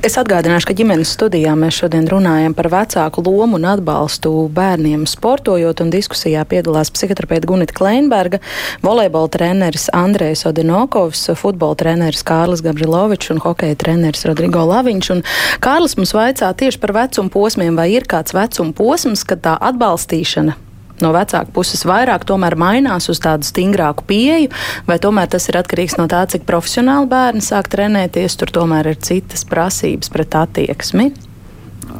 Es 0.00 0.14
atgādināšu, 0.16 0.70
ka 0.70 0.72
ģimenes 0.78 1.10
studijā 1.12 1.50
mēs 1.60 1.76
šodien 1.82 2.06
runājam 2.08 2.54
par 2.56 2.70
vecāku 2.72 3.20
lomu 3.20 3.58
un 3.58 3.66
atbalstu 3.68 4.30
bērniem 4.56 5.02
sportojot, 5.04 5.82
un 5.84 5.90
diskusijā 5.92 6.40
piedalās 6.48 6.88
psihoterapeita 6.96 7.44
Gunita 7.50 7.76
Kleinberga, 7.76 8.40
volejbola 8.80 9.28
treneris 9.34 9.90
Andrejs 9.92 10.46
Odinokovs, 10.48 11.26
futbola 11.36 11.76
treneris 11.76 12.24
Kārlis 12.24 12.64
Gabrilovičs 12.64 13.34
un 13.34 13.42
hokeja 13.44 13.76
treneris 13.84 14.24
Rodrigo 14.24 14.64
Laviņš. 14.72 15.12
Un 15.18 15.22
Kārlis 15.60 15.98
mums 16.00 16.16
vaicā 16.16 16.48
tieši 16.48 16.80
par 16.80 16.96
vecumu 16.96 17.28
posmiem, 17.36 17.76
vai 17.76 17.90
ir 17.92 18.08
kāds 18.08 18.32
vecuma 18.32 18.72
posms, 18.80 19.28
kad 19.28 19.44
tā 19.44 19.58
atbalstīšana 19.68 20.56
no 21.04 21.12
vecāka 21.14 21.52
puses 21.54 21.84
vairāk 21.88 22.26
tomēr 22.28 22.56
mainās 22.60 23.08
uz 23.12 23.20
tādu 23.22 23.46
stingrāku 23.46 24.06
pieeju, 24.08 24.50
vai 24.88 24.98
tomēr 25.02 25.30
tas 25.32 25.48
ir 25.50 25.60
atkarīgs 25.60 25.98
no 26.00 26.06
tā, 26.10 26.22
cik 26.30 26.46
profesionāli 26.48 27.10
bērni 27.10 27.44
sāk 27.44 27.70
trenēties, 27.72 28.38
tur 28.40 28.52
tomēr 28.60 28.92
ir 28.92 29.00
citas 29.02 29.46
prasības 29.48 30.12
pret 30.12 30.36
attieksmi. 30.42 31.10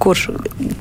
Kurš 0.00 0.28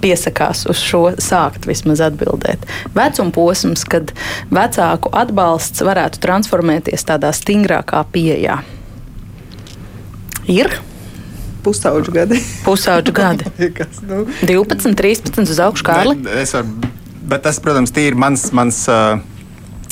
piesakās 0.04 0.64
uz 0.70 0.80
šo 0.86 1.02
sākt 1.20 1.66
vismaz 1.68 2.04
atbildēt? 2.06 2.62
Vecuma 2.96 3.34
posms, 3.36 3.84
kad 3.90 4.14
vecāku 4.54 5.12
atbalsts 5.18 5.84
varētu 5.84 6.22
transformēties 6.24 7.08
tādā 7.10 7.34
stingrākā 7.36 8.04
pieejā. 8.14 8.62
Ir 10.50 10.72
pusauģu 11.66 12.14
gadi. 12.16 12.40
Pusauģu 12.66 13.16
gadi. 13.16 13.50
Kas, 13.78 14.02
nu? 14.06 14.24
12, 14.46 14.96
13 14.98 15.44
uz 15.44 15.60
augšu, 15.66 15.86
Kārli. 15.90 16.16
Es 16.40 16.56
varu 16.58 16.89
bet 17.30 17.46
tas, 17.48 17.60
protams, 17.64 17.94
ir 17.98 18.18
mans. 18.20 18.50
mans 18.56 18.86
uh, 18.92 19.20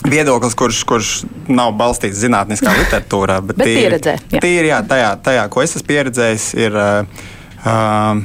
Viedoklis, 0.08 0.54
kurš, 0.54 0.84
kurš 0.88 1.08
nav 1.50 1.72
balstīts 1.76 2.20
zinātniskā 2.22 2.70
literatūrā, 2.82 3.40
bet, 3.42 3.58
bet 3.58 3.72
pieredzē, 3.72 4.14
jā. 4.30 4.42
tīri 4.44 4.70
jā, 4.70 4.78
tajā, 4.86 5.10
tajā, 5.26 5.48
ko 5.52 5.64
es 5.66 5.74
esmu 5.76 5.88
pieredzējis, 5.90 6.52
ir 6.62 6.78
uh, 6.78 8.22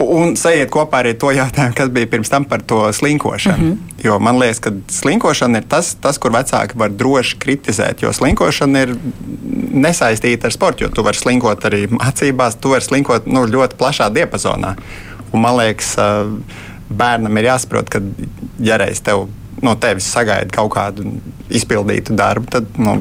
Un 0.00 0.32
sajiet 0.38 0.70
kopā 0.72 1.02
arī 1.02 1.12
to 1.20 1.28
jautājumu, 1.34 1.74
kas 1.76 1.90
bija 1.92 2.08
pirms 2.08 2.30
tam 2.32 2.46
par 2.48 2.62
to 2.64 2.78
slinkošanu. 2.92 3.64
Mm 3.64 3.72
-hmm. 3.72 4.04
Jo 4.04 4.18
man 4.18 4.38
liekas, 4.38 4.58
ka 4.58 4.70
slinkošana 4.88 5.58
ir 5.58 5.64
tas, 5.68 5.94
tas, 6.00 6.18
kur 6.18 6.32
vecāki 6.32 6.72
var 6.74 6.90
droši 6.90 7.36
kritizēt. 7.36 8.02
Jo 8.02 8.12
slinkošana 8.12 8.82
ir 8.82 8.96
nesaistīta 9.72 10.44
ar 10.44 10.52
sportu, 10.52 10.84
jo 10.84 10.88
tu 10.88 11.02
vari 11.02 11.16
slinkot 11.16 11.64
arī 11.64 11.88
mācībās, 11.88 12.56
tu 12.60 12.68
vari 12.68 12.84
slinkot 12.84 13.26
nu, 13.26 13.46
ļoti 13.46 13.76
plašā 13.76 14.10
diapazonā. 14.12 14.74
Un 15.32 15.40
man 15.40 15.56
liekas, 15.56 15.96
uh, 15.98 16.32
bērnam 16.90 17.38
ir 17.38 17.50
jāsaprot, 17.50 17.90
ka, 17.92 18.02
ja 18.64 18.78
reiz 18.80 19.02
tev 19.04 19.28
no 19.62 19.74
tevis 19.80 20.08
sagaida 20.10 20.50
kaut 20.54 20.72
kādu 20.74 21.06
izpildītu 21.52 22.16
darbu, 22.16 22.48
tad 22.50 22.78
nu, 22.80 22.96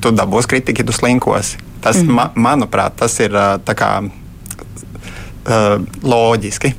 tu 0.00 0.12
dabūsi 0.16 0.50
kritiku, 0.54 0.82
ja 0.82 0.88
tu 0.88 0.96
slinkosi. 0.96 1.60
Tas, 1.80 2.00
mm. 2.00 2.12
ma, 2.16 2.28
manuprāt, 2.36 2.96
tas 3.00 3.16
ir 3.22 3.36
kā, 3.76 3.90
uh, 4.04 5.74
loģiski. 6.02 6.74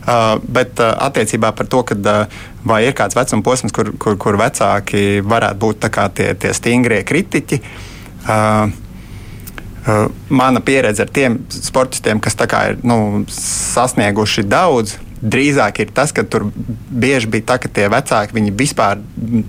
Uh, 0.00 0.36
bet 0.42 0.80
uh, 0.82 0.94
attiecībā 1.06 1.52
par 1.56 1.68
to, 1.70 1.82
kad, 1.86 2.06
uh, 2.08 2.40
vai 2.66 2.82
ir 2.88 2.96
kāds 2.96 3.16
vecuma 3.16 3.44
posms, 3.46 3.72
kur, 3.76 3.92
kur, 4.00 4.16
kur 4.20 4.38
vecāki 4.40 5.20
varētu 5.24 5.60
būt 5.60 5.88
tie, 6.16 6.30
tie 6.40 6.54
stingrie 6.56 7.02
kritiķi. 7.06 7.60
Uh, 8.24 8.72
mana 10.28 10.60
pieredze 10.60 11.02
ar 11.06 11.12
tiem 11.12 11.38
sportistiem, 11.48 12.20
kas 12.20 12.36
ir 12.36 12.80
nu, 12.84 13.24
sasnieguši 13.32 14.44
daudz, 14.44 14.98
drīzāk 15.20 15.82
ir 15.82 15.90
tas, 15.92 16.12
ka 16.16 16.24
tur 16.24 16.46
bieži 16.90 17.28
bija 17.28 17.44
tā, 17.52 17.56
ka 17.60 17.68
tie 17.68 17.86
vecāki 17.92 18.36
viņi 18.36 18.52
vispār, 18.56 19.00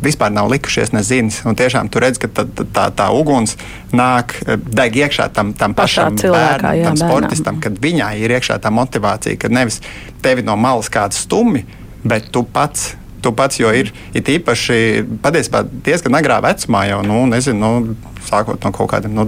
vispār 0.03 0.33
nav 0.35 0.49
likušies 0.51 0.91
nezinis. 0.91 1.39
Un 1.47 1.55
tiešām 1.55 1.89
tur 1.91 2.03
redz, 2.03 2.19
ka 2.19 2.27
tā, 2.27 2.45
tā, 2.61 2.87
tā 2.95 3.07
uguns 3.15 3.55
nāk, 3.95 4.35
eh, 4.45 4.59
deg 4.59 4.99
iekšā 5.03 5.29
tam, 5.35 5.53
tam 5.55 5.75
pašam 5.77 6.19
cilvēkā, 6.19 6.39
bērnam, 6.39 6.79
jā, 6.79 6.87
tam 6.89 6.99
sportistam, 6.99 7.61
kad 7.63 7.79
viņai 7.79 8.13
ir 8.19 8.35
iekšā 8.35 8.59
tā 8.59 8.71
motivācija, 8.73 9.39
ka 9.39 9.51
nevis 9.51 9.79
tevi 10.23 10.43
no 10.43 10.57
malas 10.59 10.91
kāds 10.91 11.23
stumi, 11.23 11.63
bet 12.03 12.31
tu 12.31 12.43
pats 12.43 12.95
tu 13.21 13.29
pats, 13.37 13.59
jo 13.61 13.69
ir, 13.69 13.91
ir 14.17 14.29
īpaši 14.33 15.03
patiesībā 15.21 15.59
diezgan 15.85 16.17
agrā 16.17 16.39
vecumā, 16.41 16.87
jau 16.89 17.03
nu, 17.05 17.19
nezinu, 17.29 17.59
nu, 17.61 18.13
sākot 18.25 18.57
no 18.65 18.71
kaut 18.73 18.89
kādiem 18.95 19.13
nu, 19.13 19.27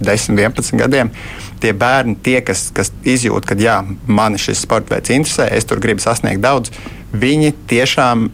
10, 0.00 0.38
11 0.38 0.80
gadiem, 0.80 1.12
tie 1.62 1.72
bērni, 1.76 2.16
tie, 2.22 2.40
kas, 2.44 2.68
kas 2.74 2.92
izjūt, 3.06 3.46
ka 3.48 3.56
jā, 3.60 3.78
mani 4.06 4.40
šis 4.40 4.64
sports 4.66 4.90
veids 4.92 5.14
interesē, 5.14 5.48
es 5.54 5.68
tur 5.68 5.82
gribu 5.82 6.02
sasniegt 6.04 6.42
daudz. 6.44 6.72
Viņi 7.14 7.52
tiešām 7.70 8.24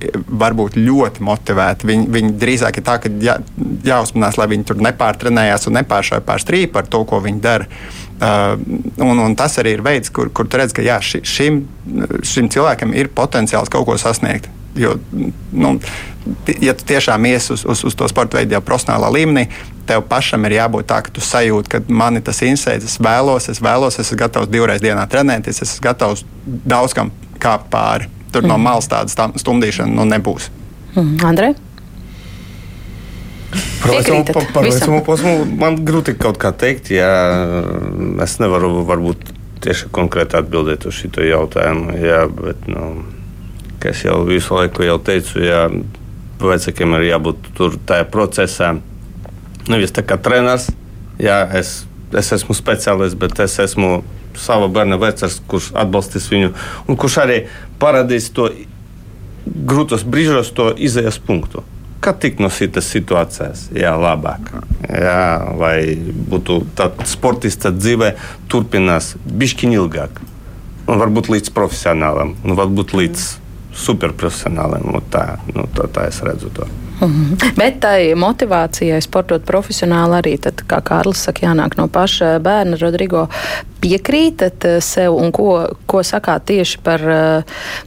var 0.41 0.55
būt 0.57 0.79
ļoti 0.81 1.25
motivēti. 1.27 1.85
Viņi, 1.89 2.07
viņi 2.15 2.31
drīzāk 2.41 2.79
ir 2.81 2.85
tā, 2.87 2.95
ka 3.03 3.11
jā, 3.21 3.35
jāuzmanās, 3.85 4.39
lai 4.41 4.47
viņi 4.55 4.65
tur 4.71 4.81
nepārtrenējās 4.87 5.69
un 5.69 5.77
nepāršāja 5.77 6.25
pār 6.25 6.41
strīpu 6.41 6.81
ar 6.81 6.89
to, 6.89 7.03
ko 7.09 7.21
viņi 7.21 7.43
dara. 7.45 7.69
Uh, 8.21 8.57
un, 9.05 9.21
un 9.21 9.37
tas 9.37 9.55
arī 9.61 9.77
ir 9.77 9.85
veids, 9.85 10.13
kur, 10.13 10.33
kur 10.33 10.49
tu 10.49 10.61
redz, 10.61 10.73
ka 10.77 10.85
jā, 10.85 10.97
ši, 11.01 11.21
šim, 11.29 11.61
šim 12.25 12.49
cilvēkam 12.53 12.97
ir 12.97 13.13
potenciāls 13.17 13.73
kaut 13.73 13.87
ko 13.89 13.99
sasniegt. 14.01 14.49
Jo, 14.77 14.95
nu, 15.53 15.75
ja 16.61 16.75
tu 16.79 16.87
tiešām 16.87 17.25
ies 17.27 17.51
uz, 17.53 17.65
uz, 17.69 17.85
uz 17.85 17.97
to 17.97 18.09
sporta 18.09 18.39
veidu 18.39 18.55
jau 18.55 18.63
profesionālā 18.65 19.09
līmenī, 19.17 19.49
tev 19.91 20.05
pašam 20.11 20.47
ir 20.47 20.57
jābūt 20.59 20.89
tā, 20.91 21.01
ka 21.07 21.13
tu 21.15 21.23
sajūti, 21.25 21.73
ka 21.73 21.81
man 21.91 22.21
tas 22.23 22.43
interesē, 22.47 22.77
es 22.79 22.99
vēlos, 23.03 23.49
es 23.51 23.63
vēlos, 23.65 23.99
es 23.99 24.07
esmu 24.07 24.21
gatavs 24.23 24.53
divreiz 24.53 24.83
dienā 24.85 25.07
trenēties, 25.11 25.63
es 25.65 25.75
esmu 25.75 25.87
gatavs 25.89 26.25
daudz 26.47 26.95
kam 26.97 27.11
kāpt 27.43 27.71
pāri. 27.73 28.07
Tur 28.31 28.45
mm. 28.45 28.53
no 28.53 28.57
mhm. 28.59 28.69
malas 28.69 28.89
tādas 28.91 29.19
stumdīšana 29.43 29.91
nu, 29.97 30.07
nebūs. 30.07 30.51
Mm. 30.95 31.19
Andrej? 31.27 31.57
Par 33.81 33.97
vecumu, 33.97 34.25
par, 34.55 34.67
vecumu 34.67 35.01
posmu 35.03 35.33
man 35.59 35.81
grūti 35.87 36.15
kaut 36.19 36.39
kā 36.39 36.53
teikt. 36.55 36.93
Jā, 36.95 37.11
es 38.23 38.37
nevaru 38.39 38.85
varbūt 38.87 39.33
tieši 39.65 39.91
konkrēti 39.95 40.39
atbildēt 40.39 40.87
uz 40.87 41.01
šo 41.01 41.25
jautājumu. 41.27 41.97
Jā, 41.99 42.21
bet, 42.31 42.69
nu, 42.71 42.93
kā 43.83 43.95
jau 43.97 44.21
visu 44.29 44.55
laiku 44.55 44.87
jau 44.87 45.01
teicu, 45.03 45.43
jā, 45.43 45.65
vecākiem 46.41 46.95
ir 47.01 47.09
jābūt 47.11 47.51
tur 47.59 47.75
tajā 47.89 48.07
procesā. 48.13 48.77
Nevis 49.71 49.95
tā 49.95 50.03
kā 50.07 50.19
treneris, 50.19 50.69
jā, 51.21 51.43
es, 51.59 51.85
es 52.17 52.33
esmu 52.35 52.57
speciālists, 52.59 53.19
bet 53.19 53.39
es 53.45 53.59
esmu 53.63 54.01
sava 54.39 54.69
bērna 54.73 54.99
vecāks, 55.01 55.41
kurš 55.51 55.71
atbalstīs 55.79 56.29
viņu 56.31 56.53
un 56.89 56.99
kurš 56.99 57.19
arī 57.25 57.39
parādīs 57.83 58.31
to 58.35 58.49
grūtos 59.47 60.05
brīžos, 60.07 60.53
to 60.55 60.71
izējas 60.77 61.21
punktu. 61.23 61.65
Kā 62.01 62.15
tikt 62.17 62.41
no 62.41 62.49
šīs 62.49 62.87
situācijas, 62.95 63.67
jā, 63.77 63.93
labāk. 64.01 64.55
Jā, 64.89 65.53
lai 65.61 65.97
būtu 66.33 66.63
tāds 66.79 67.13
sportists 67.13 67.69
dzīvē, 67.77 68.15
turpinās 68.49 69.13
bišķiņ 69.21 69.77
ilgāk. 69.77 70.23
Un 70.89 71.03
varbūt 71.03 71.29
līdz 71.35 71.53
profesionālam, 71.55 72.35
un 72.41 72.57
varbūt 72.57 72.97
līdz 72.97 73.27
superprofesionāliem. 73.77 74.89
Tā, 75.13 75.27
nu, 75.53 75.69
tā, 75.77 75.91
tā 75.93 76.09
es 76.09 76.23
redzu 76.25 76.49
to. 76.57 76.67
Mm 77.01 77.07
-hmm. 77.39 77.57
Bet 77.57 77.81
tai 77.81 78.15
motivācijai 78.15 79.01
sportot 79.01 79.45
profesionāli 79.45 80.19
arī, 80.21 80.39
tad, 80.41 80.63
kā 80.67 80.81
Kārlis 80.83 81.25
saka, 81.25 81.47
jānāk 81.47 81.77
no 81.77 81.89
paša 81.89 82.39
bērna. 82.39 82.77
Rodrigo, 82.81 83.29
piekrītat 83.81 84.65
eh, 84.65 84.81
sev 84.81 85.15
un 85.15 85.33
ko, 85.33 85.69
ko 85.87 86.03
sakāt 86.03 86.45
tieši 86.45 86.79
par 86.83 87.01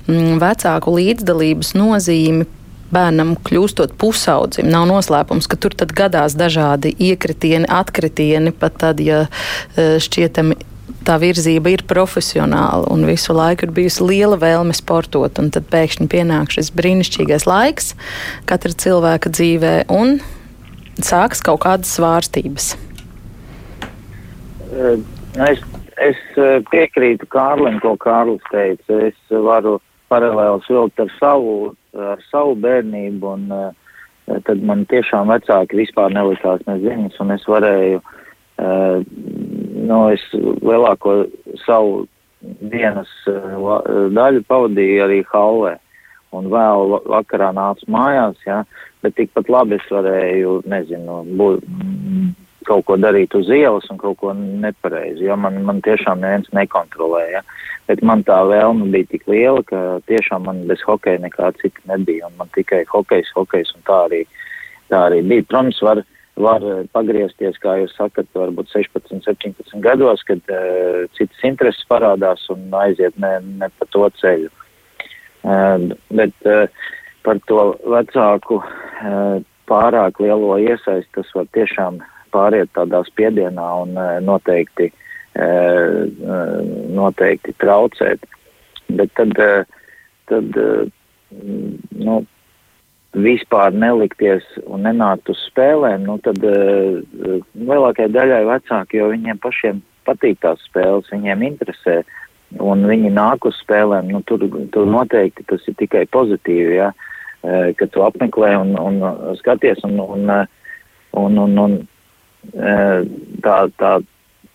mm, 0.08 0.40
vecāku 0.40 0.96
līdzdalības 0.98 1.74
nozīmi 1.74 2.46
bērnam 2.94 3.36
kļūstot 3.48 3.96
pusaudzim. 3.98 4.70
Nav 4.70 4.88
noslēpums, 4.90 5.48
ka 5.50 5.58
tur 5.58 5.76
gadās 5.96 6.38
dažādi 6.38 6.94
iekritieni, 7.00 7.66
atkritieni, 7.70 8.52
pat 8.52 8.78
tad, 8.78 9.02
ja 9.04 9.26
eh, 9.76 9.98
šķietami 10.00 10.56
tā 11.08 11.18
virzība 11.22 11.74
ir 11.74 11.84
profesionāla 11.90 12.88
un 12.94 13.06
visu 13.08 13.36
laiku 13.36 13.68
ir 13.68 13.76
bijusi 13.76 14.08
liela 14.08 14.38
vēlme 14.40 14.76
sportot. 14.78 15.36
Tad 15.36 15.70
pēkšņi 15.72 16.10
pienāk 16.12 16.54
šis 16.56 16.72
brīnišķīgais 16.78 17.48
laiks 17.50 17.94
katra 18.50 18.74
cilvēka 18.84 19.32
dzīvē 19.34 19.76
un 19.94 20.18
sākas 21.02 21.44
kaut 21.46 21.64
kādas 21.66 21.94
svārstības. 21.98 22.74
Es, 24.74 25.62
es 26.02 26.20
piekrītu 26.72 27.28
Kārlim, 27.34 27.80
ko 27.84 27.96
Kārlis 28.02 28.44
teica. 28.52 29.00
Es 29.10 29.18
varu 29.30 29.80
paralēli 30.14 30.66
vilkt 30.70 31.02
ar 31.02 31.14
savu, 31.20 31.74
ar 31.98 32.22
savu 32.30 32.56
bērnību, 32.62 33.36
un 33.38 33.54
uh, 33.54 33.70
tad 34.48 34.62
man 34.66 34.86
tiešām 34.92 35.32
vecāki 35.34 35.84
vispār 35.84 36.14
nelikās 36.14 36.62
neziņas, 36.70 37.18
un 37.24 37.34
es 37.36 37.48
varēju 37.50 38.02
uh, 38.02 39.02
nu, 39.84 40.00
es 40.16 40.24
lielāko 40.34 41.24
savu 41.66 42.06
dienas 42.72 43.12
uh, 43.32 44.10
daļu 44.14 44.44
pavadīju 44.50 45.04
arī 45.08 45.24
Halvē. 45.32 45.78
Un 46.34 46.48
vēl 46.50 46.96
vakarā 47.12 47.52
nācu 47.54 47.86
mājās, 47.94 48.40
jā, 48.48 48.64
bet 49.06 49.14
tikpat 49.20 49.52
labi 49.54 49.78
es 49.78 49.86
varēju, 49.94 50.64
nezinu, 50.66 51.20
būt, 51.38 51.68
kaut 52.68 52.86
ko 52.88 52.98
darīt 52.98 53.36
uz 53.38 53.52
ielas 53.54 53.86
un 53.92 54.00
kaut 54.02 54.18
ko 54.22 54.34
nepareizi, 54.34 55.28
jo 55.28 55.38
man, 55.40 55.60
man 55.68 55.82
tiešām 55.86 56.24
neviens 56.24 56.50
nekontrolēja. 56.56 57.44
Bet 57.90 58.02
man 58.08 58.24
tā 58.24 58.40
vēlme 58.48 58.88
bija 58.94 59.10
tik 59.12 59.28
liela, 59.28 59.64
ka 59.68 60.00
tiešām 60.08 60.48
man 60.48 60.64
bez 60.70 60.82
hokeja 60.88 61.20
nekā 61.24 61.52
cita 61.60 61.84
nebija, 61.92 62.30
un 62.30 62.38
man 62.40 62.52
tikai 62.56 62.84
hokejs, 62.90 63.34
hokejs, 63.36 63.74
un 63.76 63.84
tā 63.90 64.00
arī, 64.08 64.22
tā 64.92 65.02
arī 65.10 65.20
bija. 65.28 65.46
Protams, 65.50 65.82
var, 65.84 66.04
var 66.40 66.64
pagriezties, 66.96 67.60
kā 67.62 67.76
jūs 67.82 67.94
sakat, 67.98 68.28
varbūt 68.34 68.72
16, 68.74 69.22
17 69.26 69.84
gados, 69.84 70.24
kad 70.26 70.42
uh, 70.50 71.04
citas 71.18 71.46
intereses 71.46 71.86
parādās 71.90 72.48
un 72.54 72.74
aiziet 72.74 73.18
ne, 73.22 73.36
ne 73.62 73.70
pa 73.78 73.88
to 73.94 74.08
ceļu. 74.22 74.50
Uh, 75.44 75.92
bet 76.10 76.50
uh, 76.50 76.66
par 77.24 77.40
to 77.50 77.68
vecāku 77.86 78.60
uh, 78.64 79.38
pārāk 79.70 80.20
lielo 80.24 80.58
iesaisti, 80.58 81.12
tas 81.20 81.30
var 81.38 81.48
tiešām 81.54 82.02
pāriet 82.34 82.72
tādā 82.74 83.04
spiedienā 83.08 83.70
un 83.84 83.94
uh, 84.00 84.18
noteikti, 84.26 84.90
uh, 85.38 86.02
noteikti 86.98 87.54
traucēt. 87.62 88.26
Bet 88.90 89.14
tad, 89.20 89.38
uh, 89.38 89.86
tad 90.32 90.58
uh, 90.58 90.90
nu, 91.94 92.24
vispār 93.14 93.74
nelikties 93.78 94.44
un 94.66 94.88
nenākt 94.88 95.30
uz 95.30 95.40
spēlēm, 95.50 96.06
nu 96.08 96.18
tad 96.26 96.42
uh, 96.48 97.00
lielākajai 97.54 98.12
daļai 98.14 98.44
vecāki, 98.50 98.98
jo 98.98 99.10
viņiem 99.14 99.40
pašiem 99.44 99.82
patīk 100.08 100.42
tās 100.42 100.62
spēles, 100.68 101.12
viņiem 101.14 101.46
interesē, 101.46 102.02
un 102.62 102.86
viņi 102.90 103.14
nāk 103.14 103.46
uz 103.46 103.58
spēlēm, 103.62 104.10
nu 104.14 104.24
tur, 104.30 104.46
tur 104.74 104.90
noteikti 104.90 105.46
tas 105.50 105.66
ir 105.70 105.78
tikai 105.82 106.06
pozitīvi, 106.14 106.80
ja, 106.80 106.90
uh, 106.94 107.70
ka 107.78 107.88
tu 107.94 108.06
apmeklē 108.06 108.56
un, 108.64 108.74
un 108.82 109.38
skaties, 109.42 109.84
un, 109.86 110.00
un, 110.02 110.32
un, 111.22 111.38
un, 111.46 111.60
un 111.66 111.78
uh, 112.58 113.04
tā, 113.46 113.60
tā, 113.78 113.94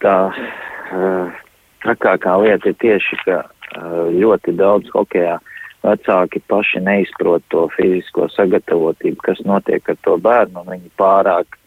tā 0.03 0.17
uh, 0.33 1.39
trakākā 1.87 2.35
lieta 2.43 2.75
ir 2.75 2.83
tieši, 2.83 3.23
ka 3.23 3.45
ļoti 3.79 4.55
daudz 4.57 4.89
hokejā 4.97 5.37
uh, 5.37 5.55
vecāki 5.85 6.43
paši 6.51 6.83
neizprot 6.85 7.45
to 7.53 7.67
fizisko 7.77 8.29
sagatavotību, 8.35 9.21
kas 9.25 9.41
notiek 9.47 9.89
ar 9.89 9.99
to 10.05 10.17
bērnu, 10.23 10.65
viņi 10.69 10.91
pārāk 10.99 11.59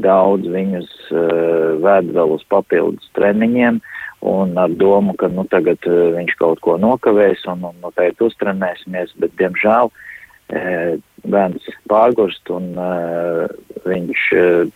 daudz 0.00 0.46
viņus 0.48 0.90
uh, 1.10 1.80
ved 1.82 2.12
vēl 2.14 2.36
uz 2.36 2.44
papildus 2.52 3.10
treniņiem, 3.18 3.80
un 4.30 4.54
ar 4.60 4.72
domu, 4.78 5.16
ka 5.18 5.28
nu 5.32 5.46
tagad 5.50 5.82
uh, 5.88 6.12
viņš 6.16 6.36
kaut 6.38 6.62
ko 6.64 6.76
nokavēs 6.80 7.42
un, 7.50 7.66
un 7.72 7.80
noteikti 7.82 8.28
uztrenēsimies, 8.28 9.16
bet 9.18 9.34
diemžēl 9.40 9.90
uh, 9.90 10.94
bērns 11.26 11.66
pārgurst 11.90 12.54
un 12.54 12.70
uh, 12.78 13.50
viņš, 13.88 14.22
uh, 14.38 14.70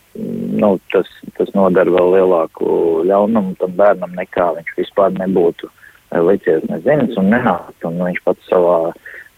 nu, 0.59 0.75
tas, 0.93 1.09
tas 1.39 1.55
nodara 1.55 1.95
vēl 1.95 2.19
lielāku 2.19 2.67
ļaunumu 3.07 3.55
tam 3.63 3.79
bērnam 3.79 4.19
nekā 4.19 4.51
viņš 4.59 4.77
vispār 4.83 5.15
nebūtu 5.23 5.71
uh, 5.71 5.81
licies 6.23 6.65
nezins 6.71 7.19
un 7.21 7.31
nenākt, 7.33 7.85
un 7.85 7.99
viņš 8.03 8.23
pats 8.25 8.51
savā 8.51 8.79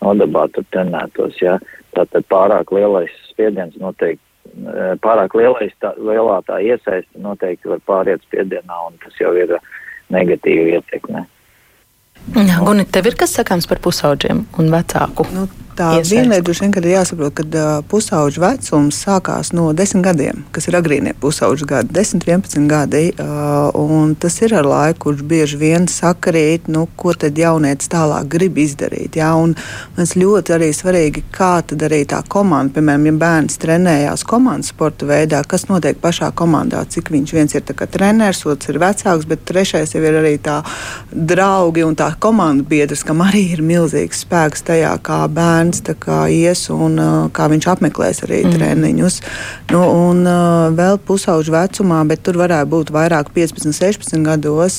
nodabā 0.05 0.47
tur 0.53 0.67
trenētos, 0.75 1.41
ja. 1.41 1.59
Tātad 1.97 2.27
pārāk 2.29 2.73
lielais 2.77 3.13
spiediens 3.31 3.77
noteikti, 3.81 4.23
pārāk 5.05 5.37
lielais, 5.39 5.73
tā, 5.81 5.95
lielā 5.97 6.43
tā 6.49 6.61
iesaiste 6.61 7.23
noteikti 7.23 7.73
var 7.73 7.81
pāriet 7.89 8.27
spiedienā, 8.29 8.83
un 8.91 8.99
tas 9.05 9.17
jau 9.21 9.33
ir 9.37 9.57
negatīvi 10.13 10.77
ietekmē. 10.77 11.25
Jā, 12.35 12.59
Gunit, 12.65 12.91
tev 12.93 13.07
ir 13.07 13.17
kas 13.19 13.37
sakāms 13.39 13.69
par 13.71 13.79
pusauģiem 13.85 14.43
un 14.59 14.73
vecāku? 14.73 15.29
Nu, 15.35 15.47
Tā 15.77 15.91
lieta, 16.01 16.41
kas 16.41 16.63
ir 16.65 16.87
jāsaprot, 16.89 17.35
ka 17.37 17.45
uh, 17.45 17.65
pusauģa 17.85 18.41
vecums 18.41 18.97
sākās 19.05 19.51
no 19.53 19.67
10 19.77 20.01
gadiem, 20.07 20.39
kas 20.55 20.71
ir 20.71 20.79
agrīnie 20.79 21.13
pusauģa 21.21 21.67
gadi, 21.69 21.93
10, 21.99 22.23
11 22.25 22.69
gadi. 22.71 23.11
Uh, 23.21 24.15
tas 24.17 24.39
ir 24.41 24.55
ar 24.57 24.65
laiku, 24.65 25.03
kurš 25.05 25.21
bieži 25.29 25.59
vien 25.61 25.85
sakarīt, 25.91 26.71
nu, 26.73 26.87
ko 26.97 27.13
tad 27.13 27.37
jaunietis 27.37 27.91
tālāk 27.93 28.31
grib 28.33 28.57
izdarīt. 28.63 29.19
Un 29.37 29.53
man 29.99 30.09
ļoti 30.23 30.55
arī 30.57 30.71
svarīgi, 30.73 31.27
kā 31.35 31.59
tad 31.69 31.85
arī 31.85 32.07
tā 32.09 32.23
komanda, 32.25 32.73
piemēram, 32.79 33.11
ja 33.11 33.17
bērns 33.21 33.61
trenējās 33.61 34.25
komandas 34.25 34.73
sporta 34.73 35.05
veidā, 35.11 35.43
kas 35.45 35.69
notiek 35.69 36.01
pašā 36.01 36.33
komandā, 36.41 36.87
cik 36.89 37.13
viņš 37.13 37.37
viens 37.37 37.53
ir 37.53 37.69
treneris, 37.69 38.47
otrs 38.49 38.73
ir 38.73 38.81
vecāks, 38.81 39.29
bet 39.29 39.45
trešais 39.45 39.93
jau 39.93 40.01
ir 40.01 40.23
arī 40.23 40.39
tā 40.41 40.63
draugi 41.13 41.85
un 41.85 42.01
tā 42.01 42.06
komanda 42.23 42.65
biedrs, 42.67 43.03
kam 43.07 43.23
arī 43.25 43.43
ir 43.57 43.63
milzīgs 43.67 44.23
spēks 44.25 44.65
tajā, 44.67 44.93
kā 45.05 45.23
bērns 45.33 45.83
kā 46.01 46.27
ies 46.33 46.67
un 46.73 46.99
kā 47.35 47.49
viņš 47.53 47.69
apmeklēs 47.73 48.23
arī 48.27 48.43
mm. 48.45 48.55
treniņus. 48.57 49.19
Nu, 49.73 49.83
un 50.09 50.23
vēl 50.77 50.99
pusauģu 51.07 51.55
vecumā, 51.55 52.03
bet 52.09 52.23
tur 52.27 52.39
varētu 52.41 52.71
būt 52.73 52.93
vairāk 52.95 53.33
15, 53.35 53.75
16 53.77 54.25
gados, 54.27 54.79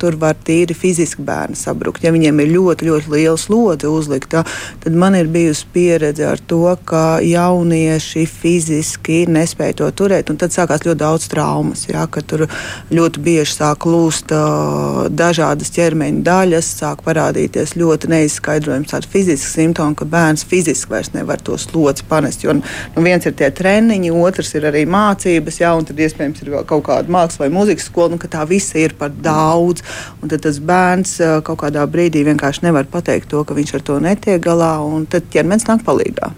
tur 0.00 0.18
var 0.20 0.36
tīri 0.46 0.76
fiziski 0.76 1.24
bērni 1.26 1.58
sabrukt. 1.58 2.04
Ja 2.04 2.12
viņiem 2.14 2.42
ir 2.44 2.52
ļoti, 2.54 2.90
ļoti 2.90 3.12
liela 3.14 3.38
slodze 3.40 3.90
uzlikta, 3.90 4.44
tad 4.84 4.98
man 4.98 5.16
ir 5.18 5.30
bijusi 5.32 5.66
pieredze 5.72 6.26
ar 6.28 6.40
to, 6.40 6.64
ka 6.88 7.18
jaunieši 7.24 8.26
fiziski 8.30 9.24
nespēja 9.30 9.80
to 9.82 9.90
turēt, 10.02 10.30
un 10.30 10.40
tad 10.40 10.54
sākās 10.54 10.84
ļoti 10.86 11.00
daudz 11.02 11.28
traumas. 11.32 11.86
Ja, 11.90 12.06
tur 12.26 12.46
ļoti 12.92 13.22
bieži 13.22 13.56
sāk 13.56 13.86
lūst 13.88 14.32
uh, 14.34 15.06
dažādas 15.12 15.72
ķermeņa 15.74 16.22
daļas, 16.26 16.65
sāk 16.78 17.02
parādīties 17.06 17.74
ļoti 17.78 18.10
neizskaidrojams 18.12 18.92
tādi 18.92 19.10
fiziski 19.12 19.50
simptomi, 19.50 19.96
ka 19.98 20.08
bērns 20.10 20.46
fiziski 20.48 20.92
vairs 20.92 21.12
nevar 21.14 21.42
to 21.44 21.58
slodzi 21.60 22.06
panest. 22.08 22.44
Jo 22.44 22.56
nu, 22.58 22.64
viens 23.04 23.26
ir 23.26 23.36
tie 23.38 23.50
treniņi, 23.54 24.12
otrs 24.16 24.54
ir 24.58 24.68
arī 24.70 24.84
mācības, 24.90 25.60
jā, 25.62 25.72
un 25.76 25.86
tad 25.88 26.00
iespējams 26.02 26.42
ir 26.44 26.52
kaut 26.68 26.86
kāda 26.88 27.12
mākslas 27.12 27.42
vai 27.44 27.50
mūzikas 27.54 27.88
skola, 27.90 28.14
nu, 28.14 28.20
ka 28.22 28.30
tā 28.32 28.46
visa 28.48 28.80
ir 28.82 28.96
par 28.98 29.14
daudz. 29.14 29.84
Un 30.22 30.32
tad 30.32 30.44
tas 30.46 30.58
bērns 30.58 31.16
kaut 31.46 31.62
kādā 31.62 31.86
brīdī 31.90 32.24
vienkārši 32.26 32.66
nevar 32.66 32.88
pateikt 32.90 33.30
to, 33.32 33.44
ka 33.46 33.56
viņš 33.56 33.74
ar 33.78 33.86
to 33.86 34.02
netiek 34.02 34.42
galā, 34.42 34.76
un 34.84 35.08
tad 35.10 35.30
ķermenis 35.32 35.68
nāk 35.70 35.86
palīdzīgā. 35.86 36.32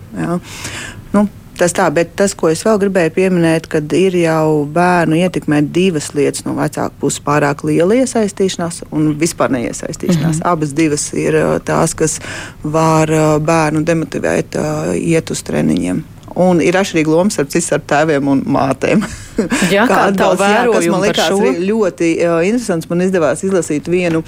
Nu, 1.15 1.29
Tas 1.59 1.75
tā, 1.75 1.89
bet 1.91 2.13
tas, 2.19 2.37
ko 2.39 2.53
es 2.53 2.63
vēl 2.67 2.79
gribēju 2.85 3.15
pieminēt, 3.17 3.67
kad 3.71 3.93
ir 3.99 4.15
jau 4.21 4.65
bērnu 4.75 5.19
ietekmē 5.19 5.63
divas 5.75 6.13
lietas 6.15 6.45
no 6.47 6.55
vecāka 6.59 6.95
puses- 7.01 7.23
pārāk 7.29 7.65
liela 7.67 7.97
iesaistīšanās 7.99 8.85
un 8.93 9.15
vispār 9.19 9.51
neiesaistīšanās. 9.51 10.37
Mm 10.37 10.43
-hmm. 10.43 10.53
Abas 10.53 10.73
divas 10.73 11.13
ir 11.15 11.35
tās, 11.65 11.95
kas 11.95 12.21
var 12.63 13.09
bērnu 13.41 13.85
demotivēt, 13.85 14.55
iet 14.95 15.31
uz 15.31 15.43
treniņiem. 15.43 16.05
Un 16.39 16.61
ir 16.61 16.77
atšķirīga 16.79 17.11
loma 17.11 17.31
starp 17.35 17.51
citu 17.51 17.75
ar 17.75 17.81
tēviem 17.81 18.29
un 18.29 18.45
mātēm. 18.47 19.03
Jā, 19.75 19.89
kā 19.91 20.05
tā 20.15 20.29
vērojumi 20.39 20.77
kas 20.77 20.87
man 20.93 21.03
likās 21.03 21.59
ļoti 21.71 22.13
uh, 22.23 22.39
interesants. 22.47 22.89
Man 22.91 23.03
izdevās 23.07 23.43
izlasīt 23.43 23.91
vienu 23.91 24.23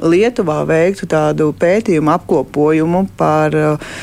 Lietuvā 0.00 0.62
veiktu 0.64 1.04
tādu 1.10 1.50
pētījumu 1.60 2.14
apkopojumu 2.14 3.04
par 3.20 3.56
uh, 3.58 3.94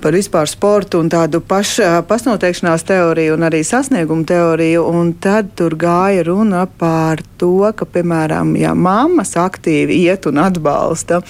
par 0.00 0.16
vispār 0.16 0.48
sportu 0.48 1.00
un 1.02 1.10
tādu 1.12 1.40
paš, 1.44 1.76
pašnoteikšanās 2.08 2.84
teoriju 2.88 3.36
un 3.36 3.46
arī 3.48 3.62
sasniegumu 3.66 4.24
teoriju. 4.28 4.84
Un 4.90 5.12
tad 5.20 5.52
tur 5.58 5.76
gāja 5.78 6.24
runa 6.26 6.66
par 6.80 7.22
to, 7.40 7.70
ka, 7.76 7.88
piemēram, 7.88 8.54
ja 8.60 8.74
mammas 8.76 9.36
aktīvi 9.40 10.02
iet 10.04 10.28
un 10.28 10.40
atbalsta, 10.42 11.20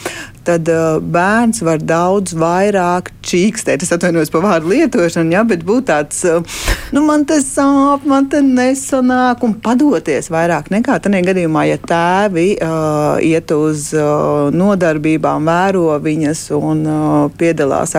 tad 0.46 0.68
uh, 0.72 0.98
bērns 1.02 1.60
var 1.66 1.82
daudz 1.84 2.34
vairāk 2.38 3.10
čīkstēt. 3.26 3.84
Es 3.84 3.92
atvainojos 3.94 4.32
par 4.32 4.44
vārdu 4.46 4.72
lietošanu, 4.72 5.34
ja, 5.34 5.44
bet 5.46 5.62
būt 5.66 5.88
tāds, 5.90 6.22
uh, 6.26 6.62
nu, 6.94 7.04
man 7.06 7.26
tas 7.28 7.46
sāp, 7.52 8.06
man 8.08 8.28
te 8.32 8.40
nesanāk, 8.44 9.44
un 9.46 9.54
padoties 9.62 10.30
vairāk 10.32 10.72
nekā 10.72 10.98
tādā 11.04 11.22
gadījumā, 11.26 11.66
ja 11.70 11.78
tēvi 11.84 12.46
uh, 12.56 13.20
iet 13.24 13.52
uz 13.54 13.90
uh, 13.94 14.48
nodarbībām, 14.54 15.46
vēro 15.50 15.92
viņas 16.02 16.46
un 16.56 16.84
uh, 16.88 17.28
piedalās 17.38 17.94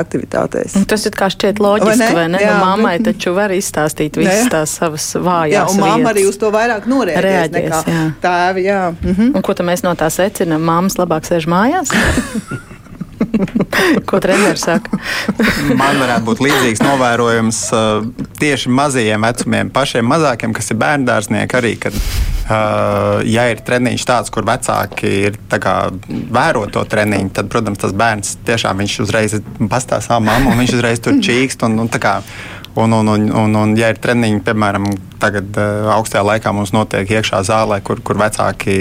aktivitātēs. 0.62 0.78
Un 0.80 0.88
tas 0.90 1.06
ir 1.06 1.16
kā 1.18 1.30
šķiet 1.32 1.62
loģiski, 1.62 1.90
vai 1.90 1.98
ne? 1.98 2.16
Vai 2.16 2.26
ne? 2.30 2.42
Jā, 2.42 2.56
nu, 2.56 2.66
mammai 2.66 2.94
bet... 3.00 3.12
taču 3.12 3.34
var 3.36 3.54
izstāstīt 3.56 4.18
visas 4.20 4.50
tās 4.52 4.76
savas 4.80 5.08
vājās. 5.16 5.54
Jā, 5.54 5.66
un 5.72 5.82
mamma 5.82 6.12
arī 6.14 6.26
uz 6.30 6.38
to 6.42 6.52
vairāk 6.54 6.88
norēģēs 6.92 7.26
Reaģēs, 7.28 7.56
nekā 7.58 7.96
jā. 7.96 8.04
tēvi. 8.24 8.66
Jā. 8.68 8.82
Mhm. 9.02 9.32
Un 9.36 9.46
ko 9.46 9.56
tad 9.58 9.70
mēs 9.70 9.86
no 9.86 9.96
tā 10.00 10.12
secinām? 10.14 10.62
Māmas 10.66 11.00
labāk 11.02 11.28
sēž 11.30 11.50
mājās? 11.52 11.94
Ko 14.10 14.20
treneris 14.24 14.66
saka? 14.66 15.00
Man 15.82 16.00
varētu 16.02 16.28
būt 16.28 16.44
līdzīgs 16.46 16.84
novērojums 16.86 17.62
uh, 17.76 18.06
tieši 18.40 18.72
mazajiem 18.74 19.28
vecumiem, 19.28 19.72
pašiem 19.74 20.08
mazākiem, 20.08 20.56
kas 20.58 20.72
ir 20.74 20.80
bērndārznieki 20.82 21.60
arī. 21.60 21.74
Kad, 21.82 21.98
uh, 21.98 23.22
ja 23.28 23.48
ir 23.52 23.64
treniņš 23.66 24.08
tāds, 24.08 24.34
kur 24.34 24.48
vecāki 24.48 25.12
ir 25.30 25.40
vēro 26.32 26.66
to 26.72 26.86
treniņu, 26.88 27.34
tad, 27.38 27.52
protams, 27.52 27.82
tas 27.82 27.96
bērns 27.98 28.38
tiešām 28.48 28.82
viņš 28.84 28.98
uzreiz 29.06 29.38
pastāv 29.72 30.04
savu 30.06 30.26
mammu 30.30 30.54
un 30.54 30.64
viņš 30.64 30.78
uzreiz 30.80 31.04
tur 31.04 31.22
čīkst. 31.22 31.68
Un, 31.68 31.80
un, 31.86 31.92
Un, 32.76 32.92
un, 32.92 33.08
un, 33.08 33.30
un, 33.36 33.56
un, 33.56 33.74
ja 33.76 33.90
ir 33.92 34.00
treniņi, 34.00 34.40
piemēram, 34.48 34.86
tagad 35.22 35.58
uh, 35.60 35.90
augstajā 35.98 36.24
laikā 36.24 36.54
mums 36.56 36.72
notiek 36.72 37.10
iekšā 37.18 37.42
zālē, 37.48 37.82
kur, 37.84 38.00
kur 38.06 38.20
vecāki 38.22 38.76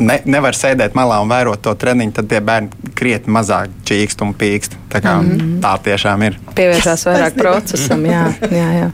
ne, 0.00 0.16
nevar 0.24 0.56
sēdēt 0.56 0.96
malā 0.96 1.20
un 1.22 1.32
vērot 1.32 1.60
to 1.64 1.74
treniņu, 1.78 2.14
tad 2.16 2.30
tie 2.32 2.40
bērni 2.44 2.92
krietni 2.96 3.34
mazāk 3.36 3.72
čīkst 3.84 4.24
un 4.24 4.32
pīkst. 4.38 4.78
Tā, 4.94 5.00
kā, 5.02 5.16
mm 5.18 5.30
-hmm. 5.30 5.54
tā 5.58 5.72
tiešām 5.82 6.22
ir. 6.22 6.36
Pievēršās 6.54 7.02
vairāk 7.08 7.34
procesam, 7.34 8.04
jā. 8.06 8.24
jā, 8.60 8.68
jā. 8.78 8.90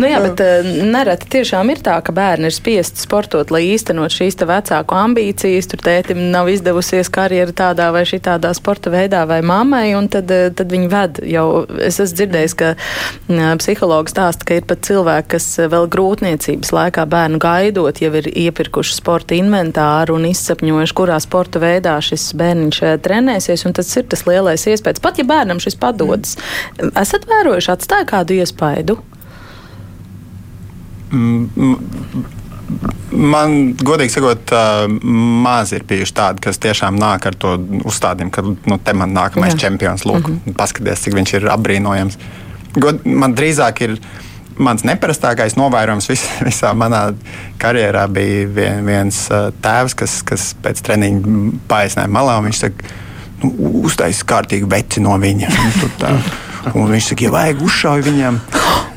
Nu, 0.00 0.06
jā 0.08 0.20
bet 0.24 0.40
nereti 0.88 1.28
tiešām 1.34 1.70
ir 1.74 1.82
tā, 1.84 1.98
ka 2.02 2.12
bērni 2.16 2.48
ir 2.48 2.54
spiesti 2.56 3.04
sportot, 3.04 3.50
lai 3.52 3.60
īstenot 3.74 4.10
šīs 4.10 4.40
vecāku 4.48 4.96
ambīcijas. 4.96 5.68
Tur 5.68 5.84
tētim 5.84 6.30
nav 6.32 6.48
izdevusies 6.48 7.12
karjera 7.12 7.52
tādā 7.52 7.90
vai 7.92 8.06
šitādā 8.08 8.54
sporta 8.56 8.90
veidā 8.90 9.26
vai 9.28 9.42
mammai, 9.42 9.94
un 9.94 10.08
tad, 10.08 10.32
tad 10.56 10.72
viņi 10.72 10.88
ved 10.88 11.20
jau. 11.28 11.66
Es 11.76 12.00
esmu 12.00 12.16
dzirdējis, 12.16 12.54
ka 12.56 12.74
psihologs 13.58 14.12
stāsta, 14.14 14.46
ka 14.48 14.58
ir 14.58 14.66
pat 14.68 14.82
cilvēki, 14.86 15.28
kas 15.34 15.46
vēl 15.72 15.88
grūtniecības 15.92 16.72
laikā 16.74 17.06
bērnu 17.10 17.40
gaidot, 17.42 18.00
jau 18.02 18.12
ir 18.20 18.28
iepirkuši 18.28 18.96
sporta 18.98 19.36
inventāru 19.38 20.16
un 20.18 20.26
izsapņojuši, 20.30 20.96
kurā 20.98 21.18
sporta 21.22 21.62
veidā 21.62 21.96
šis 22.02 22.32
bērniņš 22.38 22.82
trenēsies. 23.04 23.64
Tas 23.72 23.96
ir 23.96 24.08
tas 24.10 24.26
lielais 24.28 24.66
iespējas. 24.66 25.02
Pat 25.02 25.18
ja 25.18 25.24
bērnam 25.28 25.62
šis 25.62 25.78
padodas, 25.80 26.36
esat 26.92 27.26
vērojuši, 27.30 27.72
atstāja 27.76 28.08
kādu 28.08 28.38
iespaidu? 28.40 28.98
Man, 33.12 33.56
godīgi 33.76 34.14
sakot, 34.14 34.52
maz 35.44 35.74
ir 35.76 35.84
bijuši 35.88 36.14
tādi, 36.16 36.44
kas 36.46 36.60
tiešām 36.62 36.96
nāk 36.96 37.26
ar 37.28 37.36
to 37.36 37.58
uzstādījumu, 37.84 38.32
ka 38.32 38.44
nu, 38.48 38.78
te 38.80 38.94
man 38.96 39.12
nākamais 39.12 39.52
Jā. 39.52 39.66
čempions, 39.66 40.06
lūk, 40.08 40.24
mm 40.24 40.38
-hmm. 40.38 40.56
paskaties, 40.56 41.04
cik 41.04 41.18
viņš 41.18 41.34
ir 41.36 41.48
apbrīnojams. 41.52 42.16
God, 42.72 43.02
man 43.04 43.34
drīzāk 43.36 43.82
ir 43.84 43.96
mans 44.62 44.84
neparastākais 44.86 45.56
novērojums 45.58 46.08
vis, 46.10 46.24
visā 46.48 46.72
manā 46.76 47.04
karjerā 47.62 48.06
bija 48.12 48.46
vien, 48.48 48.84
viens 48.86 49.24
tēvs, 49.64 49.96
kas, 49.98 50.20
kas 50.26 50.52
pēc 50.62 50.82
treniņa 50.86 51.38
paaicināja 51.70 52.12
malā. 52.12 52.38
Viņš 52.46 52.64
saka, 52.66 52.94
nu, 53.42 53.52
uztaisīt 53.86 54.28
kārtīgi 54.28 54.70
veci 54.70 55.04
no 55.04 55.16
viņa. 55.20 55.52
Tā, 56.00 56.16
un 56.78 56.90
viņš 56.94 57.12
saka, 57.12 57.28
ja 57.28 57.36
vajag 57.36 57.64
uzšauj 57.68 58.06
viņam. 58.08 58.42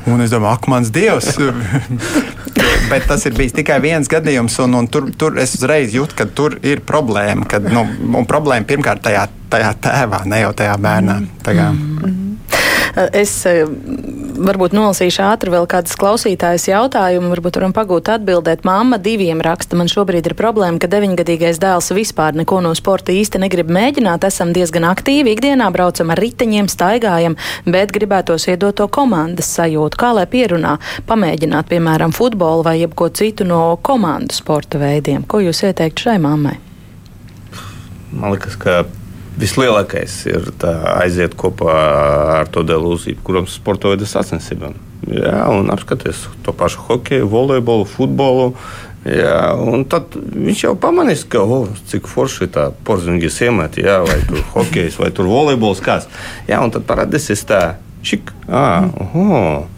Un 0.06 0.22
es 0.22 0.30
domāju, 0.30 0.54
ak, 0.54 0.68
mans 0.70 0.92
dievs! 0.94 1.34
Bet 2.90 3.08
tas 3.10 3.24
ir 3.26 3.34
bijis 3.34 3.56
tikai 3.56 3.80
viens 3.82 4.06
gadījums, 4.08 4.54
un, 4.62 4.76
un 4.78 4.86
tur, 4.86 5.08
tur 5.18 5.34
es 5.42 5.56
uzreiz 5.58 5.96
jūtu, 5.96 6.14
ka 6.20 6.28
tur 6.30 6.54
ir 6.62 6.84
problēma. 6.86 7.48
Kad, 7.50 7.66
nu, 7.74 7.82
problēma 8.30 8.68
pirmkārt 8.68 9.02
tajā, 9.08 9.26
tajā 9.50 9.72
tēvā, 9.82 10.22
ne 10.30 10.44
jau 10.44 10.52
tajā 10.54 10.78
bērnā. 10.86 11.18
Tajā. 11.42 11.72
Mm 11.72 11.98
-hmm. 11.98 12.25
Es 12.96 13.32
eh, 13.44 13.66
varbūt 14.40 14.72
nolasīšu 14.72 15.20
ātri 15.26 15.52
vēl 15.52 15.66
kādas 15.68 15.98
klausītājas 16.00 16.64
jautājumu, 16.70 17.28
varbūt 17.34 17.58
varam 17.60 17.74
pagūt 17.76 18.08
atbildēt. 18.14 18.64
Māma 18.64 18.96
diviem 19.02 19.42
raksta, 19.44 19.76
man 19.76 19.90
šobrīd 19.92 20.30
ir 20.30 20.36
problēma, 20.38 20.80
ka 20.80 20.88
deviņgadīgais 20.94 21.60
dēls 21.60 21.92
vispār 21.96 22.38
neko 22.40 22.62
no 22.64 22.72
sporta 22.78 23.12
īsti 23.12 23.42
negrib 23.44 23.68
mēģināt. 23.76 24.24
Esam 24.24 24.54
diezgan 24.56 24.88
aktīvi, 24.88 25.36
ikdienā 25.36 25.68
braucam 25.76 26.14
ar 26.14 26.24
riteņiem, 26.24 26.72
staigājam, 26.72 27.36
bet 27.68 27.92
gribētos 27.92 28.48
iedot 28.48 28.78
to 28.80 28.88
komandas 28.88 29.52
sajūtu. 29.58 30.00
Kā 30.00 30.14
lai 30.16 30.24
pierunā, 30.32 30.78
pamēģināt, 31.08 31.68
piemēram, 31.68 32.16
futbolu 32.16 32.64
vai 32.64 32.78
jebko 32.80 33.10
citu 33.12 33.44
no 33.44 33.64
komandu 33.84 34.36
sporta 34.36 34.80
veidiem? 34.80 35.28
Ko 35.28 35.44
jūs 35.44 35.66
ieteiktu 35.68 36.08
šai 36.08 36.16
mammai? 36.24 36.56
Man 38.16 38.32
liekas, 38.32 38.56
ka 38.56 38.86
vislielākais 39.40 40.18
ir 40.30 40.50
aiziet 40.96 41.36
kopā 41.38 41.76
ar 42.40 42.50
to 42.52 42.64
delūzību, 42.66 43.22
kuram 43.26 43.48
sporta 43.50 43.92
veidu 43.92 44.08
sacensībām. 44.08 44.76
Jā, 45.06 45.44
un 45.52 45.70
apskaties 45.70 46.24
to 46.42 46.54
pašu 46.56 46.82
hokeju, 46.88 47.28
volejbolu, 47.30 47.86
futbolu. 47.86 48.50
Jā, 49.06 49.54
un 49.62 49.84
tad 49.86 50.16
viņš 50.18 50.64
jau 50.64 50.72
pamanīs, 50.82 51.22
ka, 51.30 51.44
oh, 51.44 51.68
cik 51.86 52.08
forši 52.10 52.48
tā 52.56 52.64
porziņa 52.88 53.30
siemēta, 53.30 53.84
jā, 53.84 54.00
vai 54.02 54.16
tur 54.26 54.42
hokejs, 54.56 54.98
vai 54.98 55.12
tur 55.14 55.30
volejbols 55.30 55.82
kāds. 55.84 56.08
Jā, 56.50 56.58
un 56.64 56.74
tad 56.74 56.88
parādīsies 56.88 57.44
tā, 57.46 57.60
čik, 58.02 58.32
ah, 58.50 58.88
oh, 59.14 59.68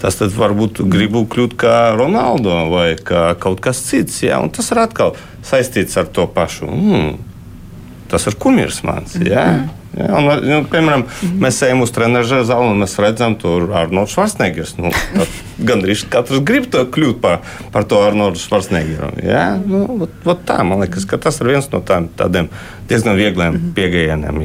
tas 0.00 0.16
tad 0.16 0.32
varbūt 0.32 0.80
gribu 0.88 1.26
kļūt 1.28 1.58
kā 1.60 1.74
Ronaldo 1.98 2.56
vai 2.72 2.94
kā 2.96 3.34
kaut 3.42 3.60
kas 3.64 3.82
cits, 3.84 4.22
jā, 4.24 4.40
un 4.40 4.48
tas 4.48 4.72
ir 4.72 4.80
atkal 4.80 5.12
saistīts 5.44 6.00
ar 6.00 6.08
to 6.08 6.24
pašu. 6.32 6.70
Mm, 6.72 7.18
tas 8.10 8.26
ir 8.26 8.36
kumīrs 8.40 8.82
mans. 8.86 9.14
Mm 9.14 9.22
-hmm. 9.22 9.30
Jā. 9.32 9.46
Jā, 9.90 10.06
un, 10.14 10.28
nu, 10.46 10.58
piemēram, 10.70 11.02
mm 11.02 11.40
mēs 11.42 11.56
ejam 11.66 11.80
uz 11.82 11.90
treniņa 11.90 12.44
zāli 12.46 12.70
un 12.70 12.78
mēs 12.78 12.94
redzam, 13.02 13.34
tur 13.34 13.72
Arnolds 13.74 14.12
Schwarzeneggers. 14.14 14.76
Nu, 14.78 14.90
Gan 15.58 15.82
arī 15.82 15.96
katrs 16.10 16.44
grib 16.46 16.70
to 16.70 16.84
kļūt 16.94 17.18
par, 17.20 17.40
par 17.72 17.84
to 17.84 17.98
Arnoldu 18.02 18.38
Schwarzeneggeru. 18.38 19.10
Jā, 19.26 19.58
nu, 19.66 19.82
ot, 20.06 20.10
ot 20.24 20.46
tā, 20.46 20.62
man 20.62 20.80
liekas, 20.80 21.04
ka 21.04 21.18
tas 21.18 21.40
ir 21.40 21.46
viens 21.46 21.70
no 21.72 21.80
tādiem, 21.80 22.08
tādiem 22.16 22.48
diezgan 22.88 23.16
viegliem 23.16 23.52
mm 23.52 23.74
pieejamiem, 23.74 24.40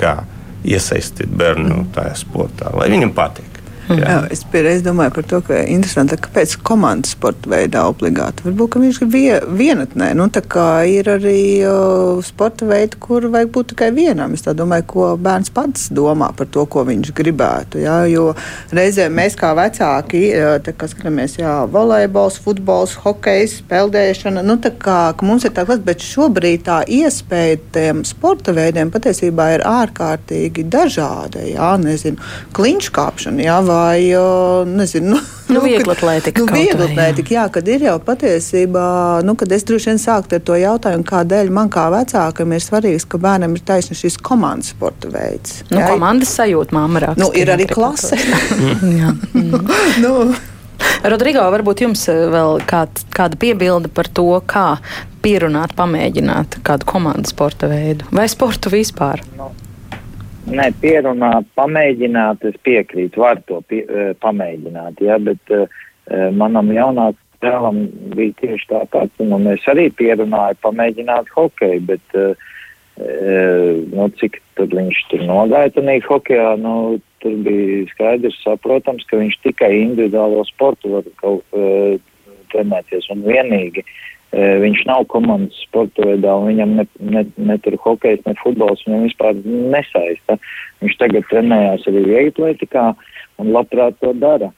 kā 0.00 0.16
iesaistīt 0.64 1.28
bērnu 1.28 1.86
tajā 1.94 2.16
sportā, 2.16 2.72
lai 2.76 2.90
viņam 2.92 3.12
patīk. 3.16 3.49
Jā. 3.90 4.06
Jā, 4.06 4.18
es 4.30 4.44
pierreiz 4.46 4.84
domāju 4.86 5.14
par 5.16 5.26
to, 5.26 5.40
ka 5.42 5.56
interesanti, 5.66 6.18
kāpēc 6.22 6.52
komandas 6.66 7.16
sporta 7.16 7.50
veidā 7.50 7.82
obligāti. 7.90 8.44
Varbūt 8.46 8.76
viņš 8.78 9.00
ir 9.02 9.08
vie, 9.10 9.38
vienatnē. 9.58 10.12
Nu, 10.18 10.28
tā 10.30 10.42
kā 10.46 10.84
ir 10.86 11.10
arī 11.10 11.40
uh, 11.66 12.20
sporta 12.22 12.68
veidi, 12.68 13.00
kur 13.02 13.26
vajag 13.32 13.50
būt 13.54 13.72
tikai 13.72 13.90
vienam. 13.96 14.36
Es 14.36 14.46
domāju, 14.46 14.86
ko 14.92 15.08
bērns 15.18 15.50
pats 15.54 15.88
domā 15.94 16.30
par 16.38 16.46
to, 16.54 16.66
ko 16.70 16.84
viņš 16.86 17.10
gribētu. 17.18 17.80
Jā, 17.82 17.96
jo 18.12 18.28
reizēm 18.76 19.16
mēs 19.18 19.34
kā 19.40 19.50
vecāki, 19.58 20.22
tā, 20.62 20.76
kā 20.78 20.90
skatāmies, 20.90 21.40
jā, 21.40 21.56
volejbols, 21.74 22.38
futbols, 22.44 22.94
hokejs, 23.02 23.58
peldēšana, 23.70 24.46
nu, 24.46 24.58
tā 24.62 24.70
kā 24.78 25.00
mums 25.26 25.48
ir 25.48 25.54
tā 25.56 25.66
klasa, 25.66 25.82
bet 25.86 26.06
šobrīd 26.06 26.64
tā 26.68 26.80
iespēja 26.86 27.58
tiem 27.74 28.04
sporta 28.06 28.54
veidiem 28.54 28.94
patiesībā 28.94 29.50
ir 29.56 29.66
ārkārtīgi 29.66 30.68
dažāda. 30.70 31.42
Jā, 31.50 31.74
nezinu, 31.82 32.22
kliņškāpšana, 32.54 33.46
jā, 33.48 33.58
vai 33.66 33.79
vai 33.80 34.66
nezinu. 34.66 35.16
Nu, 35.50 35.56
nu, 35.56 35.62
viegli 35.64 35.90
atlētika. 35.90 36.44
Nu, 36.44 36.46
viegli 36.52 36.84
atlētika, 36.84 37.34
jā. 37.34 37.40
jā, 37.42 37.52
kad 37.56 37.68
ir 37.72 37.82
jau 37.88 37.96
patiesībā, 38.06 38.84
nu, 39.26 39.34
kad 39.38 39.50
es 39.56 39.64
droši 39.66 39.90
vien 39.90 39.98
sāktu 39.98 40.38
ar 40.38 40.44
to 40.46 40.58
jautājumu, 40.60 41.06
kādēļ 41.08 41.50
man 41.56 41.72
kā 41.74 41.88
vecākam 41.90 42.54
ir 42.54 42.62
svarīgs, 42.62 43.08
ka 43.10 43.18
bērnam 43.22 43.56
ir 43.58 43.64
taisni 43.66 43.98
šis 43.98 44.20
komandas 44.22 44.70
sporta 44.76 45.10
veids. 45.10 45.64
Nu, 45.72 45.80
jā, 45.80 45.90
komandas 45.90 46.36
sajūta 46.38 46.76
māma 46.76 47.02
raksta. 47.06 47.24
Nu, 47.24 47.32
ir 47.34 47.50
arī 47.50 47.66
klase. 47.70 48.20
jā. 49.00 49.14
nu. 50.04 50.14
Rodrigo, 51.10 51.42
varbūt 51.52 51.82
jums 51.84 52.06
vēl 52.08 52.62
kād, 52.68 53.02
kāda 53.14 53.38
piebilde 53.40 53.90
par 53.92 54.08
to, 54.12 54.28
kā 54.48 54.66
pierunāt, 55.24 55.74
pamēģināt 55.76 56.60
kādu 56.66 56.88
komandas 56.88 57.34
sporta 57.34 57.68
veidu 57.70 58.08
vai 58.14 58.28
sportu 58.32 58.72
vispār? 58.72 59.24
No. 59.36 59.50
Nē, 60.48 60.70
pierunāt, 60.80 61.48
pamēģināt, 61.58 62.44
es 62.48 62.56
piekrītu, 62.64 63.20
var 63.20 63.42
to 63.46 63.60
pie, 63.68 63.82
eh, 63.84 64.12
pamēģināt, 64.24 65.02
jā, 65.04 65.18
bet 65.20 65.52
uh, 65.52 65.66
manam 66.32 66.72
jaunākam 66.72 67.18
dēlam 67.40 67.82
bija 68.16 68.32
tieši 68.40 68.66
tāpat, 68.68 69.12
un 69.20 69.30
nu, 69.32 69.52
es 69.52 69.64
arī 69.68 69.88
pierunāju 69.96 70.56
pamēģināt 70.64 71.28
hokeju, 71.36 71.84
bet, 71.92 72.16
uh, 72.16 72.48
nu, 73.92 74.08
cik 74.20 74.40
tad 74.58 74.74
viņš 74.76 75.04
tur 75.12 75.24
nogāja 75.28 75.72
tanī 75.76 76.00
hokejā, 76.04 76.56
nu, 76.60 76.98
tur 77.20 77.36
bija 77.44 77.84
skaidrs, 77.92 78.40
saprotams, 78.44 79.06
ka 79.08 79.20
viņš 79.20 79.40
tikai 79.44 79.70
individuālo 79.84 80.44
sportu 80.48 80.96
var 80.96 81.08
kaut 81.20 81.44
uh, 81.56 81.96
trenēties 82.52 83.12
un 83.12 83.24
vienīgi. 83.28 83.84
Uh, 83.84 84.10
Viņš 84.30 84.84
nav 84.86 85.08
komandas 85.10 85.58
sporta 85.64 86.04
veidā, 86.06 86.36
un 86.38 86.52
viņam 86.52 86.74
ne, 86.78 86.84
ne, 87.02 87.24
ne 87.34 87.56
tur 87.64 87.74
hokejs, 87.82 88.20
ne 88.28 88.36
futbols 88.38 88.84
viņam 88.86 89.06
vispār 89.08 89.40
nesaista. 89.44 90.36
Viņš 90.84 90.98
tagad 91.00 91.26
trenējās 91.32 91.88
arī 91.90 92.04
vieglatlētikā 92.06 92.84
un 93.42 93.50
labprāt 93.56 93.98
to 93.98 94.12
dara. 94.14 94.52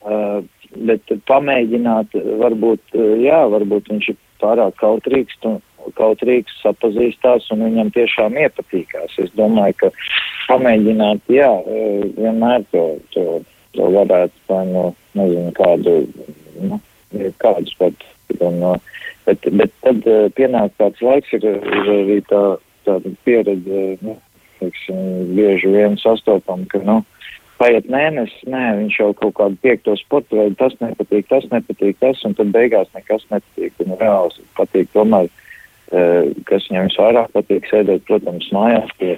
Uh, 0.00 0.44
bet 0.76 1.10
pamēģināt, 1.28 2.14
varbūt, 2.40 2.94
jā, 3.24 3.40
varbūt 3.52 3.90
viņš 3.90 4.12
ir 4.12 4.18
pārāk 4.42 4.76
kautrīgs, 4.80 5.38
un, 5.48 5.58
kautrīgs 5.98 6.60
sapazīstās 6.62 7.48
un 7.54 7.64
viņam 7.66 7.92
tiešām 7.96 8.38
iepatīkās. 8.40 9.16
Es 9.24 9.32
domāju, 9.38 9.76
ka 9.80 9.90
pamēģināt, 10.50 11.24
jā, 11.32 11.50
vienmēr 12.18 12.64
to, 12.74 12.84
to, 13.16 13.26
to 13.76 13.90
varētu, 13.96 14.46
vai 14.50 14.62
no, 14.70 14.86
nezinu, 15.18 15.52
kādu, 15.58 15.96
nu, 16.60 16.80
kādus 17.42 17.74
pat 18.30 18.46
Un, 18.46 18.62
uh, 18.62 18.76
bet, 19.24 19.46
bet 19.52 19.72
tad 19.84 20.06
uh, 20.08 20.26
pienāk 20.36 20.74
tāds 20.80 21.02
laiks, 21.04 21.32
ir, 21.36 21.46
ir 21.46 21.92
arī 21.94 22.18
tā, 22.30 22.42
tāda 22.88 23.12
pieredze, 23.26 23.84
nu, 24.04 24.16
teiksim, 24.60 25.00
bieži 25.36 25.72
vien 25.72 25.98
sastopam, 26.00 26.64
ka, 26.70 26.80
nu, 26.86 27.00
paiet 27.60 27.88
mēnesis, 27.92 28.46
nē, 28.48 28.64
viņš 28.80 28.98
jau 29.02 29.10
kaut 29.18 29.36
kādu 29.36 29.60
piekto 29.64 29.96
sporta 30.00 30.38
veidu, 30.38 30.56
tas 30.60 30.76
nepatīk, 30.80 31.28
tas 31.28 31.44
nepatīk, 31.52 31.98
tas, 32.00 32.22
un 32.24 32.36
tad 32.38 32.52
beigās 32.54 32.88
nekas 32.96 33.26
nepatīk, 33.32 33.76
un 33.84 33.98
reāli 34.00 34.48
patīk 34.58 34.90
tomēr, 34.96 35.28
uh, 35.28 36.32
kas 36.48 36.68
viņam 36.70 36.90
visvairāk 36.90 37.32
patīk 37.36 37.70
sēdēt, 37.70 38.06
protams, 38.08 38.48
mājās 38.56 38.92
pie 39.00 39.16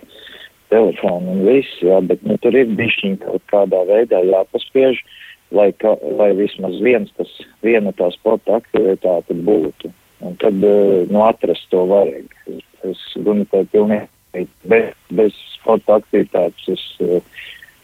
telefona 0.72 1.34
un 1.34 1.44
viss, 1.44 1.82
jā, 1.84 2.00
bet, 2.08 2.22
nu, 2.26 2.38
tur 2.40 2.56
ir 2.56 2.70
bišķiņ 2.78 3.18
kaut 3.26 3.44
kādā 3.52 3.84
veidā 3.90 4.24
jāpaspiež. 4.24 5.02
Uh, 5.02 5.18
lai, 5.53 5.70
ka, 5.78 5.96
lai 6.18 6.32
vismaz 6.38 6.78
viens 6.84 7.12
tas, 7.18 7.30
viena 7.64 7.92
tā 7.96 8.11
sporta 8.14 8.59
aktivitāte 8.61 9.36
būtu. 9.36 9.92
Un 10.22 10.36
tad, 10.42 10.59
eh, 10.64 11.03
nu, 11.11 11.22
atrast 11.26 11.68
to 11.70 11.86
vajag. 11.90 12.28
Es, 12.50 12.66
es 12.92 13.00
Gunitē 13.24 13.64
pilnīgi 13.72 14.46
bez, 14.68 14.92
bez 15.11 15.38
sporta 15.57 15.98
aktivitātes. 16.00 16.68
Es, 16.76 16.86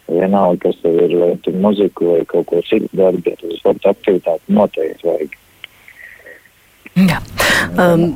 vienalga, 0.09 0.69
kas 0.69 0.79
tev 0.83 0.97
ir, 1.05 1.17
vai 1.21 1.35
tu 1.45 1.53
muziku 1.53 2.13
vai 2.15 2.23
kaut 2.29 2.47
ko 2.49 2.63
citu 2.65 2.89
dari, 2.97 3.21
bet 3.25 3.43
sporta 3.59 3.93
aktivitāti 3.93 4.57
noteikti 4.57 5.09
vajag. 5.09 5.37
Jā. 7.09 7.21
Um, 7.77 8.15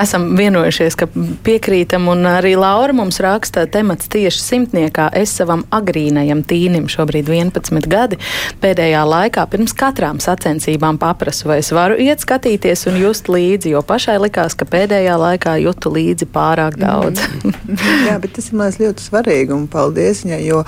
esam 0.00 0.28
vienojušies, 0.36 0.96
ka 0.98 1.08
piekrītam, 1.46 2.08
un 2.12 2.26
arī 2.28 2.54
Laura 2.58 2.94
mums 2.96 3.18
raksta 3.22 3.66
temats 3.70 4.10
tieši 4.12 4.42
simtniekā. 4.42 5.08
Es 5.16 5.34
savam 5.38 5.64
agrīnajam 5.74 6.42
tīnim, 6.46 6.88
šobrīd 6.90 7.30
11 7.32 7.88
gadi, 7.90 8.18
pēdējā 8.62 9.02
laikā 9.08 9.46
pirms 9.52 9.74
katrām 9.76 10.20
sacensībām 10.22 11.00
paprasu, 11.02 11.50
vai 11.50 11.60
es 11.62 11.72
varu 11.74 11.98
iet 12.02 12.24
skatīties 12.24 12.86
un 12.90 13.00
just 13.00 13.30
līdzi, 13.32 13.72
jo 13.74 13.82
pašai 13.86 14.18
likās, 14.22 14.56
ka 14.58 14.68
pēdējā 14.68 15.16
laikā 15.20 15.56
jutu 15.64 15.92
līdzi 15.96 16.28
pārāk 16.32 16.78
daudz. 16.80 17.24
Jā, 18.08 18.18
bet 18.22 18.36
tas 18.36 18.50
ir 18.50 18.60
man 18.60 18.74
ļoti 18.76 19.08
svarīgi, 19.08 19.54
un 19.56 19.66
paldies 19.70 20.24
viņai, 20.26 20.42
jo 20.46 20.62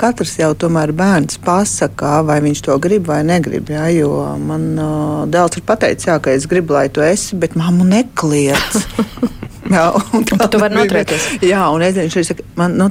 katrs 0.00 0.36
jau 0.40 0.50
tomēr 0.56 0.94
bērns 0.96 1.40
pasakā, 1.44 2.20
vai 2.26 2.40
viņš 2.44 2.64
to 2.66 2.76
grib 2.82 3.08
vai 3.10 3.20
negrib. 3.26 3.68
Jā, 3.74 3.86
jo 3.92 4.10
man 4.40 4.66
uh, 4.80 5.22
dēls 5.30 5.60
ir 5.60 5.66
pateicis, 5.68 6.08
jā, 6.08 6.16
ka 6.22 6.32
es 6.36 6.48
gribu, 6.50 6.76
lai 6.78 6.88
tu 6.88 7.04
esi, 7.04 7.36
bet 7.40 7.58
mammu 7.60 7.88
nekliedz. 7.92 8.84
Jā, 9.70 9.84
un 10.16 10.24
tā 10.26 10.48
tu 10.50 10.58
vari 10.58 10.74
noturēties. 10.74 11.26
Jā, 11.46 11.62
un 11.70 11.84
es 11.86 11.94
zinu, 11.94 12.34
ka 12.34 12.44
man 12.58 12.74
nu, 12.78 12.88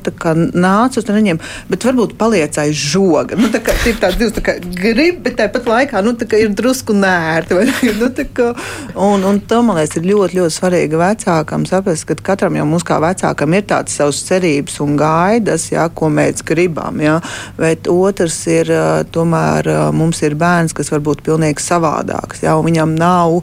nāca 0.56 1.02
uz 1.02 1.08
treniņiem, 1.08 1.40
bet 1.68 1.86
varbūt 1.88 2.16
paliec 2.20 2.56
aiz 2.62 2.78
žoga. 2.80 3.36
Nu, 3.40 3.50
tā 3.52 3.60
kā 3.64 3.76
ir 3.90 3.98
tāds 4.00 4.20
divs, 4.20 4.36
tā 4.38 4.44
kā 4.46 4.56
grib, 4.64 5.20
bet 5.26 5.36
tāpat 5.42 5.68
laikā 5.68 6.04
nu, 6.06 6.14
tā 6.20 6.28
ir 6.40 6.54
drusku 6.56 6.96
nērti. 6.96 7.58
Nu, 8.00 8.08
kā, 8.36 8.52
un, 8.96 9.24
un 9.28 9.40
to 9.50 9.60
man 9.66 9.80
liekas 9.80 9.98
ir 10.00 10.06
ļoti, 10.08 10.38
ļoti 10.38 10.54
svarīgi 10.54 11.00
vecākam 11.00 11.66
saprast, 11.68 12.06
ka 12.08 12.16
katram 12.30 12.56
jau 12.56 12.66
mums 12.70 12.86
kā 12.88 13.00
vecākam 13.02 13.56
ir 13.58 13.66
tādas 13.68 13.98
savas 14.00 14.22
cerības 14.28 14.78
un 14.84 14.96
gaidas, 15.00 15.68
jā, 15.74 15.88
ko 15.92 16.08
mēs 16.14 16.46
gribam. 16.48 17.02
Jā. 17.04 17.18
Bet 17.58 17.90
otrs 17.92 18.38
ir, 18.52 18.72
tomēr 19.12 19.72
mums 19.96 20.22
ir 20.24 20.38
bērns, 20.40 20.76
kas 20.78 20.94
varbūt 20.94 21.26
pilnīgi 21.28 21.64
savādāks. 21.66 22.44
Jā, 22.46 22.56
viņam 22.64 22.96
nav 23.00 23.40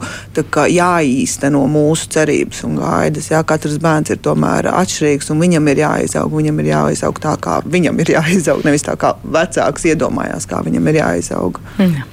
kā, 0.53 0.65
jāīsteno 0.71 1.65
mūsu 1.71 2.09
cerības 2.17 2.63
un 2.67 2.79
gaidas 2.81 3.26
bērns. 3.27 3.31
Jā, 3.31 3.43
katrs 3.45 3.79
bērns 3.79 4.11
ir 4.11 4.19
tomēr 4.23 4.67
atšķirīgs, 4.71 5.31
un 5.31 5.41
viņam 5.41 5.67
ir 5.67 5.77
jāizaug. 5.83 6.31
Viņam 6.31 6.59
ir 6.59 6.71
jāizaug 6.71 7.19
tā, 7.19 7.37
kā 7.39 7.61
viņam 7.65 7.99
ir 7.99 8.13
jāizaug, 8.15 8.63
nevis 8.63 8.83
tā, 8.83 8.95
kā 8.95 9.15
vecāks 9.23 9.85
iedomājās, 9.85 10.47
kā 10.47 10.63
viņam 10.63 10.87
ir 10.87 11.01
jāizaug. 11.01 11.59
Jā. 11.77 12.05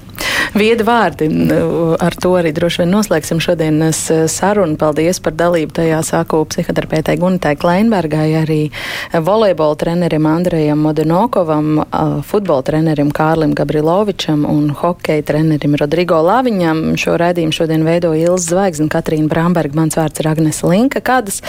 Viedi 0.55 0.87
vārdi. 0.87 1.29
Ar 1.99 2.15
to 2.21 2.35
arī 2.39 2.53
droši 2.55 2.83
vien 2.83 2.93
noslēgsim 2.95 3.41
šodienas 3.43 4.01
eh, 4.15 4.25
sarunu. 4.31 4.77
Paldies 4.79 5.21
par 5.23 5.35
dalību 5.39 5.75
tajā 5.81 6.01
sāku 6.07 6.43
psihoterapeitei 6.51 7.17
Gunitē 7.19 7.55
Kleinbergai, 7.59 8.29
arī 8.43 8.61
volejbola 9.15 9.79
trenerim 9.81 10.27
Andrejam 10.31 10.83
Modenokovam, 10.85 11.83
futbola 12.27 12.63
trenerim 12.67 13.11
Kārlim 13.15 13.55
Gabrilovičam 13.57 14.45
un 14.51 14.71
hokeja 14.79 15.25
trenerim 15.31 15.77
Rodrigo 15.81 16.21
Laviņam. 16.25 16.83
Šo 17.01 17.17
raidījumu 17.21 17.55
šodien 17.55 17.87
veido 17.87 18.13
Ilza 18.15 18.55
Zvaigzne, 18.55 18.89
Katrīna 18.93 19.31
Bramberga, 19.31 19.77
mans 19.79 19.99
vārds 19.99 20.23
ir 20.23 20.31
Agnes 20.31 20.63
Linka. 20.67 21.03
Kādas 21.05 21.41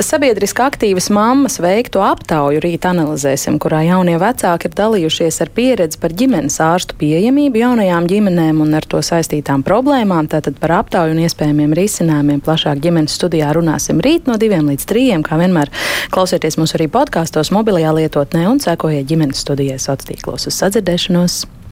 sabiedriski 0.00 0.64
aktīvas 0.64 1.10
mammas 1.12 1.58
veiktu 1.62 2.02
aptauju 2.04 2.62
rīt 2.64 2.86
analizēsim, 2.88 3.58
kurā 3.62 3.82
jaunie 3.88 4.16
vecāki 4.20 4.70
ir 4.70 4.76
dalījušies 4.78 5.40
ar 5.44 5.52
pieredzi 5.54 6.00
par 6.00 6.14
ģimenes 6.16 6.60
ārstu 6.64 6.96
pieejamību 7.00 7.62
jaunajām 7.62 8.08
ģimenēm 8.14 8.62
un 8.64 8.74
ar 8.78 8.86
to 8.88 9.02
saistītām 9.04 9.64
problēmām. 9.66 10.30
Tātad 10.32 10.58
par 10.62 10.78
aptauju 10.80 11.16
un 11.16 11.22
iespējamiem 11.26 11.74
risinājumiem 11.76 12.42
plašāk 12.44 12.82
ģimenes 12.84 13.18
studijā 13.18 13.50
runāsim 13.56 14.02
rīt 14.04 14.30
no 14.30 14.38
diviem 14.40 14.70
līdz 14.70 14.88
trījiem. 14.90 15.26
Kā 15.26 15.38
vienmēr 15.40 15.72
klausieties 16.14 16.58
mūs 16.60 16.76
arī 16.78 16.88
podkāstos, 16.92 17.52
mobilajā 17.54 17.94
lietotnē 17.98 18.46
un 18.50 18.62
sekojiet 18.62 19.10
ģimenes 19.10 19.44
studijai 19.44 19.80
sociālos 19.80 20.10
tīklos 20.10 20.48
uz 20.50 20.62
sadzirdēšanos. 20.62 21.42